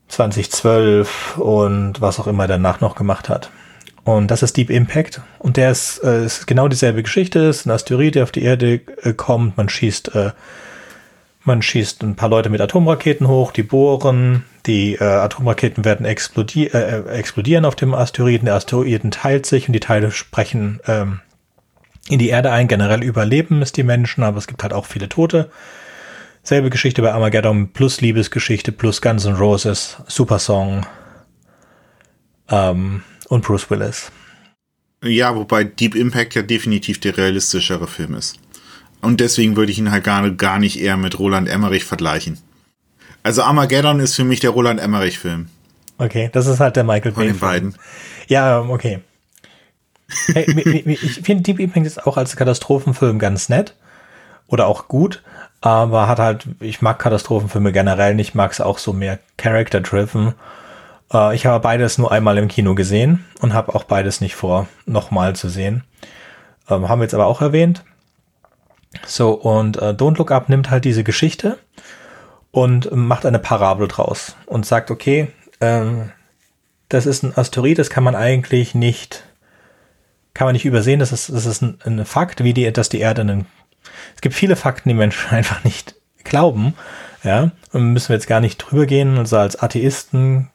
2012 0.08 1.38
und 1.38 2.00
was 2.00 2.18
auch 2.20 2.26
immer 2.26 2.46
danach 2.46 2.80
noch 2.80 2.94
gemacht 2.94 3.28
hat. 3.28 3.50
Und 4.04 4.30
das 4.30 4.42
ist 4.42 4.56
Deep 4.56 4.70
Impact. 4.70 5.20
Und 5.38 5.56
der 5.56 5.70
ist, 5.70 6.02
äh, 6.02 6.24
ist 6.24 6.46
genau 6.46 6.68
dieselbe 6.68 7.02
Geschichte. 7.02 7.48
Es 7.48 7.60
ist 7.60 7.66
ein 7.66 7.70
Asteroid, 7.70 8.16
der 8.16 8.24
auf 8.24 8.32
die 8.32 8.42
Erde 8.42 8.80
äh, 9.02 9.12
kommt. 9.12 9.56
Man 9.56 9.68
schießt, 9.68 10.14
äh, 10.14 10.32
man 11.44 11.62
schießt 11.62 12.02
ein 12.02 12.16
paar 12.16 12.28
Leute 12.28 12.50
mit 12.50 12.60
Atomraketen 12.60 13.28
hoch, 13.28 13.52
die 13.52 13.62
bohren. 13.62 14.44
Die 14.66 14.94
äh, 14.94 15.04
Atomraketen 15.04 15.84
werden 15.84 16.04
explodi 16.06 16.66
äh, 16.66 17.00
äh, 17.00 17.08
explodieren 17.10 17.64
auf 17.64 17.76
dem 17.76 17.94
Asteroiden. 17.94 18.46
Der 18.46 18.56
Asteroiden 18.56 19.10
teilt 19.12 19.46
sich 19.46 19.68
und 19.68 19.72
die 19.72 19.80
Teile 19.80 20.10
sprechen 20.10 20.80
ähm, 20.86 21.20
in 22.12 22.18
die 22.18 22.28
Erde 22.28 22.50
ein. 22.52 22.68
Generell 22.68 23.02
überleben 23.02 23.62
es 23.62 23.72
die 23.72 23.82
Menschen, 23.82 24.22
aber 24.22 24.38
es 24.38 24.46
gibt 24.46 24.62
halt 24.62 24.72
auch 24.72 24.86
viele 24.86 25.08
Tote. 25.08 25.50
Selbe 26.42 26.70
Geschichte 26.70 27.02
bei 27.02 27.12
Armageddon 27.12 27.72
plus 27.72 28.00
Liebesgeschichte 28.00 28.72
plus 28.72 29.00
Guns 29.00 29.24
N' 29.24 29.34
Roses, 29.34 29.96
Super 30.08 30.38
Song 30.38 30.84
ähm, 32.50 33.02
und 33.28 33.44
Bruce 33.44 33.70
Willis. 33.70 34.10
Ja, 35.04 35.34
wobei 35.34 35.64
Deep 35.64 35.94
Impact 35.94 36.34
ja 36.34 36.42
definitiv 36.42 37.00
der 37.00 37.16
realistischere 37.16 37.86
Film 37.86 38.14
ist. 38.14 38.38
Und 39.00 39.20
deswegen 39.20 39.56
würde 39.56 39.72
ich 39.72 39.78
ihn 39.78 39.90
halt 39.90 40.04
gar, 40.04 40.30
gar 40.30 40.58
nicht 40.58 40.80
eher 40.80 40.96
mit 40.96 41.18
Roland 41.18 41.48
Emmerich 41.48 41.84
vergleichen. 41.84 42.38
Also 43.24 43.42
Armageddon 43.42 44.00
ist 44.00 44.14
für 44.14 44.24
mich 44.24 44.40
der 44.40 44.50
Roland 44.50 44.80
Emmerich-Film. 44.80 45.48
Okay, 45.98 46.30
das 46.32 46.46
ist 46.46 46.60
halt 46.60 46.76
der 46.76 46.84
Michael 46.84 47.12
Bay. 47.12 47.14
Von 47.14 47.26
den 47.26 47.38
beiden. 47.38 47.74
Ja, 48.26 48.60
okay. 48.60 49.00
Hey, 50.32 50.44
ich 50.86 51.20
finde 51.22 51.42
Deep 51.42 51.58
Impact 51.58 51.86
ist 51.86 52.06
auch 52.06 52.16
als 52.16 52.36
Katastrophenfilm 52.36 53.18
ganz 53.18 53.48
nett 53.48 53.74
oder 54.46 54.66
auch 54.66 54.88
gut, 54.88 55.22
aber 55.60 56.08
hat 56.08 56.18
halt, 56.18 56.46
ich 56.60 56.82
mag 56.82 56.98
Katastrophenfilme 56.98 57.72
generell 57.72 58.14
nicht, 58.14 58.34
mag 58.34 58.52
es 58.52 58.60
auch 58.60 58.78
so 58.78 58.92
mehr 58.92 59.18
Character-driven. 59.36 60.34
Äh, 61.12 61.34
ich 61.34 61.46
habe 61.46 61.62
beides 61.62 61.98
nur 61.98 62.12
einmal 62.12 62.38
im 62.38 62.48
Kino 62.48 62.74
gesehen 62.74 63.24
und 63.40 63.54
habe 63.54 63.74
auch 63.74 63.84
beides 63.84 64.20
nicht 64.20 64.34
vor, 64.34 64.66
nochmal 64.86 65.34
zu 65.36 65.48
sehen. 65.48 65.84
Ähm, 66.68 66.88
haben 66.88 67.00
wir 67.00 67.04
jetzt 67.04 67.14
aber 67.14 67.26
auch 67.26 67.40
erwähnt. 67.40 67.84
So, 69.06 69.32
und 69.32 69.78
äh, 69.78 69.90
Don't 69.90 70.18
Look 70.18 70.30
Up 70.30 70.48
nimmt 70.48 70.70
halt 70.70 70.84
diese 70.84 71.04
Geschichte 71.04 71.58
und 72.50 72.94
macht 72.94 73.24
eine 73.24 73.38
Parabel 73.38 73.88
draus 73.88 74.36
und 74.46 74.66
sagt, 74.66 74.90
okay, 74.90 75.28
ähm, 75.60 76.12
das 76.88 77.06
ist 77.06 77.22
ein 77.22 77.36
Asteroid, 77.36 77.78
das 77.78 77.88
kann 77.88 78.04
man 78.04 78.14
eigentlich 78.14 78.74
nicht 78.74 79.24
kann 80.34 80.46
man 80.46 80.54
nicht 80.54 80.64
übersehen, 80.64 81.00
das 81.00 81.12
ist, 81.12 81.30
das 81.30 81.46
ist 81.46 81.62
ein, 81.62 81.78
ein 81.84 82.04
Fakt, 82.04 82.42
wie 82.44 82.54
die, 82.54 82.70
dass 82.72 82.88
die 82.88 83.00
Erde 83.00 83.22
einen, 83.22 83.46
es 84.14 84.20
gibt 84.20 84.34
viele 84.34 84.56
Fakten, 84.56 84.88
die 84.88 84.94
Menschen 84.94 85.30
einfach 85.34 85.64
nicht 85.64 85.94
glauben, 86.24 86.74
ja, 87.24 87.50
und 87.72 87.92
müssen 87.92 88.08
wir 88.08 88.16
jetzt 88.16 88.28
gar 88.28 88.40
nicht 88.40 88.58
drüber 88.58 88.86
gehen, 88.86 89.18
also 89.18 89.36
als 89.36 89.60
Atheisten 89.60 90.50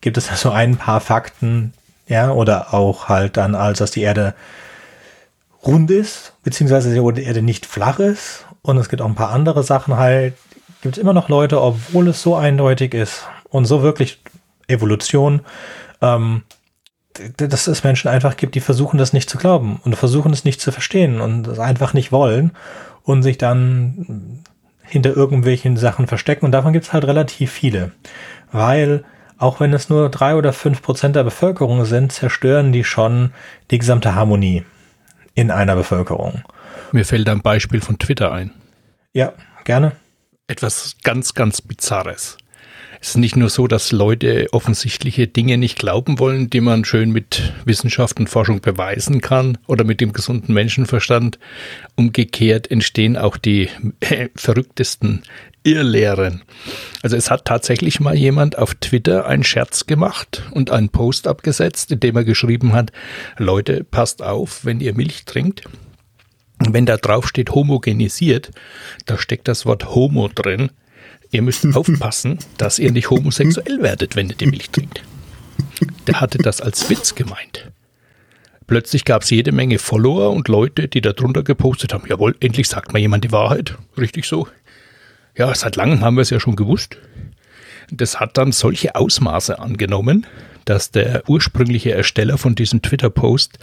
gibt 0.00 0.16
es 0.18 0.28
da 0.28 0.36
so 0.36 0.50
ein 0.50 0.76
paar 0.76 1.00
Fakten, 1.00 1.72
ja, 2.06 2.30
oder 2.30 2.74
auch 2.74 3.08
halt 3.08 3.36
dann, 3.36 3.54
als 3.54 3.78
dass 3.78 3.92
die 3.92 4.02
Erde 4.02 4.34
rund 5.64 5.90
ist, 5.90 6.34
beziehungsweise 6.42 6.92
die 6.92 7.22
Erde 7.22 7.42
nicht 7.42 7.66
flach 7.66 7.98
ist, 7.98 8.44
und 8.62 8.78
es 8.78 8.88
gibt 8.88 9.02
auch 9.02 9.06
ein 9.06 9.14
paar 9.16 9.30
andere 9.30 9.62
Sachen 9.62 9.96
halt, 9.96 10.34
gibt 10.82 10.96
es 10.96 11.02
immer 11.02 11.12
noch 11.12 11.28
Leute, 11.28 11.60
obwohl 11.60 12.08
es 12.08 12.22
so 12.22 12.36
eindeutig 12.36 12.94
ist 12.94 13.26
und 13.48 13.64
so 13.64 13.82
wirklich 13.82 14.20
Evolution, 14.68 15.40
ähm, 16.00 16.42
dass 17.36 17.66
es 17.66 17.84
Menschen 17.84 18.08
einfach 18.08 18.36
gibt, 18.36 18.54
die 18.54 18.60
versuchen 18.60 18.98
das 18.98 19.12
nicht 19.12 19.28
zu 19.28 19.38
glauben 19.38 19.80
und 19.84 19.96
versuchen 19.96 20.32
es 20.32 20.44
nicht 20.44 20.60
zu 20.60 20.72
verstehen 20.72 21.20
und 21.20 21.46
es 21.46 21.58
einfach 21.58 21.94
nicht 21.94 22.12
wollen 22.12 22.52
und 23.02 23.22
sich 23.22 23.38
dann 23.38 24.42
hinter 24.82 25.16
irgendwelchen 25.16 25.76
Sachen 25.76 26.06
verstecken. 26.06 26.44
Und 26.44 26.52
davon 26.52 26.72
gibt 26.72 26.86
es 26.86 26.92
halt 26.92 27.04
relativ 27.04 27.50
viele. 27.50 27.92
Weil 28.50 29.04
auch 29.38 29.58
wenn 29.58 29.72
es 29.72 29.88
nur 29.88 30.08
drei 30.08 30.36
oder 30.36 30.52
fünf 30.52 30.82
Prozent 30.82 31.16
der 31.16 31.24
Bevölkerung 31.24 31.84
sind, 31.84 32.12
zerstören 32.12 32.72
die 32.72 32.84
schon 32.84 33.32
die 33.70 33.78
gesamte 33.78 34.14
Harmonie 34.14 34.64
in 35.34 35.50
einer 35.50 35.74
Bevölkerung. 35.74 36.42
Mir 36.92 37.04
fällt 37.04 37.28
ein 37.28 37.40
Beispiel 37.40 37.80
von 37.80 37.98
Twitter 37.98 38.32
ein. 38.32 38.52
Ja, 39.12 39.32
gerne. 39.64 39.92
Etwas 40.46 40.96
ganz, 41.02 41.34
ganz 41.34 41.60
Bizarres. 41.62 42.36
Es 43.02 43.08
ist 43.08 43.16
nicht 43.16 43.34
nur 43.34 43.48
so, 43.48 43.66
dass 43.66 43.90
Leute 43.90 44.46
offensichtliche 44.52 45.26
Dinge 45.26 45.58
nicht 45.58 45.76
glauben 45.76 46.20
wollen, 46.20 46.50
die 46.50 46.60
man 46.60 46.84
schön 46.84 47.10
mit 47.10 47.52
Wissenschaft 47.64 48.20
und 48.20 48.28
Forschung 48.28 48.60
beweisen 48.60 49.20
kann 49.20 49.58
oder 49.66 49.82
mit 49.82 50.00
dem 50.00 50.12
gesunden 50.12 50.54
Menschenverstand. 50.54 51.40
Umgekehrt 51.96 52.70
entstehen 52.70 53.16
auch 53.16 53.36
die 53.38 53.68
äh, 53.98 54.28
verrücktesten 54.36 55.24
Irrlehren. 55.64 56.42
Also 57.02 57.16
es 57.16 57.28
hat 57.28 57.44
tatsächlich 57.44 57.98
mal 57.98 58.14
jemand 58.14 58.56
auf 58.56 58.76
Twitter 58.76 59.26
einen 59.26 59.42
Scherz 59.42 59.86
gemacht 59.86 60.44
und 60.52 60.70
einen 60.70 60.88
Post 60.88 61.26
abgesetzt, 61.26 61.90
in 61.90 61.98
dem 61.98 62.14
er 62.14 62.24
geschrieben 62.24 62.72
hat, 62.72 62.92
Leute, 63.36 63.82
passt 63.82 64.22
auf, 64.22 64.64
wenn 64.64 64.78
ihr 64.78 64.94
Milch 64.94 65.24
trinkt. 65.24 65.64
Wenn 66.60 66.86
da 66.86 66.96
drauf 66.98 67.26
steht 67.26 67.50
homogenisiert, 67.50 68.52
da 69.06 69.18
steckt 69.18 69.48
das 69.48 69.66
Wort 69.66 69.92
Homo 69.92 70.28
drin. 70.28 70.70
Ihr 71.32 71.40
müsst 71.40 71.66
aufpassen, 71.74 72.38
dass 72.58 72.78
ihr 72.78 72.92
nicht 72.92 73.08
homosexuell 73.08 73.82
werdet, 73.82 74.16
wenn 74.16 74.28
ihr 74.28 74.36
die 74.36 74.46
Milch 74.46 74.70
trinkt. 74.70 75.02
der 76.06 76.20
hatte 76.20 76.38
das 76.38 76.60
als 76.60 76.88
Witz 76.90 77.14
gemeint. 77.14 77.72
Plötzlich 78.66 79.04
gab 79.04 79.22
es 79.22 79.30
jede 79.30 79.50
Menge 79.50 79.78
Follower 79.78 80.30
und 80.30 80.48
Leute, 80.48 80.88
die 80.88 81.00
darunter 81.00 81.42
gepostet 81.42 81.92
haben, 81.94 82.06
jawohl, 82.06 82.36
endlich 82.40 82.68
sagt 82.68 82.92
mal 82.92 82.98
jemand 82.98 83.24
die 83.24 83.32
Wahrheit. 83.32 83.76
Richtig 83.98 84.26
so. 84.26 84.46
Ja, 85.36 85.54
seit 85.54 85.76
langem 85.76 86.02
haben 86.02 86.16
wir 86.16 86.22
es 86.22 86.30
ja 86.30 86.38
schon 86.38 86.54
gewusst. 86.54 86.98
Das 87.90 88.20
hat 88.20 88.36
dann 88.36 88.52
solche 88.52 88.94
Ausmaße 88.94 89.58
angenommen, 89.58 90.26
dass 90.66 90.90
der 90.90 91.28
ursprüngliche 91.28 91.92
Ersteller 91.92 92.36
von 92.36 92.54
diesem 92.54 92.82
Twitter-Post 92.82 93.58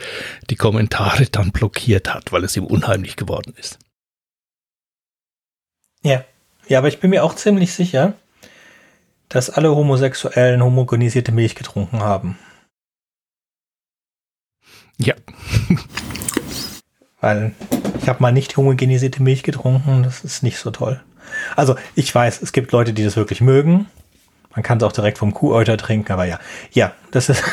die 0.50 0.56
Kommentare 0.56 1.28
dann 1.28 1.52
blockiert 1.52 2.14
hat, 2.14 2.32
weil 2.32 2.44
es 2.44 2.58
ihm 2.58 2.66
unheimlich 2.66 3.16
geworden 3.16 3.54
ist. 3.58 3.78
Ja. 6.04 6.26
Ja, 6.70 6.78
aber 6.78 6.88
ich 6.88 7.00
bin 7.00 7.10
mir 7.10 7.24
auch 7.24 7.36
ziemlich 7.36 7.74
sicher, 7.74 8.14
dass 9.28 9.50
alle 9.50 9.76
Homosexuellen 9.76 10.64
homogenisierte 10.64 11.32
Milch 11.32 11.56
getrunken 11.56 12.00
haben. 12.00 12.38
Ja. 14.98 15.16
Weil 17.22 17.54
ich 18.02 18.08
habe 18.08 18.22
mal 18.22 18.32
nicht 18.32 18.56
homogenisierte 18.56 19.22
Milch 19.22 19.44
getrunken, 19.44 20.04
das 20.04 20.24
ist 20.24 20.44
nicht 20.44 20.60
so 20.60 20.70
toll. 20.70 21.02
Also 21.56 21.76
ich 21.96 22.14
weiß, 22.14 22.42
es 22.42 22.54
gibt 22.54 22.72
Leute, 22.72 22.94
die 22.94 23.04
das 23.04 23.16
wirklich 23.16 23.42
mögen. 23.42 23.88
Man 24.56 24.64
kann 24.64 24.78
es 24.78 24.84
auch 24.84 24.92
direkt 24.92 25.18
vom 25.18 25.34
Kuhäuter 25.34 25.76
trinken, 25.76 26.12
aber 26.12 26.26
ja, 26.26 26.40
ja, 26.72 26.94
das 27.12 27.30
ist 27.30 27.44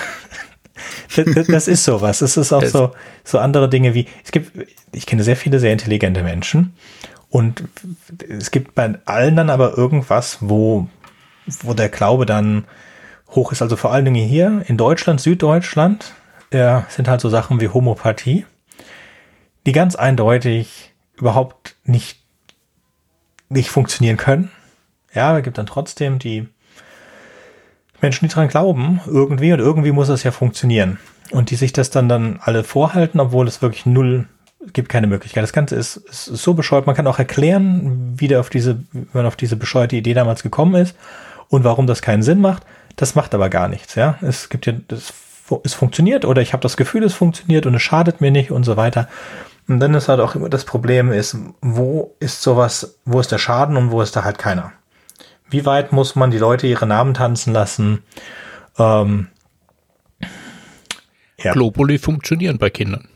das, 1.16 1.46
das 1.46 1.68
ist 1.68 1.84
sowas. 1.84 2.20
Es 2.20 2.36
ist 2.36 2.52
auch 2.52 2.64
so 2.64 2.92
so 3.24 3.38
andere 3.38 3.70
Dinge 3.70 3.94
wie 3.94 4.06
es 4.24 4.30
gibt. 4.30 4.68
Ich 4.92 5.06
kenne 5.06 5.22
sehr 5.22 5.36
viele 5.36 5.58
sehr 5.58 5.72
intelligente 5.72 6.22
Menschen 6.22 6.74
und 7.30 7.64
es 8.28 8.50
gibt 8.50 8.74
bei 8.74 8.98
allen 9.04 9.36
dann 9.36 9.50
aber 9.50 9.76
irgendwas, 9.76 10.38
wo 10.40 10.88
wo 11.62 11.74
der 11.74 11.88
Glaube 11.88 12.26
dann 12.26 12.64
hoch 13.30 13.52
ist. 13.52 13.62
Also 13.62 13.76
vor 13.76 13.92
allen 13.92 14.04
Dingen 14.04 14.26
hier 14.26 14.62
in 14.66 14.76
Deutschland, 14.76 15.20
Süddeutschland, 15.20 16.14
äh, 16.50 16.80
sind 16.88 17.08
halt 17.08 17.20
so 17.20 17.28
Sachen 17.28 17.60
wie 17.60 17.68
Homopathie, 17.68 18.46
die 19.64 19.72
ganz 19.72 19.96
eindeutig 19.96 20.92
überhaupt 21.16 21.76
nicht 21.84 22.22
nicht 23.48 23.70
funktionieren 23.70 24.16
können. 24.16 24.50
Ja, 25.14 25.36
es 25.38 25.44
gibt 25.44 25.58
dann 25.58 25.66
trotzdem 25.66 26.18
die 26.18 26.48
Menschen, 28.00 28.28
die 28.28 28.34
dran 28.34 28.48
glauben, 28.48 29.00
irgendwie 29.06 29.52
und 29.52 29.60
irgendwie 29.60 29.92
muss 29.92 30.08
es 30.08 30.22
ja 30.24 30.30
funktionieren. 30.30 30.98
Und 31.30 31.50
die 31.50 31.56
sich 31.56 31.72
das 31.72 31.90
dann 31.90 32.08
dann 32.08 32.38
alle 32.42 32.64
vorhalten, 32.64 33.20
obwohl 33.20 33.48
es 33.48 33.62
wirklich 33.62 33.86
null 33.86 34.28
gibt 34.72 34.88
keine 34.88 35.06
Möglichkeit. 35.06 35.42
Das 35.42 35.52
Ganze 35.52 35.76
ist, 35.76 35.96
ist 35.96 36.24
so 36.26 36.54
bescheuert. 36.54 36.86
Man 36.86 36.96
kann 36.96 37.06
auch 37.06 37.18
erklären, 37.18 38.14
wie, 38.16 38.28
der 38.28 38.40
auf 38.40 38.50
diese, 38.50 38.80
wie 38.92 39.06
man 39.12 39.26
auf 39.26 39.36
diese 39.36 39.56
bescheuerte 39.56 39.96
Idee 39.96 40.14
damals 40.14 40.42
gekommen 40.42 40.74
ist 40.74 40.96
und 41.48 41.64
warum 41.64 41.86
das 41.86 42.02
keinen 42.02 42.22
Sinn 42.22 42.40
macht. 42.40 42.64
Das 42.96 43.14
macht 43.14 43.34
aber 43.34 43.48
gar 43.48 43.68
nichts. 43.68 43.94
Ja, 43.94 44.18
es 44.22 44.48
gibt 44.48 44.66
ja, 44.66 44.74
das, 44.88 45.12
es 45.64 45.74
funktioniert 45.74 46.24
oder 46.24 46.42
ich 46.42 46.52
habe 46.52 46.62
das 46.62 46.76
Gefühl, 46.76 47.04
es 47.04 47.14
funktioniert 47.14 47.66
und 47.66 47.74
es 47.74 47.82
schadet 47.82 48.20
mir 48.20 48.30
nicht 48.30 48.50
und 48.50 48.64
so 48.64 48.76
weiter. 48.76 49.08
Und 49.68 49.80
dann 49.80 49.94
ist 49.94 50.08
halt 50.08 50.20
auch 50.20 50.34
immer 50.34 50.48
das 50.48 50.64
Problem 50.64 51.12
ist, 51.12 51.36
wo 51.60 52.14
ist 52.20 52.42
sowas, 52.42 52.98
wo 53.04 53.20
ist 53.20 53.32
der 53.32 53.38
Schaden 53.38 53.76
und 53.76 53.90
wo 53.90 54.00
ist 54.00 54.14
da 54.14 54.24
halt 54.24 54.38
keiner? 54.38 54.72
Wie 55.48 55.66
weit 55.66 55.92
muss 55.92 56.16
man 56.16 56.30
die 56.30 56.38
Leute 56.38 56.66
ihre 56.66 56.86
Namen 56.86 57.14
tanzen 57.14 57.52
lassen? 57.52 58.02
Ähm, 58.78 59.28
ja. 61.38 61.52
Globuli 61.52 61.98
funktionieren 61.98 62.58
bei 62.58 62.70
Kindern. 62.70 63.08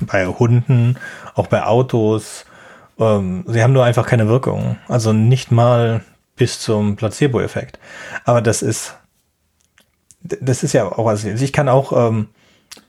Bei 0.00 0.26
Hunden, 0.26 0.96
auch 1.34 1.46
bei 1.46 1.64
Autos. 1.64 2.44
Ähm, 2.98 3.44
sie 3.46 3.62
haben 3.62 3.72
nur 3.72 3.84
einfach 3.84 4.06
keine 4.06 4.28
Wirkung. 4.28 4.76
Also 4.88 5.12
nicht 5.12 5.50
mal 5.50 6.02
bis 6.36 6.60
zum 6.60 6.96
Placebo-Effekt. 6.96 7.78
Aber 8.24 8.42
das 8.42 8.62
ist, 8.62 8.96
das 10.22 10.62
ist 10.62 10.72
ja 10.72 10.86
auch 10.90 11.04
was. 11.04 11.24
Ich 11.24 11.52
kann 11.52 11.68
auch, 11.68 11.92
ähm, 11.92 12.28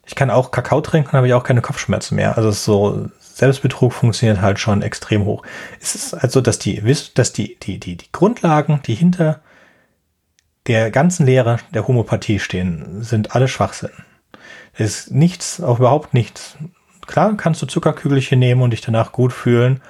ich 0.06 0.16
kann 0.16 0.32
auch 0.32 0.52
Kakao 0.52 0.82
trinken, 0.82 1.14
habe 1.14 1.28
ich 1.28 1.34
auch 1.34 1.44
keine 1.44 1.62
Kopfschmerzen 1.62 2.16
mehr. 2.16 2.38
Also 2.38 2.52
so 2.52 3.10
Selbstbetrug 3.20 3.94
funktioniert 3.94 4.42
halt 4.42 4.60
schon 4.60 4.82
extrem 4.82 5.26
hoch. 5.26 5.44
Es 5.82 5.96
ist 5.96 6.14
also, 6.14 6.42
dass 6.42 6.58
die, 6.60 6.82
dass 7.14 7.34
die, 7.34 7.58
die, 7.60 7.80
die, 7.80 7.98
die 7.98 8.12
Grundlagen, 8.12 8.82
die 8.86 8.96
hinter 8.96 9.42
der 10.68 10.90
ganzen 10.90 11.26
Lehre 11.26 11.60
der 11.74 11.88
Homopathie 11.88 12.40
stehen, 12.40 13.04
sind 13.04 13.36
alle 13.36 13.48
Schwachsinn. 13.48 13.92
Es 14.74 15.02
ist 15.02 15.12
nichts, 15.12 15.62
auch 15.62 15.80
überhaupt 15.80 16.14
nichts. 16.14 16.58
Klar 17.08 17.36
kannst 17.38 17.62
du 17.62 17.66
Zuckerkügelchen 17.66 18.40
nehmen 18.40 18.62
und 18.62 18.72
dich 18.72 18.82
danach 18.82 19.12
gut 19.12 19.34
fühlen 19.34 19.82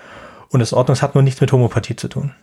und 0.49 0.59
das 0.59 0.73
Ordnung 0.73 0.99
hat 1.01 1.15
nur 1.15 1.23
nichts 1.23 1.41
mit 1.41 1.51
Homopathie 1.51 1.95
zu 1.95 2.07
tun. 2.07 2.33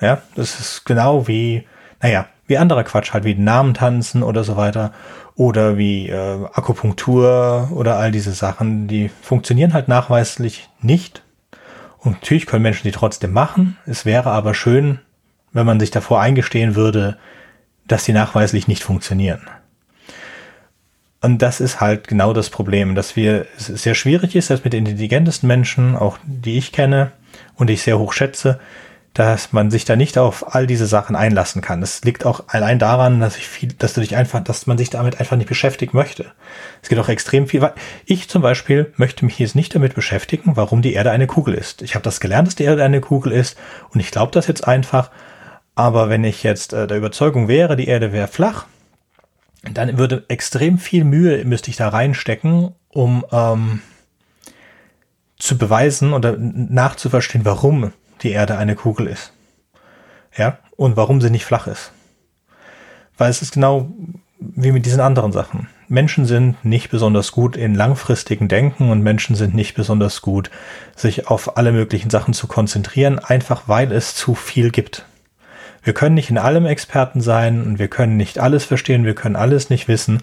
Ja, 0.00 0.22
das 0.34 0.58
ist 0.60 0.84
genau 0.84 1.28
wie, 1.28 1.66
naja, 2.00 2.26
wie 2.46 2.58
anderer 2.58 2.84
Quatsch 2.84 3.12
halt, 3.12 3.24
wie 3.24 3.34
Namen 3.34 3.74
tanzen 3.74 4.22
oder 4.22 4.44
so 4.44 4.56
weiter 4.56 4.92
oder 5.34 5.78
wie 5.78 6.08
äh, 6.08 6.44
Akupunktur 6.52 7.70
oder 7.72 7.96
all 7.96 8.10
diese 8.12 8.32
Sachen, 8.32 8.86
die 8.86 9.08
funktionieren 9.22 9.72
halt 9.72 9.88
nachweislich 9.88 10.68
nicht. 10.80 11.22
Und 11.98 12.12
natürlich 12.12 12.46
können 12.46 12.62
Menschen 12.62 12.84
die 12.84 12.92
trotzdem 12.92 13.32
machen. 13.32 13.78
Es 13.86 14.04
wäre 14.04 14.30
aber 14.30 14.54
schön, 14.54 15.00
wenn 15.52 15.64
man 15.64 15.80
sich 15.80 15.90
davor 15.90 16.20
eingestehen 16.20 16.74
würde, 16.74 17.16
dass 17.86 18.04
sie 18.04 18.12
nachweislich 18.12 18.68
nicht 18.68 18.82
funktionieren. 18.82 19.42
Und 21.24 21.40
das 21.40 21.62
ist 21.62 21.80
halt 21.80 22.06
genau 22.06 22.34
das 22.34 22.50
Problem, 22.50 22.94
dass 22.94 23.16
wir, 23.16 23.46
es 23.56 23.68
sehr 23.68 23.94
schwierig 23.94 24.36
ist, 24.36 24.48
selbst 24.48 24.64
mit 24.64 24.74
den 24.74 24.84
intelligentesten 24.84 25.46
Menschen, 25.46 25.96
auch 25.96 26.18
die 26.22 26.58
ich 26.58 26.70
kenne 26.70 27.12
und 27.54 27.68
die 27.70 27.74
ich 27.74 27.82
sehr 27.82 27.98
hoch 27.98 28.12
schätze, 28.12 28.60
dass 29.14 29.54
man 29.54 29.70
sich 29.70 29.86
da 29.86 29.96
nicht 29.96 30.18
auf 30.18 30.54
all 30.54 30.66
diese 30.66 30.84
Sachen 30.86 31.16
einlassen 31.16 31.62
kann. 31.62 31.82
Es 31.82 32.04
liegt 32.04 32.26
auch 32.26 32.44
allein 32.48 32.78
daran, 32.78 33.20
dass 33.20 33.38
ich 33.38 33.48
viel, 33.48 33.72
dass 33.72 33.94
du 33.94 34.02
dich 34.02 34.16
einfach, 34.16 34.44
dass 34.44 34.66
man 34.66 34.76
sich 34.76 34.90
damit 34.90 35.18
einfach 35.18 35.38
nicht 35.38 35.48
beschäftigen 35.48 35.96
möchte. 35.96 36.26
Es 36.82 36.90
geht 36.90 36.98
auch 36.98 37.08
extrem 37.08 37.46
viel. 37.46 37.66
Ich 38.04 38.28
zum 38.28 38.42
Beispiel 38.42 38.92
möchte 38.98 39.24
mich 39.24 39.38
jetzt 39.38 39.56
nicht 39.56 39.74
damit 39.74 39.94
beschäftigen, 39.94 40.56
warum 40.56 40.82
die 40.82 40.92
Erde 40.92 41.10
eine 41.10 41.26
Kugel 41.26 41.54
ist. 41.54 41.80
Ich 41.80 41.94
habe 41.94 42.02
das 42.02 42.20
gelernt, 42.20 42.48
dass 42.48 42.56
die 42.56 42.64
Erde 42.64 42.84
eine 42.84 43.00
Kugel 43.00 43.32
ist 43.32 43.56
und 43.94 44.00
ich 44.00 44.10
glaube 44.10 44.32
das 44.32 44.46
jetzt 44.46 44.68
einfach. 44.68 45.10
Aber 45.74 46.10
wenn 46.10 46.22
ich 46.22 46.42
jetzt 46.42 46.74
äh, 46.74 46.86
der 46.86 46.98
Überzeugung 46.98 47.48
wäre, 47.48 47.76
die 47.76 47.88
Erde 47.88 48.12
wäre 48.12 48.28
flach, 48.28 48.66
dann 49.72 49.98
würde 49.98 50.24
extrem 50.28 50.78
viel 50.78 51.04
Mühe 51.04 51.44
müsste 51.44 51.70
ich 51.70 51.76
da 51.76 51.88
reinstecken, 51.88 52.72
um 52.88 53.24
ähm, 53.32 53.80
zu 55.38 55.58
beweisen 55.58 56.12
oder 56.12 56.36
nachzuverstehen, 56.38 57.44
warum 57.44 57.92
die 58.22 58.30
Erde 58.30 58.56
eine 58.56 58.76
Kugel 58.76 59.06
ist. 59.06 59.32
Ja, 60.36 60.58
und 60.76 60.96
warum 60.96 61.20
sie 61.20 61.30
nicht 61.30 61.44
flach 61.44 61.66
ist. 61.66 61.92
Weil 63.16 63.30
es 63.30 63.42
ist 63.42 63.52
genau 63.52 63.92
wie 64.38 64.72
mit 64.72 64.86
diesen 64.86 65.00
anderen 65.00 65.32
Sachen. 65.32 65.68
Menschen 65.88 66.26
sind 66.26 66.64
nicht 66.64 66.90
besonders 66.90 67.32
gut 67.32 67.56
in 67.56 67.74
langfristigen 67.74 68.48
Denken 68.48 68.90
und 68.90 69.02
Menschen 69.02 69.36
sind 69.36 69.54
nicht 69.54 69.74
besonders 69.74 70.22
gut, 70.22 70.50
sich 70.96 71.28
auf 71.28 71.56
alle 71.56 71.72
möglichen 71.72 72.10
Sachen 72.10 72.34
zu 72.34 72.46
konzentrieren, 72.46 73.18
einfach 73.18 73.68
weil 73.68 73.92
es 73.92 74.14
zu 74.14 74.34
viel 74.34 74.70
gibt. 74.70 75.06
Wir 75.84 75.92
können 75.92 76.14
nicht 76.14 76.30
in 76.30 76.38
allem 76.38 76.64
Experten 76.64 77.20
sein 77.20 77.62
und 77.62 77.78
wir 77.78 77.88
können 77.88 78.16
nicht 78.16 78.38
alles 78.38 78.64
verstehen, 78.64 79.04
wir 79.04 79.14
können 79.14 79.36
alles 79.36 79.70
nicht 79.70 79.86
wissen. 79.86 80.22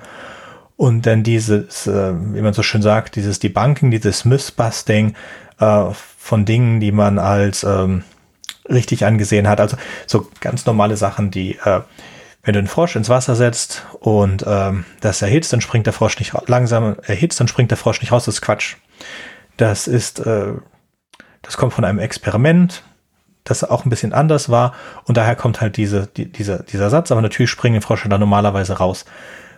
Und 0.75 1.05
dann 1.05 1.21
dieses, 1.21 1.85
äh, 1.85 2.13
wie 2.15 2.41
man 2.41 2.53
so 2.53 2.63
schön 2.63 2.81
sagt, 2.81 3.15
dieses 3.15 3.37
Debunking, 3.37 3.91
dieses 3.91 4.25
Mythbusting, 4.25 5.13
äh, 5.59 5.85
von 6.17 6.45
Dingen, 6.45 6.79
die 6.79 6.91
man 6.91 7.19
als 7.19 7.63
ähm, 7.63 8.03
richtig 8.67 9.05
angesehen 9.05 9.47
hat. 9.47 9.61
Also 9.61 9.77
so 10.07 10.27
ganz 10.39 10.65
normale 10.65 10.97
Sachen, 10.97 11.29
die, 11.29 11.59
äh, 11.63 11.81
wenn 12.41 12.53
du 12.53 12.59
einen 12.59 12.67
Frosch 12.67 12.95
ins 12.95 13.09
Wasser 13.09 13.35
setzt 13.35 13.85
und 13.99 14.43
ähm, 14.47 14.85
das 15.01 15.21
erhitzt, 15.21 15.53
dann 15.53 15.61
springt 15.61 15.85
der 15.85 15.93
Frosch 15.93 16.17
nicht 16.17 16.33
langsam 16.47 16.95
erhitzt, 17.03 17.39
dann 17.39 17.47
springt 17.47 17.69
der 17.69 17.77
Frosch 17.77 18.01
nicht 18.01 18.11
raus. 18.11 18.25
Das 18.25 18.35
ist 18.35 18.41
Quatsch. 18.41 18.77
Das 19.57 19.87
ist, 19.87 20.19
das 21.41 21.57
kommt 21.57 21.73
von 21.73 21.85
einem 21.85 21.99
Experiment, 21.99 22.83
das 23.43 23.63
auch 23.63 23.85
ein 23.85 23.89
bisschen 23.89 24.13
anders 24.13 24.49
war 24.49 24.73
und 25.05 25.17
daher 25.17 25.35
kommt 25.35 25.61
halt 25.61 25.77
diese, 25.77 26.07
die, 26.07 26.31
dieser, 26.31 26.63
dieser 26.63 26.89
Satz. 26.89 27.11
Aber 27.11 27.21
natürlich 27.21 27.49
springen 27.49 27.81
Frosche 27.81 28.09
da 28.09 28.17
normalerweise 28.17 28.73
raus. 28.73 29.05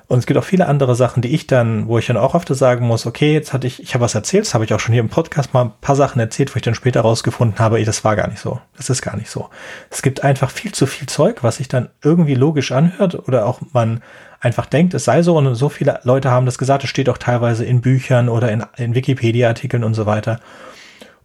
Und 0.08 0.20
es 0.20 0.26
gibt 0.26 0.38
auch 0.38 0.44
viele 0.44 0.68
andere 0.68 0.96
Sachen, 0.96 1.22
die 1.22 1.34
ich 1.34 1.48
dann, 1.48 1.88
wo 1.88 1.98
ich 1.98 2.08
dann 2.08 2.18
auch 2.18 2.36
öfter 2.36 2.56
sagen 2.56 2.86
muss, 2.86 3.06
okay, 3.06 3.34
jetzt 3.34 3.54
hatte 3.54 3.68
ich, 3.68 3.82
ich 3.82 3.94
habe 3.94 4.04
was 4.04 4.14
erzählt, 4.16 4.46
das 4.46 4.54
habe 4.54 4.66
ich 4.66 4.74
auch 4.74 4.80
schon 4.80 4.94
hier 4.94 5.02
im 5.02 5.10
Podcast 5.10 5.54
mal 5.54 5.66
ein 5.66 5.72
paar 5.80 5.96
Sachen 5.96 6.20
erzählt, 6.20 6.54
wo 6.54 6.58
ich 6.58 6.62
dann 6.62 6.76
später 6.76 7.02
rausgefunden 7.02 7.60
habe, 7.60 7.78
ey, 7.78 7.86
das 7.86 8.04
war 8.04 8.16
gar 8.16 8.28
nicht 8.28 8.40
so. 8.40 8.60
Das 8.76 8.90
ist 8.90 9.02
gar 9.02 9.16
nicht 9.16 9.30
so. 9.30 9.50
Es 9.90 10.02
gibt 10.02 10.24
einfach 10.24 10.52
viel 10.52 10.74
zu 10.74 10.86
viel 10.86 11.08
Zeug, 11.08 11.42
was 11.42 11.58
sich 11.58 11.68
dann 11.68 11.90
irgendwie 12.04 12.36
logisch 12.36 12.72
anhört 12.74 13.28
oder 13.28 13.46
auch 13.46 13.62
man 13.72 14.02
einfach 14.42 14.66
denkt, 14.66 14.94
es 14.94 15.06
sei 15.06 15.24
so 15.24 15.38
und 15.38 15.56
so 15.56 15.70
viele 15.70 16.00
Leute 16.04 16.30
haben 16.30 16.46
das 16.46 16.58
gesagt, 16.58 16.84
es 16.84 16.90
steht 16.90 17.08
auch 17.08 17.18
teilweise 17.18 17.64
in 17.64 17.80
Büchern 17.80 18.28
oder 18.28 18.52
in, 18.52 18.64
in 18.76 18.94
Wikipedia-Artikeln 18.96 19.86
und 19.86 19.94
so 19.94 20.06
weiter. 20.06 20.40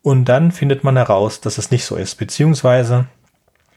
Und 0.09 0.25
dann 0.25 0.53
findet 0.53 0.85
man 0.85 0.97
heraus, 0.97 1.43
dass 1.43 1.59
es 1.59 1.71
nicht 1.71 1.85
so 1.85 1.95
ist, 1.95 2.15
beziehungsweise 2.15 3.09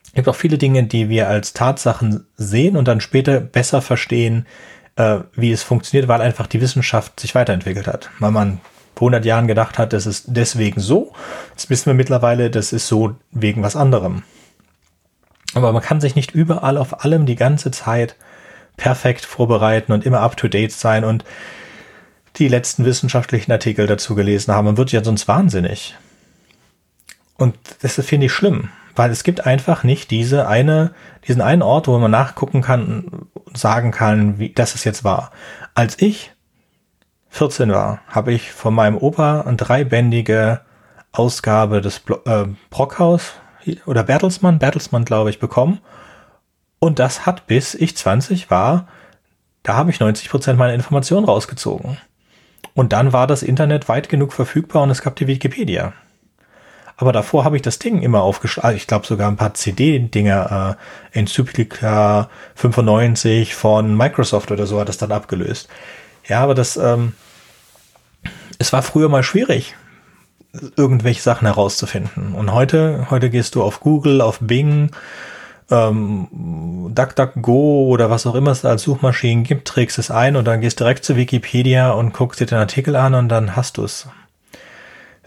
es 0.06 0.14
gibt 0.14 0.30
auch 0.30 0.36
viele 0.36 0.58
Dinge, 0.58 0.84
die 0.84 1.10
wir 1.10 1.28
als 1.28 1.52
Tatsachen 1.52 2.26
sehen 2.38 2.78
und 2.78 2.88
dann 2.88 3.02
später 3.02 3.42
besser 3.42 3.82
verstehen, 3.82 4.46
äh, 4.96 5.18
wie 5.36 5.52
es 5.52 5.62
funktioniert, 5.62 6.08
weil 6.08 6.22
einfach 6.22 6.48
die 6.48 6.62
Wissenschaft 6.62 7.20
sich 7.20 7.36
weiterentwickelt 7.36 7.86
hat. 7.86 8.12
Weil 8.20 8.32
man 8.32 8.62
vor 8.96 9.08
100 9.08 9.26
Jahren 9.26 9.48
gedacht 9.48 9.78
hat, 9.78 9.92
das 9.92 10.06
ist 10.06 10.24
deswegen 10.28 10.80
so. 10.80 11.12
Jetzt 11.50 11.70
wissen 11.70 11.88
wir 11.88 11.96
mittlerweile, 11.96 12.50
das 12.50 12.72
ist 12.72 12.88
so 12.88 13.16
wegen 13.32 13.62
was 13.62 13.76
anderem. 13.76 14.24
Aber 15.54 15.74
man 15.74 15.84
kann 15.84 16.00
sich 16.00 16.16
nicht 16.16 16.32
überall 16.32 16.78
auf 16.78 17.04
allem 17.04 17.26
die 17.26 17.36
ganze 17.36 17.72
Zeit 17.72 18.16
perfekt 18.78 19.26
vorbereiten 19.26 19.92
und 19.92 20.06
immer 20.06 20.22
up 20.22 20.38
to 20.38 20.48
date 20.48 20.72
sein 20.72 21.04
und 21.04 21.26
die 22.38 22.48
letzten 22.48 22.86
wissenschaftlichen 22.86 23.52
Artikel 23.52 23.86
dazu 23.86 24.16
gelesen 24.16 24.54
haben. 24.54 24.64
Man 24.64 24.78
wird 24.78 24.94
ja 24.94 25.04
sonst 25.04 25.28
wahnsinnig. 25.28 25.94
Und 27.42 27.56
das 27.82 27.96
finde 28.06 28.28
ich 28.28 28.34
schlimm, 28.34 28.70
weil 28.96 29.10
es 29.10 29.24
gibt 29.24 29.48
einfach 29.48 29.84
nicht 29.84 30.12
diese 30.12 30.48
eine, 30.48 30.94
diesen 31.28 31.42
einen 31.42 31.64
Ort, 31.64 31.88
wo 31.88 31.98
man 31.98 32.12
nachgucken 32.12 32.62
kann 32.62 33.06
und 33.34 33.58
sagen 33.58 33.90
kann, 33.90 34.38
wie 34.38 34.54
das 34.54 34.76
es 34.76 34.84
jetzt 34.84 35.04
war. 35.04 35.32
Als 35.74 36.00
ich 36.00 36.34
14 37.30 37.72
war, 37.72 38.02
habe 38.08 38.32
ich 38.32 38.52
von 38.52 38.76
meinem 38.76 38.96
Opa 38.96 39.42
eine 39.42 39.58
dreibändige 39.58 40.62
Ausgabe 41.12 41.82
des 41.82 42.00
Blo 42.00 42.20
äh, 42.26 42.46
Brockhaus 42.70 43.34
oder 43.88 44.04
Bertelsmann, 44.04 44.60
Bertelsmann 44.60 45.04
glaube 45.04 45.32
ich, 45.32 45.40
bekommen. 45.40 45.80
Und 46.78 47.00
das 47.00 47.26
hat 47.26 47.48
bis 47.48 47.74
ich 47.74 47.98
20 47.98 48.52
war, 48.52 48.88
da 49.64 49.76
habe 49.76 49.90
ich 49.90 50.00
90 50.00 50.30
Prozent 50.30 50.60
meiner 50.60 50.76
Informationen 50.76 51.26
rausgezogen. 51.26 51.98
Und 52.76 52.94
dann 52.94 53.14
war 53.14 53.26
das 53.26 53.42
Internet 53.42 53.90
weit 53.90 54.10
genug 54.10 54.32
verfügbar 54.32 54.84
und 54.84 54.92
es 54.92 55.02
gab 55.02 55.16
die 55.16 55.26
Wikipedia. 55.26 55.94
Aber 57.02 57.12
davor 57.12 57.46
habe 57.46 57.56
ich 57.56 57.64
das 57.64 57.80
Ding 57.80 58.04
immer 58.04 58.22
aufgeschlagen. 58.22 58.68
Also 58.68 58.78
ich 58.78 58.86
glaube 58.86 59.08
sogar 59.08 59.28
ein 59.28 59.36
paar 59.36 59.56
CD-Dinger, 59.56 60.78
äh, 61.14 61.18
Encyclica 61.18 62.30
95 62.54 63.56
von 63.56 63.98
Microsoft 63.98 64.52
oder 64.52 64.68
so 64.68 64.80
hat 64.80 64.88
das 64.88 65.00
dann 65.00 65.12
abgelöst. 65.12 65.68
Ja, 66.28 66.42
aber 66.42 66.54
das, 66.54 66.78
ähm, 66.78 67.14
es 68.60 68.72
war 68.72 68.84
früher 68.84 69.10
mal 69.10 69.24
schwierig, 69.24 69.76
irgendwelche 70.76 71.24
Sachen 71.24 71.48
herauszufinden. 71.48 72.36
Und 72.36 72.54
heute, 72.54 73.08
heute 73.10 73.32
gehst 73.32 73.56
du 73.56 73.64
auf 73.64 73.80
Google, 73.80 74.22
auf 74.22 74.38
Bing, 74.40 74.92
ähm, 75.72 76.28
DuckDuckGo 76.94 77.88
oder 77.88 78.12
was 78.12 78.28
auch 78.28 78.36
immer 78.36 78.52
es 78.52 78.64
als 78.64 78.84
Suchmaschinen 78.84 79.44
gibt, 79.44 79.68
trägst 79.68 79.98
es 79.98 80.12
ein 80.12 80.36
und 80.36 80.46
dann 80.46 80.62
gehst 80.62 80.80
direkt 80.80 81.04
zu 81.04 81.16
Wikipedia 81.16 81.94
und 81.94 82.14
guckst 82.14 82.42
dir 82.42 82.46
den 82.46 82.60
Artikel 82.60 82.96
an 82.96 83.16
und 83.16 83.28
dann 83.30 83.56
hast 83.56 83.78
du 83.78 83.86
es. 83.86 84.08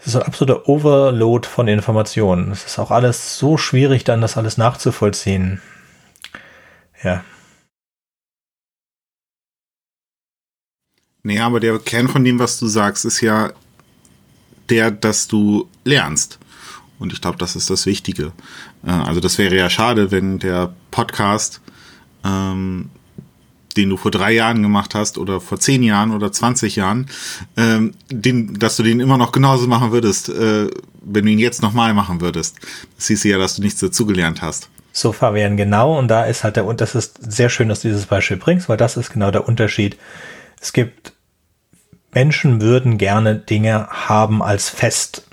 Es 0.05 0.13
ist 0.13 0.21
ein 0.21 0.27
absoluter 0.27 0.69
Overload 0.69 1.47
von 1.47 1.67
Informationen. 1.67 2.51
Es 2.51 2.63
ist 2.63 2.77
auch 2.77 2.91
alles 2.91 3.39
so 3.39 3.57
schwierig, 3.57 4.03
dann 4.03 4.21
das 4.21 4.37
alles 4.37 4.55
nachzuvollziehen. 4.55 5.63
Ja. 7.03 7.23
Nee, 11.23 11.39
aber 11.39 11.59
der 11.59 11.79
Kern 11.79 12.07
von 12.07 12.23
dem, 12.23 12.37
was 12.37 12.59
du 12.59 12.67
sagst, 12.67 13.03
ist 13.03 13.19
ja 13.21 13.51
der, 14.69 14.91
dass 14.91 15.27
du 15.27 15.67
lernst. 15.83 16.37
Und 16.99 17.11
ich 17.11 17.19
glaube, 17.19 17.39
das 17.39 17.55
ist 17.55 17.71
das 17.71 17.87
Wichtige. 17.87 18.31
Äh, 18.85 18.91
also 18.91 19.19
das 19.19 19.39
wäre 19.39 19.55
ja 19.55 19.71
schade, 19.71 20.11
wenn 20.11 20.37
der 20.37 20.75
Podcast, 20.91 21.61
ähm, 22.23 22.91
den 23.77 23.89
du 23.89 23.97
vor 23.97 24.11
drei 24.11 24.31
Jahren 24.31 24.61
gemacht 24.61 24.95
hast 24.95 25.17
oder 25.17 25.41
vor 25.41 25.59
zehn 25.59 25.83
Jahren 25.83 26.11
oder 26.11 26.31
20 26.31 26.75
Jahren, 26.75 27.07
ähm, 27.57 27.93
den, 28.09 28.57
dass 28.59 28.77
du 28.77 28.83
den 28.83 28.99
immer 28.99 29.17
noch 29.17 29.31
genauso 29.31 29.67
machen 29.67 29.91
würdest, 29.91 30.29
äh, 30.29 30.69
wenn 31.01 31.25
du 31.25 31.31
ihn 31.31 31.39
jetzt 31.39 31.61
nochmal 31.61 31.93
machen 31.93 32.21
würdest. 32.21 32.57
Das 32.95 33.07
hieß 33.07 33.23
ja, 33.25 33.37
dass 33.37 33.55
du 33.55 33.61
nichts 33.61 33.79
dazugelernt 33.79 34.41
hast. 34.41 34.69
So 34.91 35.11
Fabian, 35.11 35.57
genau. 35.57 35.97
Und 35.97 36.07
da 36.07 36.23
ist 36.23 36.43
halt 36.43 36.55
der, 36.55 36.65
und 36.65 36.79
das 36.79 36.95
ist 36.95 37.19
sehr 37.21 37.49
schön, 37.49 37.67
dass 37.67 37.81
du 37.81 37.89
dieses 37.89 38.05
Beispiel 38.05 38.37
bringst, 38.37 38.69
weil 38.69 38.77
das 38.77 38.95
ist 38.95 39.11
genau 39.11 39.29
der 39.29 39.47
Unterschied. 39.47 39.97
Es 40.61 40.71
gibt 40.71 41.13
Menschen 42.13 42.61
würden 42.61 42.97
gerne 42.97 43.35
Dinge 43.35 43.87
haben 43.89 44.41
als 44.41 44.69
fest. 44.69 45.27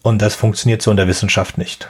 Und 0.00 0.22
das 0.22 0.34
funktioniert 0.34 0.80
so 0.80 0.90
in 0.90 0.96
der 0.96 1.06
Wissenschaft 1.06 1.58
nicht. 1.58 1.88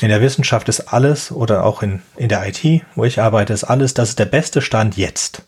In 0.00 0.08
der 0.08 0.20
Wissenschaft 0.20 0.68
ist 0.68 0.92
alles, 0.92 1.30
oder 1.30 1.64
auch 1.64 1.82
in, 1.82 2.02
in 2.16 2.28
der 2.28 2.46
IT, 2.46 2.84
wo 2.94 3.04
ich 3.04 3.20
arbeite, 3.20 3.52
ist 3.52 3.64
alles, 3.64 3.94
das 3.94 4.10
ist 4.10 4.18
der 4.18 4.24
beste 4.24 4.60
Stand 4.60 4.96
jetzt. 4.96 5.42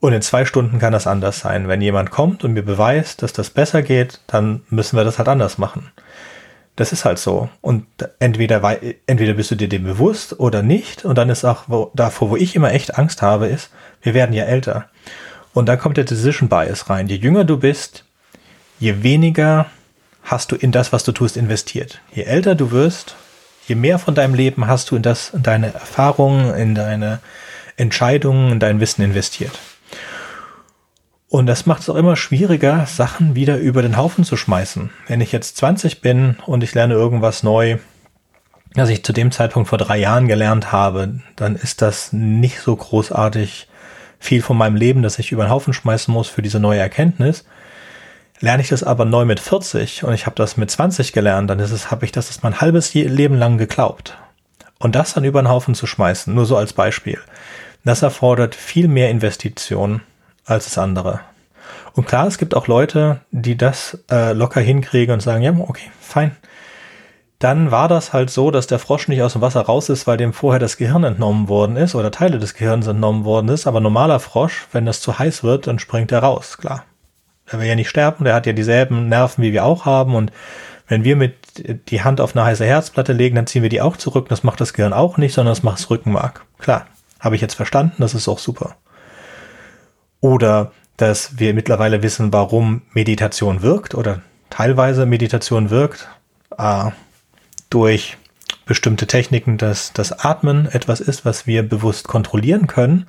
Und 0.00 0.12
in 0.12 0.22
zwei 0.22 0.44
Stunden 0.44 0.78
kann 0.78 0.92
das 0.92 1.06
anders 1.06 1.40
sein. 1.40 1.68
Wenn 1.68 1.80
jemand 1.80 2.10
kommt 2.10 2.44
und 2.44 2.52
mir 2.52 2.62
beweist, 2.62 3.22
dass 3.22 3.32
das 3.32 3.50
besser 3.50 3.82
geht, 3.82 4.20
dann 4.26 4.62
müssen 4.68 4.96
wir 4.96 5.04
das 5.04 5.18
halt 5.18 5.28
anders 5.28 5.58
machen. 5.58 5.90
Das 6.76 6.92
ist 6.92 7.06
halt 7.06 7.18
so. 7.18 7.48
Und 7.62 7.86
entweder, 8.18 8.62
entweder 9.06 9.32
bist 9.32 9.50
du 9.50 9.54
dir 9.54 9.68
dem 9.68 9.84
bewusst 9.84 10.38
oder 10.38 10.62
nicht. 10.62 11.04
Und 11.04 11.16
dann 11.16 11.30
ist 11.30 11.44
auch 11.44 11.64
wo, 11.68 11.90
davor, 11.94 12.30
wo 12.30 12.36
ich 12.36 12.54
immer 12.54 12.72
echt 12.72 12.98
Angst 12.98 13.22
habe, 13.22 13.46
ist, 13.46 13.70
wir 14.02 14.12
werden 14.12 14.34
ja 14.34 14.44
älter. 14.44 14.86
Und 15.54 15.66
da 15.66 15.76
kommt 15.76 15.96
der 15.96 16.04
Decision 16.04 16.50
Bias 16.50 16.90
rein. 16.90 17.08
Je 17.08 17.16
jünger 17.16 17.44
du 17.44 17.56
bist, 17.56 18.04
je 18.78 19.02
weniger 19.02 19.66
hast 20.22 20.52
du 20.52 20.56
in 20.56 20.72
das, 20.72 20.92
was 20.92 21.04
du 21.04 21.12
tust, 21.12 21.38
investiert. 21.38 22.00
Je 22.12 22.24
älter 22.24 22.54
du 22.54 22.70
wirst, 22.72 23.16
je 23.66 23.74
mehr 23.74 23.98
von 23.98 24.14
deinem 24.14 24.34
Leben 24.34 24.66
hast 24.66 24.90
du 24.90 24.96
in 24.96 25.02
das, 25.02 25.30
in 25.30 25.42
deine 25.42 25.72
Erfahrungen, 25.74 26.54
in 26.54 26.74
deine 26.74 27.20
Entscheidungen, 27.76 28.52
in 28.52 28.60
dein 28.60 28.80
Wissen 28.80 29.02
investiert. 29.02 29.58
Und 31.28 31.46
das 31.46 31.66
macht 31.66 31.82
es 31.82 31.90
auch 31.90 31.96
immer 31.96 32.16
schwieriger, 32.16 32.86
Sachen 32.86 33.34
wieder 33.34 33.58
über 33.58 33.82
den 33.82 33.96
Haufen 33.96 34.24
zu 34.24 34.36
schmeißen. 34.36 34.90
Wenn 35.08 35.20
ich 35.20 35.32
jetzt 35.32 35.56
20 35.56 36.00
bin 36.00 36.36
und 36.46 36.62
ich 36.62 36.74
lerne 36.74 36.94
irgendwas 36.94 37.42
neu, 37.42 37.78
was 38.74 38.90
ich 38.90 39.04
zu 39.04 39.12
dem 39.12 39.32
Zeitpunkt 39.32 39.68
vor 39.68 39.78
drei 39.78 39.98
Jahren 39.98 40.28
gelernt 40.28 40.70
habe, 40.70 41.20
dann 41.34 41.56
ist 41.56 41.82
das 41.82 42.12
nicht 42.12 42.60
so 42.60 42.76
großartig 42.76 43.68
viel 44.18 44.42
von 44.42 44.56
meinem 44.56 44.76
Leben, 44.76 45.02
das 45.02 45.18
ich 45.18 45.32
über 45.32 45.44
den 45.44 45.50
Haufen 45.50 45.72
schmeißen 45.72 46.12
muss 46.12 46.28
für 46.28 46.42
diese 46.42 46.60
neue 46.60 46.80
Erkenntnis. 46.80 47.44
Lerne 48.40 48.62
ich 48.62 48.68
das 48.68 48.82
aber 48.82 49.04
neu 49.04 49.24
mit 49.24 49.40
40 49.40 50.04
und 50.04 50.12
ich 50.12 50.26
habe 50.26 50.36
das 50.36 50.56
mit 50.56 50.70
20 50.70 51.12
gelernt, 51.12 51.48
dann 51.48 51.58
ist 51.58 51.70
es, 51.70 51.90
habe 51.90 52.04
ich 52.04 52.12
das, 52.12 52.28
das 52.28 52.42
mein 52.42 52.60
halbes 52.60 52.92
Leben 52.92 53.36
lang 53.36 53.56
geglaubt. 53.56 54.18
Und 54.78 54.94
das 54.94 55.14
dann 55.14 55.24
über 55.24 55.42
den 55.42 55.48
Haufen 55.48 55.74
zu 55.74 55.86
schmeißen, 55.86 56.34
nur 56.34 56.44
so 56.44 56.56
als 56.56 56.74
Beispiel, 56.74 57.18
das 57.84 58.02
erfordert 58.02 58.54
viel 58.54 58.88
mehr 58.88 59.10
Investition 59.10 60.02
als 60.44 60.64
das 60.64 60.76
andere. 60.76 61.20
Und 61.94 62.06
klar, 62.06 62.26
es 62.26 62.36
gibt 62.36 62.54
auch 62.54 62.66
Leute, 62.66 63.20
die 63.30 63.56
das 63.56 63.98
äh, 64.10 64.32
locker 64.32 64.60
hinkriegen 64.60 65.14
und 65.14 65.20
sagen, 65.20 65.42
ja, 65.42 65.54
okay, 65.58 65.90
fein, 65.98 66.36
dann 67.38 67.70
war 67.70 67.88
das 67.88 68.12
halt 68.12 68.30
so, 68.30 68.50
dass 68.50 68.66
der 68.66 68.78
Frosch 68.78 69.08
nicht 69.08 69.22
aus 69.22 69.32
dem 69.32 69.42
Wasser 69.42 69.62
raus 69.62 69.88
ist, 69.88 70.06
weil 70.06 70.16
dem 70.16 70.32
vorher 70.32 70.60
das 70.60 70.76
Gehirn 70.76 71.04
entnommen 71.04 71.48
worden 71.48 71.76
ist 71.76 71.94
oder 71.94 72.10
Teile 72.10 72.38
des 72.38 72.54
Gehirns 72.54 72.86
entnommen 72.86 73.24
worden 73.24 73.48
ist. 73.48 73.66
Aber 73.66 73.80
normaler 73.80 74.20
Frosch, 74.20 74.66
wenn 74.72 74.86
das 74.86 75.00
zu 75.00 75.18
heiß 75.18 75.42
wird, 75.42 75.66
dann 75.66 75.78
springt 75.78 76.12
er 76.12 76.20
raus, 76.20 76.56
klar. 76.58 76.84
Er 77.48 77.60
will 77.60 77.66
ja 77.66 77.74
nicht 77.74 77.88
sterben, 77.88 78.24
der 78.24 78.34
hat 78.34 78.46
ja 78.46 78.52
dieselben 78.52 79.08
Nerven, 79.08 79.42
wie 79.42 79.52
wir 79.52 79.64
auch 79.64 79.84
haben. 79.84 80.14
Und 80.14 80.32
wenn 80.88 81.04
wir 81.04 81.16
mit 81.16 81.34
die 81.90 82.02
Hand 82.02 82.20
auf 82.20 82.34
eine 82.34 82.44
heiße 82.44 82.64
Herzplatte 82.64 83.12
legen, 83.12 83.36
dann 83.36 83.46
ziehen 83.46 83.62
wir 83.62 83.70
die 83.70 83.80
auch 83.80 83.96
zurück. 83.96 84.28
Das 84.28 84.42
macht 84.42 84.60
das 84.60 84.72
Gehirn 84.72 84.92
auch 84.92 85.16
nicht, 85.16 85.34
sondern 85.34 85.52
das 85.52 85.62
macht 85.62 85.78
das 85.78 85.90
Rückenmark. 85.90 86.44
Klar, 86.58 86.86
habe 87.20 87.36
ich 87.36 87.42
jetzt 87.42 87.54
verstanden, 87.54 87.96
das 87.98 88.14
ist 88.14 88.28
auch 88.28 88.38
super. 88.38 88.76
Oder 90.20 90.72
dass 90.96 91.38
wir 91.38 91.54
mittlerweile 91.54 92.02
wissen, 92.02 92.32
warum 92.32 92.82
Meditation 92.92 93.62
wirkt 93.62 93.94
oder 93.94 94.22
teilweise 94.50 95.06
Meditation 95.06 95.70
wirkt. 95.70 96.08
Ah, 96.56 96.92
durch 97.70 98.16
bestimmte 98.64 99.06
Techniken, 99.06 99.58
dass 99.58 99.92
das 99.92 100.24
Atmen 100.24 100.66
etwas 100.66 101.00
ist, 101.00 101.24
was 101.24 101.46
wir 101.46 101.62
bewusst 101.62 102.08
kontrollieren 102.08 102.66
können 102.66 103.06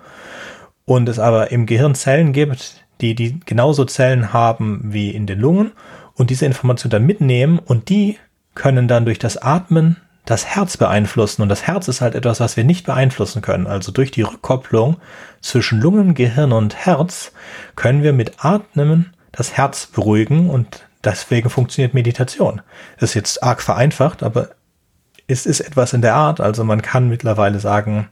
und 0.86 1.10
es 1.10 1.20
aber 1.20 1.52
im 1.52 1.66
Gehirn 1.66 1.96
Zellen 1.96 2.34
gibt, 2.34 2.86
die, 3.02 3.16
die 3.16 3.40
genauso 3.46 3.86
Zellen 3.86 4.34
haben 4.34 4.82
wie 4.84 5.12
in 5.12 5.28
den 5.28 5.40
Lungen 5.40 5.72
und 6.14 6.30
diese 6.30 6.46
Information 6.46 6.90
dann 6.90 7.06
mitnehmen 7.06 7.60
und 7.60 7.90
die 7.90 8.18
können 8.56 8.88
dann 8.88 9.06
durch 9.06 9.20
das 9.20 9.38
Atmen 9.38 9.98
das 10.26 10.46
Herz 10.46 10.76
beeinflussen 10.76 11.42
und 11.42 11.50
das 11.50 11.68
Herz 11.68 11.88
ist 11.88 12.02
halt 12.02 12.14
etwas, 12.14 12.40
was 12.42 12.58
wir 12.58 12.66
nicht 12.66 12.86
beeinflussen 12.86 13.42
können. 13.42 13.66
Also 13.66 13.94
durch 13.94 14.12
die 14.12 14.24
Rückkopplung 14.24 14.98
zwischen 15.42 15.80
Lungen, 15.80 16.16
Gehirn 16.16 16.52
und 16.52 16.76
Herz 16.76 17.32
können 17.76 18.04
wir 18.04 18.12
mit 18.12 18.44
Atmen 18.44 19.14
das 19.32 19.56
Herz 19.56 19.86
beruhigen 19.88 20.50
und 20.50 20.86
deswegen 21.04 21.50
funktioniert 21.50 21.94
Meditation. 21.94 22.62
Das 23.00 23.12
ist 23.12 23.14
jetzt 23.14 23.44
arg 23.44 23.62
vereinfacht, 23.62 24.22
aber 24.22 24.50
es 25.28 25.46
ist 25.46 25.62
etwas 25.62 25.94
in 25.94 26.02
der 26.02 26.16
Art. 26.16 26.42
Also 26.42 26.64
man 26.64 26.82
kann 26.82 27.08
mittlerweile 27.08 27.60
sagen, 27.60 28.10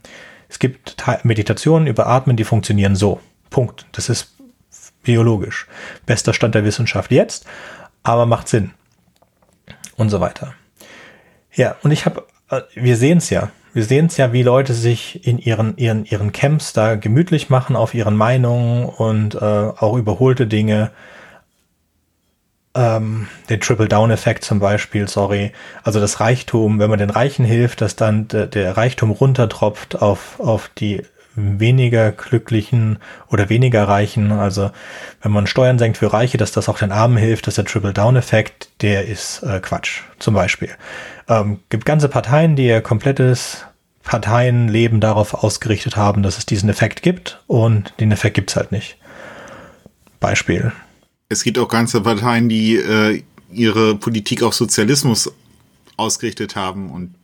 es 0.48 0.58
gibt 0.58 0.96
Meditationen 1.24 1.86
über 1.86 2.06
Atmen, 2.06 2.36
die 2.36 2.44
funktionieren 2.44 2.96
so. 2.96 3.20
Punkt. 3.50 3.86
Das 3.92 4.08
ist 4.08 4.35
biologisch. 5.06 5.66
Bester 6.04 6.34
Stand 6.34 6.54
der 6.54 6.64
Wissenschaft 6.64 7.10
jetzt, 7.10 7.46
aber 8.02 8.26
macht 8.26 8.48
Sinn. 8.48 8.72
Und 9.96 10.10
so 10.10 10.20
weiter. 10.20 10.52
Ja, 11.54 11.76
und 11.82 11.90
ich 11.90 12.04
habe, 12.04 12.26
äh, 12.50 12.60
wir 12.74 12.98
sehen 12.98 13.18
es 13.18 13.30
ja. 13.30 13.50
Wir 13.72 13.84
sehen 13.84 14.06
es 14.06 14.16
ja, 14.18 14.32
wie 14.32 14.42
Leute 14.42 14.74
sich 14.74 15.26
in 15.26 15.38
ihren, 15.38 15.76
ihren, 15.76 16.04
ihren 16.04 16.32
Camps 16.32 16.72
da 16.72 16.96
gemütlich 16.96 17.48
machen 17.50 17.76
auf 17.76 17.94
ihren 17.94 18.16
Meinungen 18.16 18.84
und 18.86 19.34
äh, 19.34 19.38
auch 19.38 19.96
überholte 19.96 20.46
Dinge 20.46 20.90
ähm, 22.76 23.26
den 23.48 23.60
Triple-Down-Effekt 23.60 24.44
zum 24.44 24.60
Beispiel, 24.60 25.08
sorry. 25.08 25.52
Also 25.82 25.98
das 25.98 26.20
Reichtum, 26.20 26.78
wenn 26.78 26.90
man 26.90 26.98
den 26.98 27.10
Reichen 27.10 27.44
hilft, 27.44 27.80
dass 27.80 27.96
dann 27.96 28.28
der, 28.28 28.76
Reichtum 28.76 29.10
runtertropft 29.10 30.00
auf, 30.00 30.38
auf 30.38 30.70
die 30.78 31.02
weniger 31.36 32.12
glücklichen 32.12 32.98
oder 33.28 33.48
weniger 33.48 33.86
Reichen. 33.86 34.32
Also 34.32 34.70
wenn 35.22 35.32
man 35.32 35.46
Steuern 35.46 35.78
senkt 35.78 35.98
für 35.98 36.12
Reiche, 36.12 36.38
dass 36.38 36.52
das 36.52 36.68
auch 36.68 36.78
den 36.78 36.92
Armen 36.92 37.16
hilft, 37.16 37.46
dass 37.46 37.56
der 37.56 37.64
Triple-Down-Effekt, 37.64 38.70
der 38.80 39.06
ist 39.06 39.42
äh, 39.42 39.60
Quatsch, 39.60 40.00
zum 40.18 40.34
Beispiel. 40.34 40.70
Ähm, 41.28 41.60
gibt 41.68 41.84
ganze 41.84 42.08
Parteien, 42.08 42.56
die 42.56 42.66
ihr 42.66 42.80
komplettes 42.80 43.64
Parteienleben 44.02 45.00
darauf 45.00 45.34
ausgerichtet 45.34 45.96
haben, 45.96 46.22
dass 46.22 46.38
es 46.38 46.46
diesen 46.46 46.68
Effekt 46.68 47.02
gibt 47.02 47.42
und 47.46 47.92
den 48.00 48.12
Effekt 48.12 48.34
gibt 48.34 48.50
es 48.50 48.56
halt 48.56 48.72
nicht. 48.72 48.96
Beispiel. 50.20 50.72
Es 51.28 51.42
gibt 51.42 51.58
auch 51.58 51.68
ganze 51.68 52.00
Parteien, 52.00 52.48
die 52.48 52.76
äh, 52.76 53.22
ihre 53.52 53.96
Politik 53.96 54.42
auf 54.42 54.54
Sozialismus 54.54 55.32
ausgerichtet 55.96 56.56
haben 56.56 56.90
und 56.90 57.14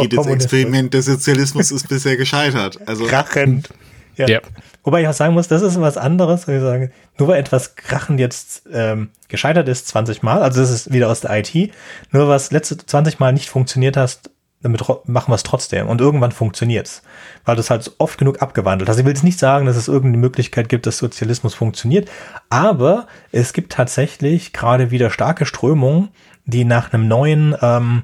jedes 0.00 0.26
Experiment 0.26 0.94
des 0.94 1.06
Sozialismus 1.06 1.70
ist 1.70 1.88
bisher 1.88 2.16
gescheitert. 2.16 2.78
Also 2.86 3.04
krachend. 3.04 3.68
Ja. 4.16 4.28
Ja. 4.28 4.40
Wobei 4.84 5.02
ich 5.02 5.08
auch 5.08 5.12
sagen 5.12 5.34
muss, 5.34 5.48
das 5.48 5.62
ist 5.62 5.80
was 5.80 5.96
anderes. 5.96 6.48
weil 6.48 6.56
Ich 6.56 6.62
sage, 6.62 6.90
nur 7.18 7.28
weil 7.28 7.40
etwas 7.40 7.76
krachend 7.76 8.18
jetzt 8.18 8.64
ähm, 8.72 9.10
gescheitert 9.28 9.68
ist 9.68 9.88
20 9.88 10.22
Mal, 10.22 10.42
also 10.42 10.60
das 10.60 10.70
ist 10.70 10.92
wieder 10.92 11.08
aus 11.08 11.20
der 11.20 11.38
IT, 11.38 11.72
nur 12.10 12.28
was 12.28 12.50
letzte 12.50 12.76
20 12.76 13.20
Mal 13.20 13.32
nicht 13.32 13.48
funktioniert 13.48 13.96
hast, 13.96 14.30
damit 14.60 14.82
machen 15.06 15.30
wir 15.30 15.34
es 15.34 15.42
trotzdem. 15.42 15.88
Und 15.88 16.00
irgendwann 16.00 16.32
funktioniert's, 16.32 17.02
weil 17.44 17.56
du 17.56 17.60
es 17.60 17.70
halt 17.70 17.90
oft 17.98 18.18
genug 18.18 18.42
abgewandelt 18.42 18.88
hast. 18.88 18.98
Ich 18.98 19.04
will 19.04 19.12
jetzt 19.12 19.24
nicht 19.24 19.38
sagen, 19.38 19.66
dass 19.66 19.76
es 19.76 19.88
irgendeine 19.88 20.18
Möglichkeit 20.18 20.68
gibt, 20.68 20.86
dass 20.86 20.98
Sozialismus 20.98 21.54
funktioniert, 21.54 22.10
aber 22.48 23.06
es 23.32 23.52
gibt 23.52 23.72
tatsächlich 23.72 24.52
gerade 24.52 24.90
wieder 24.90 25.10
starke 25.10 25.46
Strömungen, 25.46 26.08
die 26.44 26.64
nach 26.64 26.92
einem 26.92 27.08
neuen 27.08 27.56
ähm, 27.60 28.02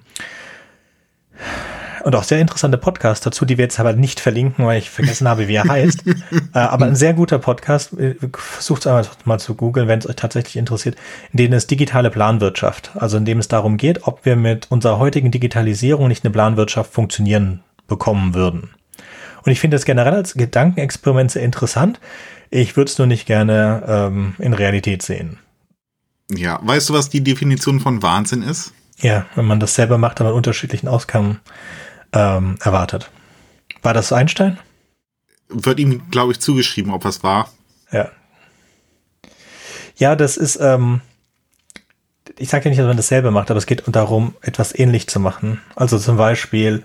und 2.05 2.15
auch 2.15 2.25
sehr 2.25 2.41
interessante 2.41 2.79
Podcast 2.79 3.25
dazu, 3.27 3.45
die 3.45 3.59
wir 3.59 3.65
jetzt 3.65 3.81
aber 3.81 3.93
nicht 3.93 4.21
verlinken, 4.21 4.67
weil 4.67 4.79
ich 4.79 4.91
vergessen 4.91 5.29
habe, 5.29 5.49
wie 5.49 5.55
er 5.55 5.65
heißt. 5.65 6.07
äh, 6.55 6.59
aber 6.59 6.87
ein 6.87 6.97
sehr 6.97 7.15
guter 7.15 7.39
Podcast. 7.39 7.93
Äh, 7.99 8.17
Versucht 8.33 8.83
es 8.83 8.87
einfach 8.87 9.17
mal 9.25 9.39
zu 9.39 9.55
googeln, 9.55 9.89
wenn 9.89 9.99
es 9.99 10.09
euch 10.09 10.17
tatsächlich 10.17 10.57
interessiert. 10.57 10.97
In 11.33 11.39
dem 11.39 11.53
ist 11.53 11.71
digitale 11.71 12.11
Planwirtschaft. 12.11 12.93
Also 12.95 13.17
in 13.17 13.25
dem 13.25 13.39
es 13.39 13.49
darum 13.49 13.77
geht, 13.77 14.07
ob 14.07 14.25
wir 14.25 14.37
mit 14.37 14.71
unserer 14.71 14.99
heutigen 14.99 15.31
Digitalisierung 15.31 16.09
nicht 16.09 16.25
eine 16.25 16.33
Planwirtschaft 16.33 16.93
funktionieren 16.93 17.63
bekommen 17.87 18.35
würden. 18.35 18.71
Und 19.45 19.53
ich 19.53 19.61
finde 19.61 19.77
das 19.77 19.85
generell 19.85 20.15
als 20.15 20.35
Gedankenexperiment 20.35 21.31
sehr 21.31 21.43
interessant. 21.43 22.01
Ich 22.51 22.77
würde 22.77 22.91
es 22.91 22.99
nur 22.99 23.07
nicht 23.07 23.27
gerne 23.27 23.83
ähm, 23.87 24.35
in 24.39 24.53
Realität 24.53 25.03
sehen. 25.03 25.39
ja, 26.31 26.59
weißt 26.63 26.89
du, 26.89 26.95
was 26.95 27.09
die 27.09 27.23
Definition 27.23 27.81
von 27.81 28.03
Wahnsinn 28.03 28.43
ist? 28.43 28.73
Ja, 29.01 29.27
wenn 29.37 29.45
man 29.45 29.61
das 29.61 29.75
selber 29.75 29.97
macht, 29.97 30.21
aber 30.21 30.35
unterschiedlichen 30.35 30.89
Auskommen 30.89 31.41
ähm, 32.13 32.57
erwartet. 32.61 33.11
War 33.83 33.95
das 33.95 34.13
Einstein? 34.13 34.59
Wird 35.49 35.79
ihm, 35.79 36.11
glaube 36.11 36.33
ich, 36.33 36.41
zugeschrieben, 36.41 36.93
ob 36.93 37.05
es 37.05 37.23
war. 37.23 37.49
Ja. 37.93 38.11
Ja, 39.97 40.15
das 40.15 40.37
ist, 40.37 40.57
ähm, 40.61 41.01
ich 42.37 42.49
sage 42.49 42.65
ja 42.65 42.71
nicht, 42.71 42.79
dass 42.79 42.87
man 42.87 42.97
das 42.97 43.09
selber 43.09 43.31
macht, 43.31 43.51
aber 43.51 43.59
es 43.59 43.67
geht 43.67 43.83
darum, 43.87 44.35
etwas 44.43 44.79
ähnlich 44.79 45.09
zu 45.09 45.21
machen. 45.21 45.61
Also 45.75 45.99
zum 45.99 46.17
Beispiel 46.17 46.85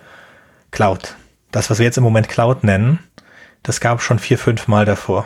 Cloud. 0.71 1.15
Das, 1.51 1.69
was 1.69 1.77
wir 1.77 1.85
jetzt 1.85 1.97
im 1.97 2.03
Moment 2.03 2.29
Cloud 2.29 2.63
nennen, 2.63 2.99
das 3.61 3.79
gab 3.79 3.99
es 3.99 4.03
schon 4.03 4.19
vier, 4.19 4.37
fünf 4.37 4.67
Mal 4.67 4.85
davor. 4.85 5.25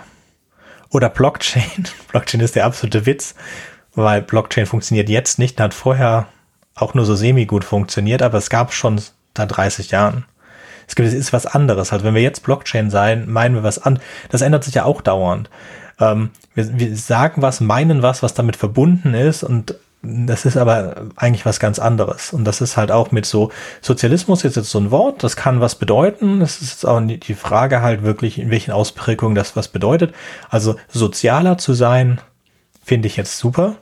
Oder 0.89 1.09
Blockchain. 1.09 1.87
Blockchain 2.11 2.41
ist 2.41 2.55
der 2.55 2.65
absolute 2.65 3.05
Witz, 3.05 3.35
weil 3.95 4.21
Blockchain 4.21 4.65
funktioniert 4.65 5.09
jetzt 5.09 5.39
nicht, 5.39 5.59
hat 5.59 5.73
vorher 5.73 6.27
auch 6.75 6.93
nur 6.93 7.05
so 7.05 7.15
semi 7.15 7.45
gut 7.45 7.63
funktioniert, 7.63 8.21
aber 8.21 8.37
es 8.37 8.49
gab 8.49 8.73
schon 8.73 9.01
da 9.39 9.45
30 9.45 9.91
Jahren. 9.91 10.25
Es 10.87 10.95
gibt, 10.95 11.07
es 11.07 11.13
ist 11.13 11.33
was 11.33 11.45
anderes. 11.45 11.91
Also 11.91 12.05
wenn 12.05 12.15
wir 12.15 12.21
jetzt 12.21 12.43
Blockchain 12.43 12.89
sein, 12.89 13.29
meinen 13.29 13.55
wir 13.55 13.63
was 13.63 13.79
an. 13.79 13.99
Das 14.29 14.41
ändert 14.41 14.63
sich 14.63 14.75
ja 14.75 14.85
auch 14.85 15.01
dauernd. 15.01 15.49
Ähm, 15.99 16.31
wir, 16.53 16.79
wir 16.79 16.95
sagen 16.95 17.41
was, 17.41 17.59
meinen 17.59 18.01
was, 18.01 18.23
was 18.23 18.33
damit 18.33 18.55
verbunden 18.55 19.13
ist 19.13 19.43
und 19.43 19.75
das 20.03 20.45
ist 20.45 20.57
aber 20.57 21.07
eigentlich 21.15 21.45
was 21.45 21.59
ganz 21.59 21.79
anderes. 21.79 22.31
Und 22.31 22.45
das 22.45 22.61
ist 22.61 22.77
halt 22.77 22.91
auch 22.91 23.11
mit 23.11 23.25
so, 23.25 23.51
Sozialismus 23.81 24.43
ist 24.43 24.55
jetzt 24.55 24.69
so 24.69 24.79
ein 24.79 24.91
Wort, 24.91 25.23
das 25.23 25.35
kann 25.35 25.59
was 25.59 25.75
bedeuten. 25.75 26.41
Es 26.41 26.61
ist 26.61 26.69
jetzt 26.69 26.85
auch 26.85 27.01
die 27.01 27.33
Frage 27.33 27.81
halt 27.81 28.03
wirklich, 28.03 28.37
in 28.37 28.51
welchen 28.51 28.71
Ausprägungen 28.71 29.35
das 29.35 29.55
was 29.55 29.67
bedeutet. 29.67 30.13
Also 30.49 30.75
sozialer 30.87 31.57
zu 31.57 31.73
sein, 31.73 32.21
finde 32.85 33.07
ich 33.07 33.17
jetzt 33.17 33.37
super. 33.37 33.75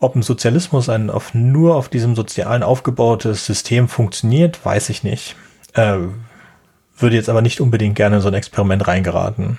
Ob 0.00 0.16
ein 0.16 0.22
Sozialismus 0.22 0.88
ein 0.88 1.10
auf, 1.10 1.34
nur 1.34 1.76
auf 1.76 1.90
diesem 1.90 2.16
sozialen 2.16 2.62
aufgebautes 2.62 3.44
System 3.44 3.86
funktioniert, 3.86 4.64
weiß 4.64 4.88
ich 4.88 5.04
nicht. 5.04 5.36
Äh, 5.74 5.98
würde 6.96 7.16
jetzt 7.16 7.28
aber 7.28 7.42
nicht 7.42 7.60
unbedingt 7.60 7.96
gerne 7.96 8.16
in 8.16 8.22
so 8.22 8.28
ein 8.28 8.34
Experiment 8.34 8.86
reingeraten. 8.88 9.58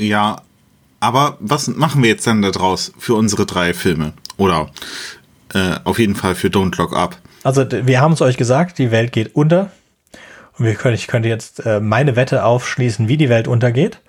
Ja, 0.00 0.42
aber 0.98 1.36
was 1.38 1.68
machen 1.68 2.02
wir 2.02 2.10
jetzt 2.10 2.26
dann 2.26 2.42
da 2.42 2.50
draus 2.50 2.92
für 2.98 3.14
unsere 3.14 3.46
drei 3.46 3.72
Filme? 3.72 4.14
Oder 4.36 4.70
äh, 5.54 5.76
auf 5.84 6.00
jeden 6.00 6.16
Fall 6.16 6.34
für 6.34 6.48
Don't 6.48 6.76
Look 6.76 6.94
Up. 6.94 7.16
Also 7.44 7.64
wir 7.70 8.00
haben 8.00 8.12
es 8.12 8.22
euch 8.22 8.36
gesagt, 8.36 8.78
die 8.78 8.90
Welt 8.90 9.12
geht 9.12 9.36
unter. 9.36 9.70
Und 10.58 10.64
wir 10.64 10.74
können, 10.74 10.96
ich 10.96 11.06
könnte 11.06 11.28
jetzt 11.28 11.64
äh, 11.64 11.78
meine 11.78 12.16
Wette 12.16 12.44
aufschließen, 12.44 13.06
wie 13.06 13.16
die 13.16 13.28
Welt 13.28 13.46
untergeht. 13.46 14.00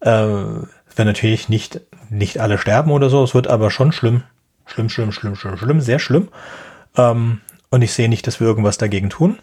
Äh, 0.00 0.08
wenn 0.10 1.06
natürlich 1.06 1.50
nicht, 1.50 1.80
nicht 2.08 2.38
alle 2.38 2.56
sterben 2.56 2.90
oder 2.90 3.10
so, 3.10 3.22
es 3.22 3.34
wird 3.34 3.48
aber 3.48 3.70
schon 3.70 3.92
schlimm. 3.92 4.22
Schlimm, 4.66 4.88
schlimm, 4.88 5.12
schlimm, 5.12 5.36
schlimm, 5.36 5.56
schlimm, 5.56 5.80
sehr 5.80 5.98
schlimm. 5.98 6.28
Ähm, 6.96 7.40
und 7.70 7.82
ich 7.82 7.92
sehe 7.92 8.08
nicht, 8.08 8.26
dass 8.26 8.40
wir 8.40 8.46
irgendwas 8.46 8.78
dagegen 8.78 9.10
tun. 9.10 9.38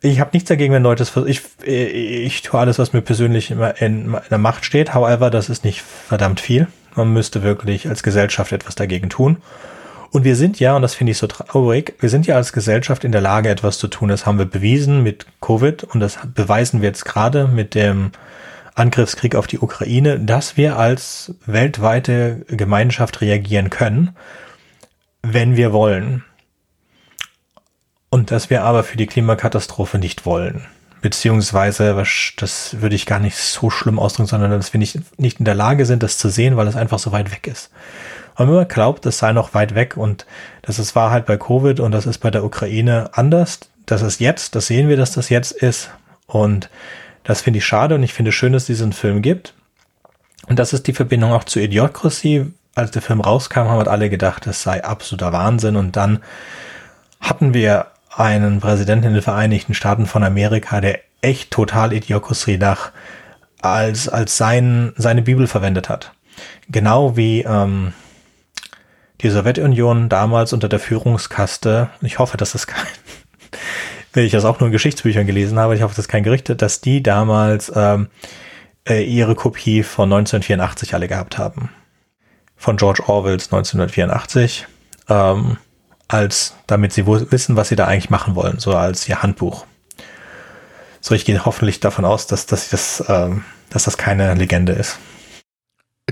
Ich 0.00 0.18
habe 0.18 0.30
nichts 0.32 0.48
dagegen, 0.48 0.74
wenn 0.74 0.82
Leute 0.82 1.04
es 1.04 1.10
vers- 1.10 1.26
ich, 1.26 1.42
äh, 1.64 1.86
ich 1.86 2.42
tue 2.42 2.58
alles, 2.58 2.78
was 2.78 2.92
mir 2.92 3.02
persönlich 3.02 3.50
immer 3.50 3.80
in 3.80 4.08
meiner 4.08 4.38
Macht 4.38 4.64
steht. 4.64 4.94
However, 4.94 5.30
das 5.30 5.48
ist 5.48 5.64
nicht 5.64 5.80
verdammt 5.82 6.40
viel. 6.40 6.66
Man 6.96 7.12
müsste 7.12 7.42
wirklich 7.42 7.88
als 7.88 8.02
Gesellschaft 8.02 8.52
etwas 8.52 8.74
dagegen 8.74 9.10
tun. 9.10 9.36
Und 10.10 10.24
wir 10.24 10.36
sind 10.36 10.60
ja, 10.60 10.76
und 10.76 10.82
das 10.82 10.94
finde 10.94 11.12
ich 11.12 11.18
so 11.18 11.26
traurig, 11.26 11.94
wir 12.00 12.10
sind 12.10 12.26
ja 12.26 12.36
als 12.36 12.52
Gesellschaft 12.52 13.04
in 13.04 13.12
der 13.12 13.22
Lage, 13.22 13.48
etwas 13.48 13.78
zu 13.78 13.88
tun. 13.88 14.08
Das 14.08 14.26
haben 14.26 14.38
wir 14.38 14.44
bewiesen 14.44 15.02
mit 15.02 15.24
Covid 15.40 15.84
und 15.84 16.00
das 16.00 16.18
beweisen 16.34 16.82
wir 16.82 16.88
jetzt 16.88 17.06
gerade 17.06 17.46
mit 17.46 17.74
dem 17.74 18.10
Angriffskrieg 18.74 19.34
auf 19.34 19.46
die 19.46 19.58
Ukraine, 19.58 20.18
dass 20.18 20.56
wir 20.56 20.78
als 20.78 21.34
weltweite 21.46 22.44
Gemeinschaft 22.48 23.20
reagieren 23.20 23.70
können, 23.70 24.16
wenn 25.22 25.56
wir 25.56 25.72
wollen. 25.72 26.24
Und 28.08 28.30
dass 28.30 28.50
wir 28.50 28.62
aber 28.64 28.84
für 28.84 28.96
die 28.96 29.06
Klimakatastrophe 29.06 29.98
nicht 29.98 30.26
wollen. 30.26 30.66
Beziehungsweise, 31.00 31.96
das 32.36 32.80
würde 32.80 32.94
ich 32.94 33.06
gar 33.06 33.18
nicht 33.18 33.36
so 33.36 33.70
schlimm 33.70 33.98
ausdrücken, 33.98 34.28
sondern 34.28 34.50
dass 34.52 34.72
wir 34.72 34.78
nicht, 34.78 35.18
nicht 35.18 35.38
in 35.38 35.44
der 35.44 35.54
Lage 35.54 35.86
sind, 35.86 36.02
das 36.02 36.18
zu 36.18 36.28
sehen, 36.28 36.56
weil 36.56 36.68
es 36.68 36.76
einfach 36.76 36.98
so 36.98 37.10
weit 37.10 37.32
weg 37.32 37.46
ist. 37.46 37.70
Und 38.36 38.50
man 38.50 38.68
glaubt, 38.68 39.04
es 39.06 39.18
sei 39.18 39.32
noch 39.32 39.54
weit 39.54 39.74
weg 39.74 39.96
und 39.96 40.26
das 40.62 40.78
ist, 40.78 40.94
war 40.94 41.10
halt 41.10 41.26
bei 41.26 41.36
Covid 41.36 41.80
und 41.80 41.92
das 41.92 42.06
ist 42.06 42.18
bei 42.18 42.30
der 42.30 42.44
Ukraine 42.44 43.10
anders. 43.12 43.60
Das 43.86 44.02
ist 44.02 44.20
jetzt, 44.20 44.54
das 44.54 44.68
sehen 44.68 44.88
wir, 44.88 44.96
dass 44.96 45.12
das 45.12 45.28
jetzt 45.28 45.52
ist. 45.52 45.90
Und 46.26 46.70
das 47.24 47.40
finde 47.40 47.58
ich 47.58 47.64
schade 47.64 47.94
und 47.94 48.02
ich 48.02 48.12
finde 48.12 48.32
schön, 48.32 48.52
dass 48.52 48.62
es 48.62 48.66
diesen 48.66 48.92
Film 48.92 49.22
gibt. 49.22 49.54
Und 50.48 50.58
das 50.58 50.72
ist 50.72 50.86
die 50.86 50.92
Verbindung 50.92 51.32
auch 51.32 51.44
zu 51.44 51.60
Idiocracy. 51.60 52.46
Als 52.74 52.90
der 52.90 53.02
Film 53.02 53.20
rauskam, 53.20 53.60
haben 53.60 53.78
halt 53.78 53.88
alle 53.88 54.10
gedacht, 54.10 54.46
das 54.46 54.62
sei 54.62 54.82
absoluter 54.82 55.32
Wahnsinn. 55.32 55.76
Und 55.76 55.96
dann 55.96 56.20
hatten 57.20 57.54
wir 57.54 57.86
einen 58.10 58.60
Präsidenten 58.60 59.08
in 59.08 59.14
den 59.14 59.22
Vereinigten 59.22 59.74
Staaten 59.74 60.06
von 60.06 60.24
Amerika, 60.24 60.80
der 60.80 61.00
echt 61.20 61.50
total 61.50 61.92
Idiocracy 61.92 62.58
nach 62.58 62.90
als, 63.60 64.08
als 64.08 64.36
sein, 64.36 64.92
seine 64.96 65.22
Bibel 65.22 65.46
verwendet 65.46 65.88
hat. 65.88 66.12
Genau 66.68 67.16
wie 67.16 67.42
ähm, 67.42 67.92
die 69.20 69.30
Sowjetunion 69.30 70.08
damals 70.08 70.52
unter 70.52 70.68
der 70.68 70.80
Führungskaste, 70.80 71.90
ich 72.00 72.18
hoffe, 72.18 72.36
dass 72.36 72.54
es 72.54 72.66
kein, 72.66 72.86
wenn 74.12 74.24
ich 74.24 74.32
das 74.32 74.44
auch 74.44 74.60
nur 74.60 74.68
in 74.68 74.72
Geschichtsbüchern 74.72 75.26
gelesen 75.26 75.58
habe, 75.58 75.74
ich 75.74 75.82
hoffe, 75.82 75.94
das 75.94 76.06
ist 76.06 76.10
kein 76.10 76.22
Gerücht, 76.22 76.52
dass 76.60 76.80
die 76.80 77.02
damals 77.02 77.72
ähm, 77.74 78.08
äh, 78.88 79.02
ihre 79.04 79.34
Kopie 79.34 79.82
von 79.82 80.12
1984 80.12 80.94
alle 80.94 81.08
gehabt 81.08 81.38
haben. 81.38 81.70
Von 82.56 82.76
George 82.76 83.02
Orwells 83.06 83.46
1984. 83.46 84.66
Ähm, 85.08 85.56
als, 86.12 86.54
damit 86.66 86.92
sie 86.92 87.06
wissen, 87.06 87.56
was 87.56 87.68
sie 87.68 87.76
da 87.76 87.86
eigentlich 87.86 88.10
machen 88.10 88.34
wollen, 88.34 88.58
so 88.58 88.76
als 88.76 89.08
ihr 89.08 89.22
Handbuch. 89.22 89.66
So, 91.00 91.14
ich 91.14 91.24
gehe 91.24 91.44
hoffentlich 91.44 91.80
davon 91.80 92.04
aus, 92.04 92.26
dass, 92.26 92.46
dass, 92.46 92.68
das, 92.68 93.02
ähm, 93.08 93.44
dass 93.70 93.84
das 93.84 93.96
keine 93.96 94.34
Legende 94.34 94.72
ist. 94.72 94.98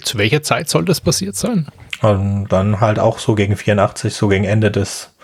Zu 0.02 0.16
welcher 0.18 0.42
Zeit 0.42 0.70
soll 0.70 0.84
das 0.84 1.00
passiert 1.00 1.36
sein? 1.36 1.68
Und 2.00 2.48
dann 2.48 2.80
halt 2.80 2.98
auch 2.98 3.18
so 3.18 3.34
gegen 3.34 3.56
84, 3.56 4.14
so 4.14 4.28
gegen 4.28 4.44
Ende 4.44 4.70
des, 4.70 5.14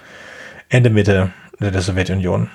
Ende 0.68 0.90
Mitte 0.90 1.30
der 1.58 1.80
Sowjetunion. 1.80 2.50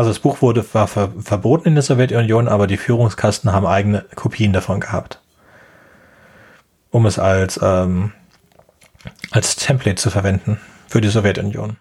Also 0.00 0.08
das 0.08 0.20
Buch 0.20 0.40
wurde, 0.40 0.64
war 0.72 0.88
ver, 0.88 1.12
verboten 1.20 1.68
in 1.68 1.74
der 1.74 1.82
Sowjetunion, 1.82 2.48
aber 2.48 2.66
die 2.66 2.78
Führungskasten 2.78 3.52
haben 3.52 3.66
eigene 3.66 4.06
Kopien 4.14 4.54
davon 4.54 4.80
gehabt. 4.80 5.20
Um 6.88 7.04
es 7.04 7.18
als, 7.18 7.60
ähm, 7.62 8.12
als 9.30 9.56
Template 9.56 9.96
zu 9.96 10.08
verwenden 10.08 10.58
für 10.88 11.02
die 11.02 11.10
Sowjetunion. 11.10 11.76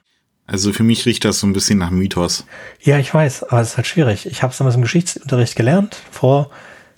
Also 0.47 0.73
für 0.73 0.83
mich 0.83 1.05
riecht 1.05 1.23
das 1.23 1.39
so 1.39 1.47
ein 1.47 1.53
bisschen 1.53 1.79
nach 1.79 1.91
Mythos. 1.91 2.45
Ja, 2.81 2.97
ich 2.97 3.13
weiß, 3.13 3.43
aber 3.43 3.61
es 3.61 3.69
ist 3.69 3.77
halt 3.77 3.87
schwierig. 3.87 4.25
Ich 4.25 4.43
habe 4.43 4.51
es 4.51 4.57
damals 4.57 4.75
im 4.75 4.81
Geschichtsunterricht 4.81 5.55
gelernt, 5.55 5.95
vor 6.11 6.49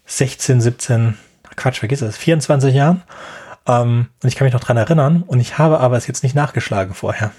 16, 0.07 0.59
17, 0.59 1.19
Quatsch, 1.55 1.77
vergiss 1.77 2.01
es, 2.01 2.17
24 2.17 2.73
Jahren. 2.73 3.03
Ähm, 3.67 4.07
und 4.23 4.27
ich 4.27 4.35
kann 4.35 4.45
mich 4.45 4.55
noch 4.55 4.63
dran 4.63 4.77
erinnern 4.77 5.21
und 5.21 5.39
ich 5.39 5.59
habe 5.59 5.81
aber 5.81 5.97
es 5.97 6.07
jetzt 6.07 6.23
nicht 6.23 6.33
nachgeschlagen 6.33 6.95
vorher. 6.95 7.29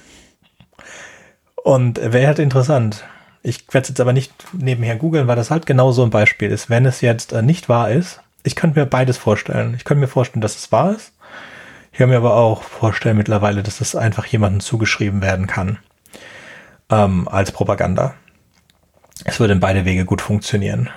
Und 1.57 1.99
wäre 2.01 2.29
halt 2.29 2.39
interessant. 2.39 3.03
Ich 3.43 3.65
werde 3.73 3.83
es 3.83 3.89
jetzt 3.89 4.01
aber 4.01 4.13
nicht 4.13 4.33
nebenher 4.53 4.97
googeln, 4.97 5.27
weil 5.27 5.37
das 5.37 5.51
halt 5.51 5.67
genau 5.67 5.93
so 5.93 6.03
ein 6.03 6.11
Beispiel 6.11 6.51
ist. 6.51 6.71
Wenn 6.71 6.87
es 6.87 7.01
jetzt 7.01 7.33
äh, 7.33 7.43
nicht 7.43 7.69
wahr 7.69 7.91
ist, 7.91 8.21
ich 8.45 8.55
könnte 8.57 8.79
mir 8.79 8.87
beides 8.87 9.19
vorstellen. 9.19 9.75
Ich 9.77 9.85
könnte 9.85 10.01
mir 10.01 10.09
vorstellen, 10.09 10.43
dass 10.43 10.57
es 10.57 10.73
wahr 10.73 10.95
ist. 10.95 11.13
Ich 11.93 11.99
kann 11.99 12.09
mir 12.09 12.17
aber 12.17 12.37
auch 12.37 12.63
vorstellen 12.63 13.17
mittlerweile, 13.17 13.63
dass 13.63 13.79
das 13.79 13.95
einfach 13.95 14.25
jemandem 14.27 14.61
zugeschrieben 14.61 15.21
werden 15.21 15.47
kann 15.47 15.79
ähm, 16.91 17.29
als 17.29 17.53
Propaganda. 17.53 18.15
Es 19.25 19.41
würde 19.41 19.53
in 19.53 19.61
beide 19.61 19.85
Wege 19.85 20.05
gut 20.05 20.23
funktionieren. 20.23 20.89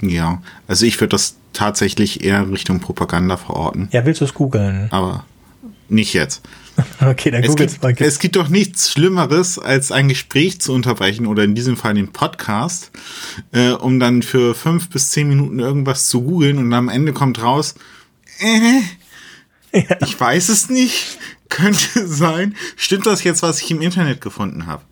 Ja, 0.00 0.40
also 0.66 0.86
ich 0.86 1.00
würde 1.00 1.10
das 1.10 1.36
tatsächlich 1.52 2.24
eher 2.24 2.48
Richtung 2.50 2.80
Propaganda 2.80 3.36
verorten. 3.36 3.88
Ja, 3.92 4.04
willst 4.06 4.20
du 4.20 4.24
es 4.24 4.34
googeln? 4.34 4.88
Aber 4.90 5.24
nicht 5.88 6.14
jetzt. 6.14 6.42
okay, 7.00 7.30
dann 7.30 7.42
Es 7.42 7.48
googelst 7.48 7.80
gibt, 7.80 8.00
es 8.00 8.18
gibt 8.18 8.36
doch 8.36 8.48
nichts 8.48 8.92
Schlimmeres, 8.92 9.58
als 9.58 9.92
ein 9.92 10.08
Gespräch 10.08 10.60
zu 10.60 10.72
unterbrechen 10.72 11.26
oder 11.26 11.44
in 11.44 11.54
diesem 11.54 11.76
Fall 11.76 11.94
den 11.94 12.12
Podcast, 12.12 12.90
äh, 13.52 13.70
um 13.70 13.98
dann 13.98 14.22
für 14.22 14.54
fünf 14.54 14.88
bis 14.90 15.10
zehn 15.10 15.28
Minuten 15.28 15.58
irgendwas 15.58 16.08
zu 16.08 16.22
googeln 16.22 16.58
und 16.58 16.72
am 16.72 16.88
Ende 16.88 17.12
kommt 17.12 17.42
raus, 17.42 17.74
äh, 18.40 18.80
ich 20.00 20.18
weiß 20.18 20.48
es 20.48 20.68
nicht, 20.68 21.18
könnte 21.48 22.06
sein. 22.06 22.54
Stimmt 22.76 23.06
das 23.06 23.24
jetzt, 23.24 23.42
was 23.42 23.60
ich 23.62 23.70
im 23.70 23.80
Internet 23.80 24.20
gefunden 24.20 24.66
habe? 24.66 24.82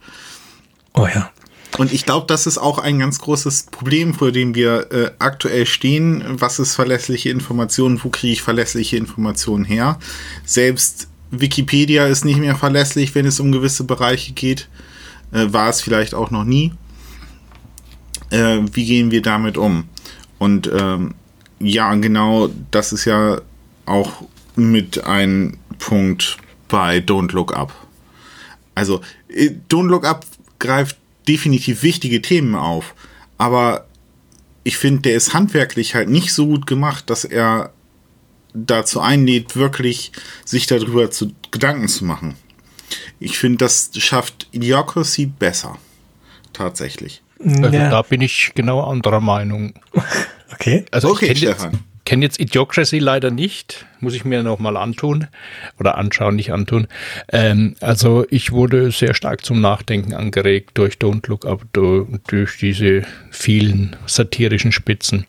Oh 0.94 1.06
ja. 1.06 1.30
Und 1.78 1.92
ich 1.92 2.06
glaube, 2.06 2.26
das 2.26 2.46
ist 2.46 2.56
auch 2.56 2.78
ein 2.78 2.98
ganz 2.98 3.18
großes 3.18 3.64
Problem, 3.64 4.14
vor 4.14 4.32
dem 4.32 4.54
wir 4.54 4.90
äh, 4.92 5.10
aktuell 5.18 5.66
stehen. 5.66 6.24
Was 6.26 6.58
ist 6.58 6.74
verlässliche 6.74 7.28
Informationen? 7.28 8.02
Wo 8.02 8.08
kriege 8.08 8.32
ich 8.32 8.40
verlässliche 8.40 8.96
Informationen 8.96 9.64
her? 9.64 9.98
Selbst 10.46 11.08
Wikipedia 11.30 12.06
ist 12.06 12.24
nicht 12.24 12.38
mehr 12.38 12.56
verlässlich, 12.56 13.14
wenn 13.14 13.26
es 13.26 13.40
um 13.40 13.52
gewisse 13.52 13.84
Bereiche 13.84 14.32
geht. 14.32 14.68
Äh, 15.32 15.52
war 15.52 15.68
es 15.68 15.80
vielleicht 15.80 16.14
auch 16.14 16.30
noch 16.30 16.44
nie. 16.44 16.72
Äh, 18.30 18.60
wie 18.72 18.84
gehen 18.84 19.10
wir 19.10 19.22
damit 19.22 19.56
um? 19.56 19.88
Und 20.38 20.70
ähm, 20.72 21.14
ja, 21.58 21.94
genau, 21.94 22.50
das 22.70 22.92
ist 22.92 23.04
ja 23.04 23.40
auch 23.86 24.24
mit 24.56 25.04
ein 25.04 25.56
Punkt 25.78 26.38
bei 26.68 26.98
Don't 26.98 27.32
Look 27.32 27.56
Up. 27.56 27.72
Also, 28.74 29.00
äh, 29.28 29.50
Don't 29.70 29.88
Look 29.88 30.04
Up 30.04 30.24
greift 30.58 30.96
definitiv 31.28 31.82
wichtige 31.82 32.22
Themen 32.22 32.54
auf, 32.54 32.94
aber 33.38 33.86
ich 34.64 34.76
finde, 34.76 35.02
der 35.02 35.14
ist 35.14 35.32
handwerklich 35.32 35.94
halt 35.94 36.08
nicht 36.08 36.32
so 36.32 36.46
gut 36.46 36.66
gemacht, 36.66 37.08
dass 37.08 37.24
er 37.24 37.70
dazu 38.64 39.00
einlädt, 39.00 39.56
wirklich 39.56 40.12
sich 40.44 40.66
darüber 40.66 41.10
zu 41.10 41.32
Gedanken 41.50 41.88
zu 41.88 42.04
machen. 42.04 42.36
Ich 43.18 43.38
finde, 43.38 43.58
das 43.58 43.90
schafft 43.96 44.48
Idiocracy 44.52 45.26
besser. 45.26 45.78
Tatsächlich. 46.52 47.22
Also 47.44 47.76
Ja. 47.76 47.90
da 47.90 48.02
bin 48.02 48.20
ich 48.22 48.52
genau 48.54 48.80
anderer 48.82 49.20
Meinung. 49.20 49.74
Okay. 50.52 50.86
Also 50.92 51.10
Okay, 51.10 51.32
ich 51.32 51.44
kenne 52.06 52.24
jetzt, 52.24 52.40
Idiocracy 52.40 53.00
leider 53.00 53.30
nicht. 53.30 53.84
Muss 54.00 54.14
ich 54.14 54.24
mir 54.24 54.42
noch 54.42 54.58
mal 54.58 54.76
antun. 54.76 55.26
Oder 55.78 55.98
anschauen, 55.98 56.36
nicht 56.36 56.52
antun. 56.52 56.86
Ähm, 57.32 57.74
also 57.80 58.24
ich 58.30 58.52
wurde 58.52 58.90
sehr 58.92 59.12
stark 59.12 59.44
zum 59.44 59.60
Nachdenken 59.60 60.14
angeregt 60.14 60.70
durch 60.74 60.94
Don't 60.94 61.28
Look 61.28 61.44
Up, 61.44 61.62
durch 61.72 62.58
diese 62.58 63.02
vielen 63.30 63.96
satirischen 64.06 64.70
Spitzen. 64.72 65.26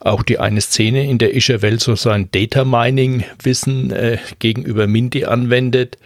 Auch 0.00 0.22
die 0.22 0.38
eine 0.38 0.60
Szene, 0.60 1.08
in 1.08 1.18
der 1.18 1.34
Ischerwell 1.34 1.78
so 1.78 1.94
sein 1.94 2.28
Data 2.32 2.64
Mining 2.64 3.24
Wissen 3.42 3.92
äh, 3.92 4.18
gegenüber 4.40 4.88
Mindy 4.88 5.26
anwendet, 5.26 5.96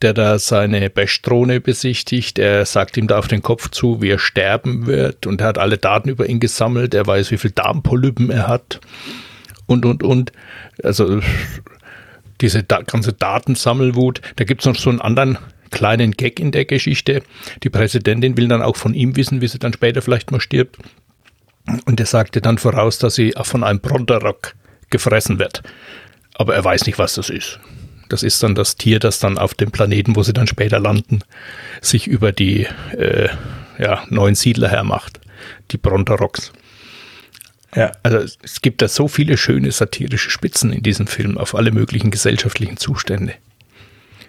der 0.00 0.14
da 0.14 0.38
seine 0.38 0.88
Bash-Drohne 0.88 1.60
besichtigt. 1.60 2.38
Er 2.38 2.64
sagt 2.64 2.96
ihm 2.96 3.08
da 3.08 3.18
auf 3.18 3.28
den 3.28 3.42
Kopf 3.42 3.70
zu, 3.70 4.00
wie 4.00 4.08
er 4.08 4.18
sterben 4.18 4.86
wird 4.86 5.26
und 5.26 5.42
er 5.42 5.48
hat 5.48 5.58
alle 5.58 5.76
Daten 5.76 6.08
über 6.08 6.28
ihn 6.28 6.40
gesammelt. 6.40 6.94
Er 6.94 7.06
weiß, 7.06 7.30
wie 7.30 7.38
viel 7.38 7.50
Darmpolypen 7.50 8.30
er 8.30 8.48
hat 8.48 8.80
und, 9.66 9.84
und, 9.84 10.02
und. 10.02 10.32
Also 10.82 11.20
diese 12.40 12.62
da 12.62 12.82
ganze 12.82 13.12
Datensammelwut. 13.12 14.20
Da 14.36 14.44
gibt 14.44 14.62
es 14.62 14.66
noch 14.66 14.76
so 14.76 14.90
einen 14.90 15.00
anderen 15.00 15.38
kleinen 15.70 16.12
Gag 16.12 16.38
in 16.38 16.52
der 16.52 16.64
Geschichte. 16.64 17.22
Die 17.62 17.70
Präsidentin 17.70 18.36
will 18.36 18.48
dann 18.48 18.62
auch 18.62 18.76
von 18.76 18.94
ihm 18.94 19.16
wissen, 19.16 19.40
wie 19.40 19.48
sie 19.48 19.58
dann 19.58 19.72
später 19.72 20.02
vielleicht 20.02 20.30
mal 20.30 20.40
stirbt. 20.40 20.78
Und 21.86 21.98
er 21.98 22.06
sagte 22.06 22.40
dann 22.40 22.58
voraus, 22.58 22.98
dass 22.98 23.14
sie 23.14 23.32
von 23.42 23.64
einem 23.64 23.80
Bronterock 23.80 24.54
gefressen 24.90 25.38
wird. 25.38 25.62
Aber 26.34 26.54
er 26.54 26.64
weiß 26.64 26.86
nicht, 26.86 26.98
was 26.98 27.14
das 27.14 27.30
ist. 27.30 27.58
Das 28.08 28.22
ist 28.22 28.42
dann 28.42 28.54
das 28.54 28.76
Tier, 28.76 28.98
das 28.98 29.18
dann 29.18 29.38
auf 29.38 29.54
dem 29.54 29.70
Planeten, 29.70 30.14
wo 30.14 30.22
sie 30.22 30.32
dann 30.32 30.46
später 30.46 30.78
landen, 30.78 31.20
sich 31.80 32.06
über 32.06 32.32
die 32.32 32.66
äh, 32.96 33.28
ja, 33.78 34.04
neuen 34.10 34.34
Siedler 34.34 34.68
hermacht. 34.68 35.20
Die 35.70 35.78
Bronterocks. 35.78 36.52
Ja. 37.74 37.92
Also 38.02 38.18
es- 38.18 38.60
gibt 38.62 38.82
da 38.82 38.88
so 38.88 39.08
viele 39.08 39.36
schöne 39.36 39.72
satirische 39.72 40.30
Spitzen 40.30 40.72
in 40.72 40.82
diesem 40.82 41.06
Film 41.06 41.36
auf 41.38 41.54
alle 41.54 41.72
möglichen 41.72 42.10
gesellschaftlichen 42.10 42.76
Zustände. 42.76 43.34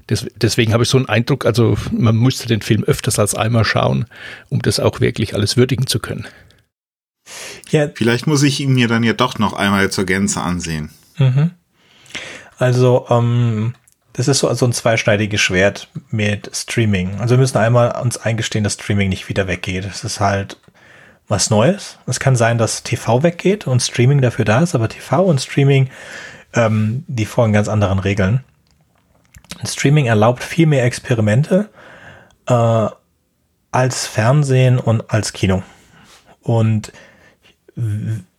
Des, 0.09 0.27
deswegen 0.35 0.73
habe 0.73 0.83
ich 0.83 0.89
so 0.89 0.97
einen 0.97 1.09
Eindruck, 1.09 1.45
also 1.45 1.77
man 1.91 2.15
müsste 2.15 2.47
den 2.47 2.61
Film 2.61 2.83
öfters 2.83 3.17
als 3.17 3.33
einmal 3.33 3.65
schauen, 3.65 4.05
um 4.49 4.61
das 4.61 4.79
auch 4.79 4.99
wirklich 4.99 5.33
alles 5.33 5.57
würdigen 5.57 5.87
zu 5.87 5.99
können. 5.99 6.27
Ja, 7.71 7.89
Vielleicht 7.93 8.27
muss 8.27 8.43
ich 8.43 8.59
ihn 8.59 8.73
mir 8.73 8.87
dann 8.87 9.03
ja 9.03 9.13
doch 9.13 9.39
noch 9.39 9.53
einmal 9.53 9.89
zur 9.89 10.05
Gänze 10.05 10.41
ansehen. 10.41 10.89
Mhm. 11.17 11.51
Also, 12.57 13.07
ähm, 13.09 13.73
das 14.13 14.27
ist 14.27 14.39
so, 14.39 14.53
so 14.53 14.65
ein 14.65 14.73
zweischneidiges 14.73 15.41
Schwert 15.41 15.89
mit 16.09 16.49
Streaming. 16.55 17.19
Also 17.19 17.35
wir 17.35 17.39
müssen 17.39 17.57
einmal 17.57 17.99
uns 18.01 18.17
eingestehen, 18.17 18.63
dass 18.63 18.73
Streaming 18.75 19.09
nicht 19.09 19.27
wieder 19.27 19.47
weggeht. 19.47 19.85
Es 19.85 20.03
ist 20.03 20.19
halt 20.19 20.57
was 21.27 21.49
Neues. 21.49 21.97
Es 22.05 22.19
kann 22.19 22.35
sein, 22.35 22.57
dass 22.57 22.83
TV 22.83 23.23
weggeht 23.23 23.67
und 23.67 23.81
Streaming 23.81 24.21
dafür 24.21 24.45
da 24.45 24.59
ist, 24.61 24.75
aber 24.75 24.89
TV 24.89 25.23
und 25.23 25.41
Streaming, 25.41 25.89
ähm, 26.53 27.03
die 27.07 27.25
folgen 27.25 27.53
ganz 27.53 27.67
anderen 27.67 27.99
Regeln. 27.99 28.43
Streaming 29.65 30.05
erlaubt 30.05 30.43
viel 30.43 30.67
mehr 30.67 30.83
Experimente 30.83 31.69
äh, 32.47 32.87
als 33.71 34.07
Fernsehen 34.07 34.77
und 34.79 35.09
als 35.11 35.33
Kino. 35.33 35.63
Und 36.41 36.91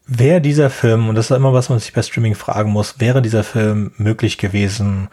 wäre 0.07 0.41
dieser 0.41 0.71
Film, 0.71 1.09
und 1.09 1.15
das 1.15 1.31
ist 1.31 1.37
immer 1.37 1.53
was, 1.53 1.67
was 1.67 1.71
man 1.71 1.79
sich 1.81 1.93
bei 1.93 2.03
Streaming 2.03 2.35
fragen 2.35 2.71
muss, 2.71 3.01
wäre 3.01 3.23
dieser 3.23 3.45
Film 3.45 3.93
möglich 3.97 4.39
gewesen 4.39 5.09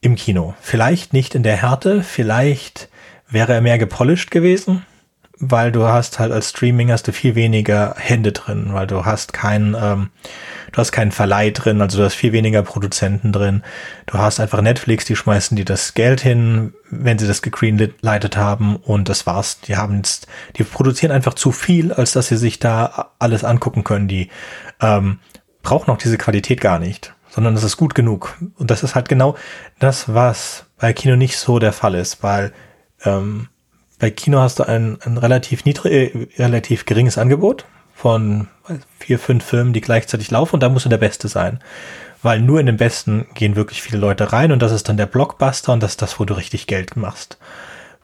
im 0.00 0.16
Kino? 0.16 0.54
Vielleicht 0.60 1.12
nicht 1.12 1.34
in 1.34 1.42
der 1.42 1.56
Härte, 1.56 2.02
vielleicht 2.02 2.88
wäre 3.30 3.54
er 3.54 3.60
mehr 3.60 3.78
gepolished 3.78 4.30
gewesen, 4.30 4.84
weil 5.50 5.72
du 5.72 5.84
hast 5.84 6.18
halt 6.18 6.32
als 6.32 6.50
Streaming 6.50 6.90
hast 6.90 7.08
du 7.08 7.12
viel 7.12 7.34
weniger 7.34 7.94
Hände 7.98 8.32
drin, 8.32 8.68
weil 8.72 8.86
du 8.86 9.04
hast 9.04 9.32
keinen, 9.32 9.76
ähm, 9.80 10.10
du 10.72 10.78
hast 10.78 10.92
keinen 10.92 11.12
Verleih 11.12 11.50
drin, 11.50 11.80
also 11.80 11.98
du 11.98 12.04
hast 12.04 12.14
viel 12.14 12.32
weniger 12.32 12.62
Produzenten 12.62 13.32
drin. 13.32 13.62
Du 14.06 14.18
hast 14.18 14.40
einfach 14.40 14.60
Netflix, 14.60 15.04
die 15.04 15.16
schmeißen 15.16 15.56
dir 15.56 15.64
das 15.64 15.94
Geld 15.94 16.20
hin, 16.20 16.74
wenn 16.90 17.18
sie 17.18 17.26
das 17.26 17.42
gegreenlightet 17.42 18.36
haben 18.36 18.76
und 18.76 19.08
das 19.08 19.26
war's. 19.26 19.60
Die 19.60 19.76
haben 19.76 19.96
jetzt, 19.96 20.26
die 20.56 20.64
produzieren 20.64 21.12
einfach 21.12 21.34
zu 21.34 21.52
viel, 21.52 21.92
als 21.92 22.12
dass 22.12 22.28
sie 22.28 22.36
sich 22.36 22.58
da 22.58 23.12
alles 23.18 23.44
angucken 23.44 23.84
können. 23.84 24.08
Die 24.08 24.30
ähm, 24.80 25.18
brauchen 25.62 25.90
auch 25.90 25.98
diese 25.98 26.18
Qualität 26.18 26.60
gar 26.60 26.78
nicht, 26.78 27.14
sondern 27.28 27.54
es 27.54 27.64
ist 27.64 27.76
gut 27.76 27.94
genug. 27.94 28.36
Und 28.56 28.70
das 28.70 28.82
ist 28.82 28.94
halt 28.94 29.08
genau 29.08 29.36
das, 29.78 30.12
was 30.12 30.66
bei 30.78 30.92
Kino 30.92 31.16
nicht 31.16 31.36
so 31.36 31.58
der 31.58 31.72
Fall 31.72 31.94
ist, 31.94 32.22
weil 32.22 32.52
ähm, 33.04 33.48
bei 33.98 34.10
Kino 34.10 34.40
hast 34.40 34.58
du 34.58 34.64
ein, 34.64 34.98
ein 35.02 35.18
relativ 35.18 35.64
niedrig, 35.64 35.92
äh, 36.14 36.42
relativ 36.42 36.84
geringes 36.84 37.18
Angebot 37.18 37.64
von 37.94 38.48
vier, 38.98 39.18
fünf 39.18 39.44
Filmen, 39.44 39.72
die 39.72 39.80
gleichzeitig 39.80 40.30
laufen 40.30 40.54
und 40.54 40.62
da 40.62 40.68
musst 40.68 40.84
du 40.84 40.90
der 40.90 40.98
Beste 40.98 41.28
sein. 41.28 41.60
Weil 42.22 42.40
nur 42.40 42.58
in 42.58 42.66
den 42.66 42.78
Besten 42.78 43.26
gehen 43.34 43.54
wirklich 43.54 43.82
viele 43.82 43.98
Leute 43.98 44.32
rein 44.32 44.50
und 44.50 44.60
das 44.60 44.72
ist 44.72 44.88
dann 44.88 44.96
der 44.96 45.06
Blockbuster 45.06 45.72
und 45.72 45.82
das 45.82 45.92
ist 45.92 46.02
das, 46.02 46.18
wo 46.18 46.24
du 46.24 46.34
richtig 46.34 46.66
Geld 46.66 46.96
machst. 46.96 47.38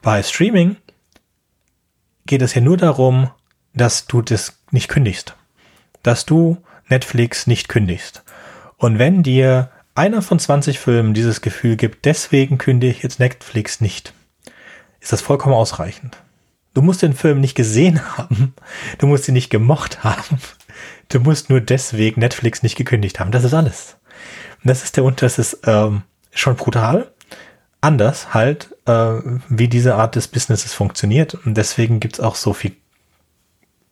Bei 0.01 0.21
Streaming 0.21 0.77
geht 2.25 2.41
es 2.41 2.53
ja 2.53 2.61
nur 2.61 2.77
darum, 2.77 3.31
dass 3.73 4.07
du 4.07 4.21
das 4.21 4.57
nicht 4.71 4.89
kündigst. 4.89 5.35
Dass 6.03 6.25
du 6.25 6.57
Netflix 6.87 7.47
nicht 7.47 7.67
kündigst. 7.67 8.23
Und 8.77 8.99
wenn 8.99 9.23
dir 9.23 9.69
einer 9.95 10.21
von 10.21 10.39
20 10.39 10.79
Filmen 10.79 11.13
dieses 11.13 11.41
Gefühl 11.41 11.75
gibt, 11.75 12.05
deswegen 12.05 12.57
kündige 12.57 12.91
ich 12.91 13.03
jetzt 13.03 13.19
Netflix 13.19 13.81
nicht, 13.81 14.13
ist 15.01 15.11
das 15.11 15.21
vollkommen 15.21 15.55
ausreichend. 15.55 16.17
Du 16.73 16.81
musst 16.81 17.01
den 17.01 17.13
Film 17.13 17.41
nicht 17.41 17.55
gesehen 17.55 18.01
haben, 18.17 18.53
du 18.97 19.07
musst 19.07 19.27
ihn 19.27 19.33
nicht 19.33 19.49
gemocht 19.49 20.03
haben, 20.05 20.39
du 21.09 21.19
musst 21.19 21.49
nur 21.49 21.59
deswegen 21.59 22.21
Netflix 22.21 22.63
nicht 22.63 22.77
gekündigt 22.77 23.19
haben. 23.19 23.31
Das 23.31 23.43
ist 23.43 23.53
alles. 23.53 23.97
Und 24.63 24.69
das 24.69 24.83
ist 24.83 24.95
der 24.95 25.03
Unterschied, 25.03 25.37
das 25.37 25.53
ist 25.53 25.59
ähm, 25.65 26.03
schon 26.33 26.55
brutal, 26.55 27.11
anders 27.81 28.33
halt, 28.33 28.75
äh, 28.85 29.19
wie 29.49 29.67
diese 29.67 29.95
Art 29.95 30.15
des 30.15 30.27
Businesses 30.27 30.73
funktioniert. 30.73 31.33
Und 31.33 31.55
deswegen 31.55 31.99
gibt 31.99 32.15
es 32.15 32.19
auch 32.21 32.35
so 32.35 32.53
viel 32.53 32.75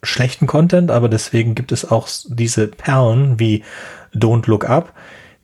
schlechten 0.04 0.48
Content, 0.48 0.92
aber 0.92 1.10
deswegen 1.10 1.56
gibt 1.56 1.72
es 1.72 1.90
auch 1.90 2.08
diese 2.28 2.68
Perlen 2.68 3.40
wie 3.40 3.64
Don't 4.14 4.48
Look 4.48 4.70
Up, 4.70 4.94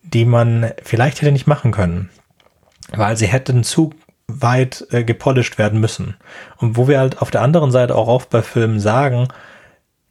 die 0.03 0.25
man 0.25 0.71
vielleicht 0.83 1.21
hätte 1.21 1.31
nicht 1.31 1.47
machen 1.47 1.71
können, 1.71 2.09
weil 2.91 3.17
sie 3.17 3.27
hätten 3.27 3.63
zu 3.63 3.93
weit 4.27 4.87
äh, 4.91 5.03
gepolished 5.03 5.57
werden 5.57 5.79
müssen. 5.79 6.15
Und 6.57 6.77
wo 6.77 6.87
wir 6.87 6.99
halt 6.99 7.21
auf 7.21 7.31
der 7.31 7.41
anderen 7.41 7.71
Seite 7.71 7.95
auch 7.95 8.07
oft 8.07 8.29
bei 8.29 8.41
Filmen 8.41 8.79
sagen, 8.79 9.27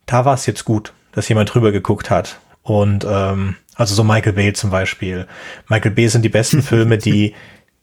da 0.07 0.25
war 0.25 0.35
es 0.35 0.47
jetzt 0.47 0.65
gut, 0.65 0.93
dass 1.13 1.29
jemand 1.29 1.53
drüber 1.53 1.73
geguckt 1.73 2.11
hat. 2.11 2.39
Und 2.63 3.07
ähm, 3.09 3.57
also 3.75 3.95
so 3.95 4.05
Michael 4.05 4.35
Bay 4.35 4.53
zum 4.53 4.71
Beispiel. 4.71 5.27
Michael 5.69 5.93
Bay 5.93 6.09
sind 6.09 6.23
die 6.23 6.29
besten 6.29 6.63
Filme, 6.63 6.99
die 6.99 7.35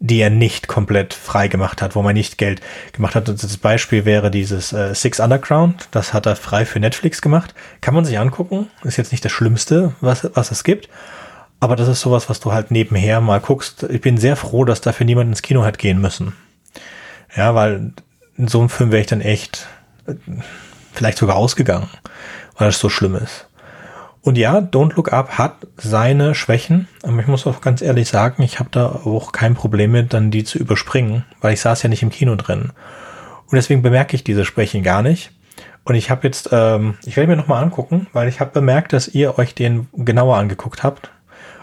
die 0.04 0.20
er 0.20 0.32
nicht 0.32 0.68
komplett 0.68 1.14
frei 1.14 1.48
gemacht 1.48 1.82
hat, 1.82 1.96
wo 1.96 2.02
man 2.02 2.16
nicht 2.16 2.40
Geld 2.40 2.60
gemacht 2.92 3.14
hat. 3.14 3.30
Und 3.30 3.42
das 3.42 3.58
Beispiel 3.58 4.04
wäre 4.04 4.32
dieses 4.32 4.74
äh, 4.74 4.96
Six 4.96 5.20
Underground. 5.20 5.90
Das 5.92 6.12
hat 6.12 6.26
er 6.26 6.36
frei 6.36 6.66
für 6.66 6.80
Netflix 6.80 7.22
gemacht. 7.22 7.54
Kann 7.82 7.94
man 7.94 8.04
sich 8.04 8.18
angucken. 8.18 8.68
Ist 8.84 8.98
jetzt 8.98 9.12
nicht 9.12 9.24
das 9.24 9.32
Schlimmste, 9.32 9.94
was, 10.02 10.28
was 10.34 10.50
es 10.50 10.64
gibt. 10.64 10.90
Aber 11.62 11.76
das 11.76 11.88
ist 11.88 12.02
sowas, 12.02 12.28
was 12.28 12.40
du 12.40 12.52
halt 12.52 12.72
nebenher 12.72 13.22
mal 13.22 13.40
guckst. 13.40 13.84
Ich 13.84 14.02
bin 14.02 14.18
sehr 14.18 14.36
froh, 14.36 14.66
dass 14.66 14.82
dafür 14.82 15.06
niemand 15.06 15.30
ins 15.30 15.44
Kino 15.44 15.64
hat 15.64 15.78
gehen 15.78 16.02
müssen. 16.02 16.34
Ja, 17.38 17.54
weil 17.54 17.94
in 18.36 18.48
so 18.48 18.60
einem 18.60 18.70
Film 18.70 18.92
wäre 18.92 19.02
ich 19.02 19.08
dann 19.08 19.22
echt 19.22 19.68
äh, 20.08 20.16
vielleicht 20.92 21.20
sogar 21.20 21.36
ausgegangen, 21.36 21.88
weil 22.58 22.70
es 22.70 22.80
so 22.80 22.90
schlimm 22.90 23.16
ist. 23.16 23.48
Und 24.22 24.40
ja, 24.40 24.58
Don't 24.58 24.96
Look 24.96 25.14
Up 25.14 25.38
hat 25.38 25.68
seine 25.78 26.34
Schwächen, 26.34 26.88
aber 27.04 27.20
ich 27.20 27.28
muss 27.28 27.46
auch 27.46 27.62
ganz 27.62 27.84
ehrlich 27.84 28.08
sagen, 28.08 28.42
ich 28.42 28.60
habe 28.60 28.70
da 28.72 28.88
auch 28.88 29.32
kein 29.32 29.54
Problem 29.54 29.92
mit, 29.92 30.14
dann 30.14 30.32
die 30.32 30.44
zu 30.44 30.58
überspringen, 30.58 31.26
weil 31.42 31.54
ich 31.54 31.62
saß 31.62 31.84
ja 31.84 31.90
nicht 31.90 32.02
im 32.02 32.10
Kino 32.10 32.36
drin. 32.36 32.72
Und 33.46 33.56
deswegen 33.56 33.84
bemerke 33.84 34.16
ich 34.16 34.24
diese 34.24 34.46
Schwächen 34.46 34.82
gar 34.82 35.04
nicht. 35.04 35.32
Und 35.84 35.94
ich 35.94 36.10
habe 36.10 36.26
jetzt, 36.28 36.50
ähm, 36.52 36.96
ich 37.06 37.18
werde 37.18 37.30
mir 37.30 37.38
nochmal 37.38 37.64
angucken, 37.64 38.08
weil 38.14 38.28
ich 38.28 38.40
habe 38.40 38.52
bemerkt, 38.52 38.94
dass 38.94 39.08
ihr 39.08 39.38
euch 39.38 39.54
den 39.54 39.90
genauer 39.94 40.38
angeguckt 40.38 40.82
habt 40.82 41.12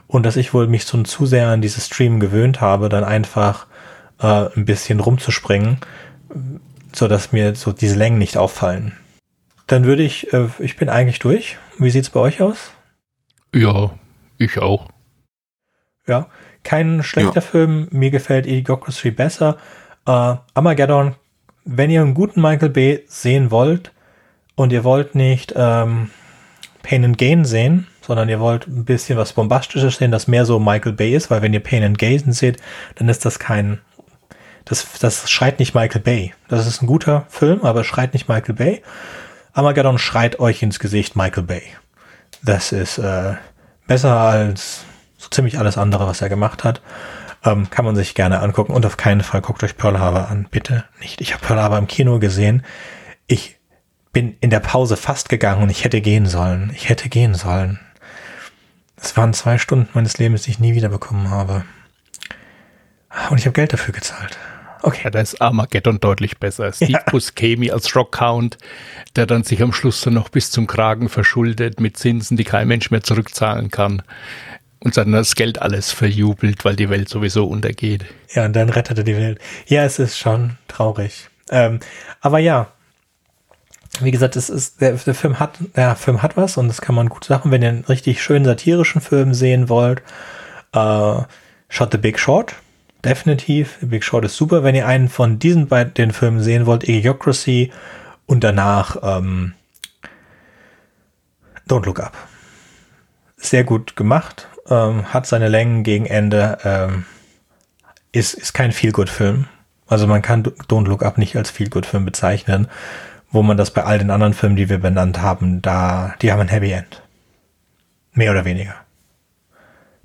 und 0.08 0.24
dass 0.24 0.36
ich 0.36 0.52
wohl 0.52 0.66
mich 0.66 0.86
so 0.86 1.00
zu 1.04 1.26
sehr 1.26 1.48
an 1.48 1.62
dieses 1.62 1.86
Stream 1.86 2.18
gewöhnt 2.18 2.60
habe, 2.60 2.88
dann 2.88 3.04
einfach 3.04 3.66
äh, 4.20 4.46
ein 4.56 4.64
bisschen 4.64 5.00
rumzuspringen, 5.00 5.78
so 6.92 7.06
dass 7.06 7.30
mir 7.30 7.54
so 7.54 7.72
diese 7.72 7.96
Längen 7.96 8.18
nicht 8.18 8.36
auffallen. 8.36 8.96
Dann 9.66 9.84
würde 9.84 10.02
ich, 10.02 10.32
äh, 10.32 10.48
ich 10.58 10.76
bin 10.76 10.88
eigentlich 10.88 11.18
durch. 11.20 11.58
Wie 11.78 11.90
sieht's 11.90 12.10
bei 12.10 12.20
euch 12.20 12.42
aus? 12.42 12.72
Ja, 13.54 13.90
ich 14.38 14.58
auch. 14.58 14.88
Ja, 16.06 16.26
kein 16.64 17.02
schlechter 17.02 17.34
ja. 17.36 17.40
Film. 17.42 17.88
Mir 17.90 18.10
gefällt 18.10 18.46
Idiocracy 18.46 19.10
besser. 19.10 19.58
Äh, 20.06 20.36
Armageddon, 20.54 21.16
wenn 21.64 21.90
ihr 21.90 22.00
einen 22.00 22.14
guten 22.14 22.40
Michael 22.40 22.70
Bay 22.70 23.04
sehen 23.08 23.50
wollt 23.50 23.92
und 24.54 24.72
ihr 24.72 24.84
wollt 24.84 25.14
nicht 25.14 25.52
ähm, 25.54 26.10
Pain 26.82 27.04
and 27.04 27.18
Gain 27.18 27.44
sehen, 27.44 27.86
sondern 28.08 28.30
ihr 28.30 28.40
wollt 28.40 28.66
ein 28.66 28.86
bisschen 28.86 29.18
was 29.18 29.34
Bombastisches 29.34 29.96
sehen, 29.96 30.10
das 30.10 30.28
mehr 30.28 30.46
so 30.46 30.58
Michael 30.58 30.94
Bay 30.94 31.14
ist, 31.14 31.30
weil 31.30 31.42
wenn 31.42 31.52
ihr 31.52 31.62
Pain 31.62 31.84
and 31.84 31.98
Gain 31.98 32.32
seht, 32.32 32.56
dann 32.94 33.10
ist 33.10 33.26
das 33.26 33.38
kein, 33.38 33.80
das, 34.64 34.98
das 34.98 35.30
schreit 35.30 35.58
nicht 35.58 35.74
Michael 35.74 36.00
Bay. 36.00 36.32
Das 36.48 36.66
ist 36.66 36.82
ein 36.82 36.86
guter 36.86 37.26
Film, 37.28 37.64
aber 37.64 37.84
schreit 37.84 38.14
nicht 38.14 38.26
Michael 38.26 38.54
Bay. 38.54 38.82
Armageddon 39.52 39.98
schreit 39.98 40.40
euch 40.40 40.62
ins 40.62 40.78
Gesicht 40.78 41.16
Michael 41.16 41.42
Bay. 41.42 41.62
Das 42.42 42.72
ist 42.72 42.96
äh, 42.96 43.34
besser 43.86 44.16
als 44.16 44.86
so 45.18 45.28
ziemlich 45.28 45.58
alles 45.58 45.76
andere, 45.76 46.06
was 46.06 46.22
er 46.22 46.30
gemacht 46.30 46.64
hat. 46.64 46.80
Ähm, 47.44 47.68
kann 47.68 47.84
man 47.84 47.94
sich 47.94 48.14
gerne 48.14 48.40
angucken 48.40 48.72
und 48.72 48.86
auf 48.86 48.96
keinen 48.96 49.20
Fall 49.20 49.42
guckt 49.42 49.62
euch 49.62 49.76
Pearl 49.76 49.98
Harbor 49.98 50.28
an. 50.28 50.48
Bitte 50.50 50.84
nicht. 51.00 51.20
Ich 51.20 51.34
habe 51.34 51.44
Pearl 51.44 51.60
Harbor 51.60 51.76
im 51.76 51.88
Kino 51.88 52.18
gesehen. 52.18 52.64
Ich 53.26 53.56
bin 54.14 54.34
in 54.40 54.48
der 54.48 54.60
Pause 54.60 54.96
fast 54.96 55.28
gegangen 55.28 55.62
und 55.62 55.68
ich 55.68 55.84
hätte 55.84 56.00
gehen 56.00 56.24
sollen. 56.24 56.72
Ich 56.74 56.88
hätte 56.88 57.10
gehen 57.10 57.34
sollen. 57.34 57.78
Es 59.00 59.16
waren 59.16 59.32
zwei 59.32 59.58
Stunden 59.58 59.88
meines 59.94 60.18
Lebens, 60.18 60.42
die 60.42 60.50
ich 60.50 60.58
nie 60.58 60.74
wiederbekommen 60.74 61.30
habe. 61.30 61.64
Und 63.30 63.38
ich 63.38 63.46
habe 63.46 63.54
Geld 63.54 63.72
dafür 63.72 63.94
gezahlt. 63.94 64.38
Okay. 64.82 65.00
Ja, 65.04 65.10
da 65.10 65.20
ist 65.20 65.40
Armageddon 65.40 65.98
deutlich 66.00 66.38
besser. 66.38 66.72
Steve 66.72 66.92
ja. 66.92 67.02
Buscemi 67.10 67.70
als 67.70 67.94
Rockhound, 67.96 68.58
der 69.16 69.26
dann 69.26 69.42
sich 69.42 69.62
am 69.62 69.72
Schluss 69.72 70.02
dann 70.02 70.14
noch 70.14 70.28
bis 70.28 70.50
zum 70.50 70.66
Kragen 70.66 71.08
verschuldet 71.08 71.80
mit 71.80 71.96
Zinsen, 71.96 72.36
die 72.36 72.44
kein 72.44 72.68
Mensch 72.68 72.90
mehr 72.90 73.02
zurückzahlen 73.02 73.70
kann. 73.70 74.02
Und 74.80 74.96
dann 74.96 75.10
das 75.10 75.34
Geld 75.34 75.60
alles 75.60 75.90
verjubelt, 75.90 76.64
weil 76.64 76.76
die 76.76 76.88
Welt 76.88 77.08
sowieso 77.08 77.46
untergeht. 77.46 78.04
Ja, 78.32 78.44
und 78.44 78.54
dann 78.54 78.68
rettet 78.68 78.98
er 78.98 79.04
die 79.04 79.16
Welt. 79.16 79.40
Ja, 79.66 79.84
es 79.84 79.98
ist 79.98 80.16
schon 80.16 80.56
traurig. 80.68 81.28
Ähm, 81.50 81.80
aber 82.20 82.38
ja, 82.38 82.68
wie 84.02 84.10
gesagt, 84.10 84.36
es 84.36 84.50
ist, 84.50 84.80
der, 84.80 84.92
der 84.92 85.14
Film 85.14 85.38
hat, 85.38 85.58
der 85.76 85.96
Film 85.96 86.22
hat 86.22 86.36
was 86.36 86.56
und 86.56 86.68
das 86.68 86.80
kann 86.80 86.94
man 86.94 87.08
gut 87.08 87.24
sagen, 87.24 87.50
wenn 87.50 87.62
ihr 87.62 87.68
einen 87.68 87.84
richtig 87.84 88.22
schönen 88.22 88.44
satirischen 88.44 89.00
Film 89.00 89.34
sehen 89.34 89.68
wollt. 89.68 90.02
Äh, 90.72 91.22
Shot 91.68 91.92
the 91.92 91.98
Big 91.98 92.18
Short 92.18 92.54
definitiv. 93.04 93.78
Big 93.80 94.04
Short 94.04 94.24
ist 94.24 94.36
super. 94.36 94.62
Wenn 94.62 94.74
ihr 94.74 94.86
einen 94.86 95.08
von 95.08 95.38
diesen 95.38 95.68
beiden 95.68 95.94
den 95.94 96.12
Filmen 96.12 96.42
sehen 96.42 96.66
wollt, 96.66 96.88
Idiocracy 96.88 97.72
und 98.26 98.44
danach 98.44 98.96
ähm, 99.02 99.54
Don't 101.68 101.84
Look 101.84 102.00
Up. 102.00 102.16
Sehr 103.36 103.64
gut 103.64 103.94
gemacht, 103.94 104.48
ähm, 104.68 105.12
hat 105.12 105.26
seine 105.26 105.48
Längen 105.48 105.84
gegen 105.84 106.06
Ende, 106.06 106.58
ähm, 106.64 107.04
ist, 108.10 108.34
ist 108.34 108.52
kein 108.52 108.72
Feel-Good-Film. 108.72 109.46
Also 109.86 110.06
man 110.06 110.22
kann 110.22 110.42
Don't 110.42 110.88
Look 110.88 111.02
Up 111.02 111.18
nicht 111.18 111.36
als 111.36 111.50
Feel-Good-Film 111.50 112.04
bezeichnen, 112.04 112.68
wo 113.30 113.42
man 113.42 113.56
das 113.56 113.70
bei 113.72 113.84
all 113.84 113.98
den 113.98 114.10
anderen 114.10 114.34
Filmen, 114.34 114.56
die 114.56 114.68
wir 114.68 114.78
benannt 114.78 115.20
haben, 115.20 115.62
da, 115.62 116.14
die 116.22 116.32
haben 116.32 116.40
ein 116.40 116.48
Happy 116.48 116.72
End. 116.72 117.02
Mehr 118.12 118.30
oder 118.30 118.44
weniger. 118.44 118.74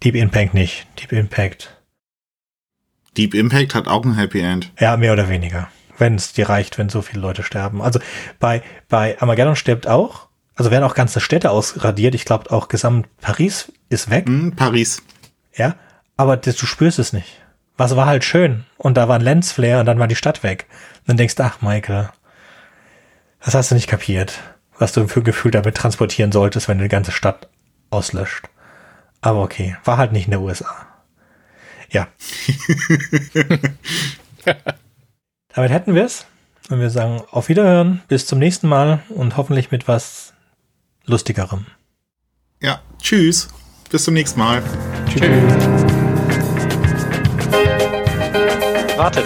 Deep 0.04 0.16
Impact 0.16 0.54
nicht. 0.54 0.86
Deep 1.00 1.12
Impact 1.14 1.74
Deep 3.18 3.36
Impact 3.36 3.76
hat 3.76 3.88
auch 3.88 4.04
ein 4.06 4.16
Happy 4.16 4.42
End. 4.42 4.72
Ja, 4.80 4.98
mehr 4.98 5.14
oder 5.14 5.30
weniger. 5.30 5.68
Wenn 5.98 6.16
es 6.16 6.34
dir 6.34 6.50
reicht, 6.50 6.78
wenn 6.78 6.90
so 6.90 7.02
viele 7.02 7.22
Leute 7.22 7.44
sterben. 7.44 7.82
Also 7.82 8.00
bei, 8.40 8.64
bei 8.90 9.20
Armageddon 9.22 9.56
stirbt 9.56 9.88
auch, 9.88 10.28
also 10.56 10.72
werden 10.72 10.84
auch 10.84 10.96
ganze 10.96 11.20
Städte 11.20 11.52
ausradiert. 11.52 12.16
Ich 12.16 12.26
glaube 12.26 12.52
auch 12.52 12.68
gesamt 12.68 13.08
Paris 13.22 13.72
ist 13.90 14.10
weg. 14.10 14.28
Mm, 14.28 14.52
Paris. 14.52 15.04
Ja, 15.56 15.76
aber 16.18 16.38
das, 16.38 16.56
du 16.56 16.66
spürst 16.66 16.98
es 16.98 17.14
nicht. 17.14 17.40
Was 17.78 17.96
war 17.96 18.08
halt 18.08 18.24
schön. 18.24 18.66
Und 18.78 18.98
da 18.98 19.08
war 19.08 19.16
ein 19.16 19.22
Lensflare 19.22 19.80
und 19.80 19.86
dann 19.86 20.00
war 20.00 20.08
die 20.08 20.16
Stadt 20.16 20.42
weg. 20.42 20.66
Und 21.02 21.10
dann 21.10 21.18
denkst 21.18 21.36
du, 21.36 21.44
ach 21.44 21.62
Michael, 21.62 22.10
das 23.44 23.54
hast 23.54 23.72
du 23.72 23.76
nicht 23.76 23.88
kapiert, 23.88 24.40
was 24.78 24.94
du 24.94 25.08
für 25.08 25.22
Gefühl 25.22 25.52
damit 25.52 25.76
transportieren 25.76 26.32
solltest, 26.32 26.68
wenn 26.68 26.78
du 26.78 26.84
die 26.84 26.90
ganze 26.90 27.12
Stadt 27.12 27.50
auslöscht. 27.90 28.50
Aber 29.22 29.42
okay, 29.42 29.78
war 29.84 29.98
halt 29.98 30.12
nicht 30.12 30.26
in 30.26 30.32
der 30.32 30.42
USA. 30.42 30.88
Ja. 31.90 32.08
Damit 35.54 35.72
hätten 35.72 35.94
wir 35.94 36.06
es. 36.06 36.26
Und 36.70 36.80
wir 36.80 36.90
sagen 36.90 37.22
auf 37.30 37.50
Wiederhören, 37.50 38.02
bis 38.08 38.26
zum 38.26 38.40
nächsten 38.40 38.68
Mal 38.68 39.04
und 39.10 39.38
hoffentlich 39.38 39.72
mit 39.72 39.88
was 39.88 40.34
Lustigerem. 41.06 41.66
Ja, 42.62 42.82
tschüss. 43.02 43.50
Bis 43.90 44.06
zum 44.06 44.14
nächsten 44.14 44.40
Mal. 44.40 44.64
Tschüss. 45.08 45.22
Wartet, 48.98 49.26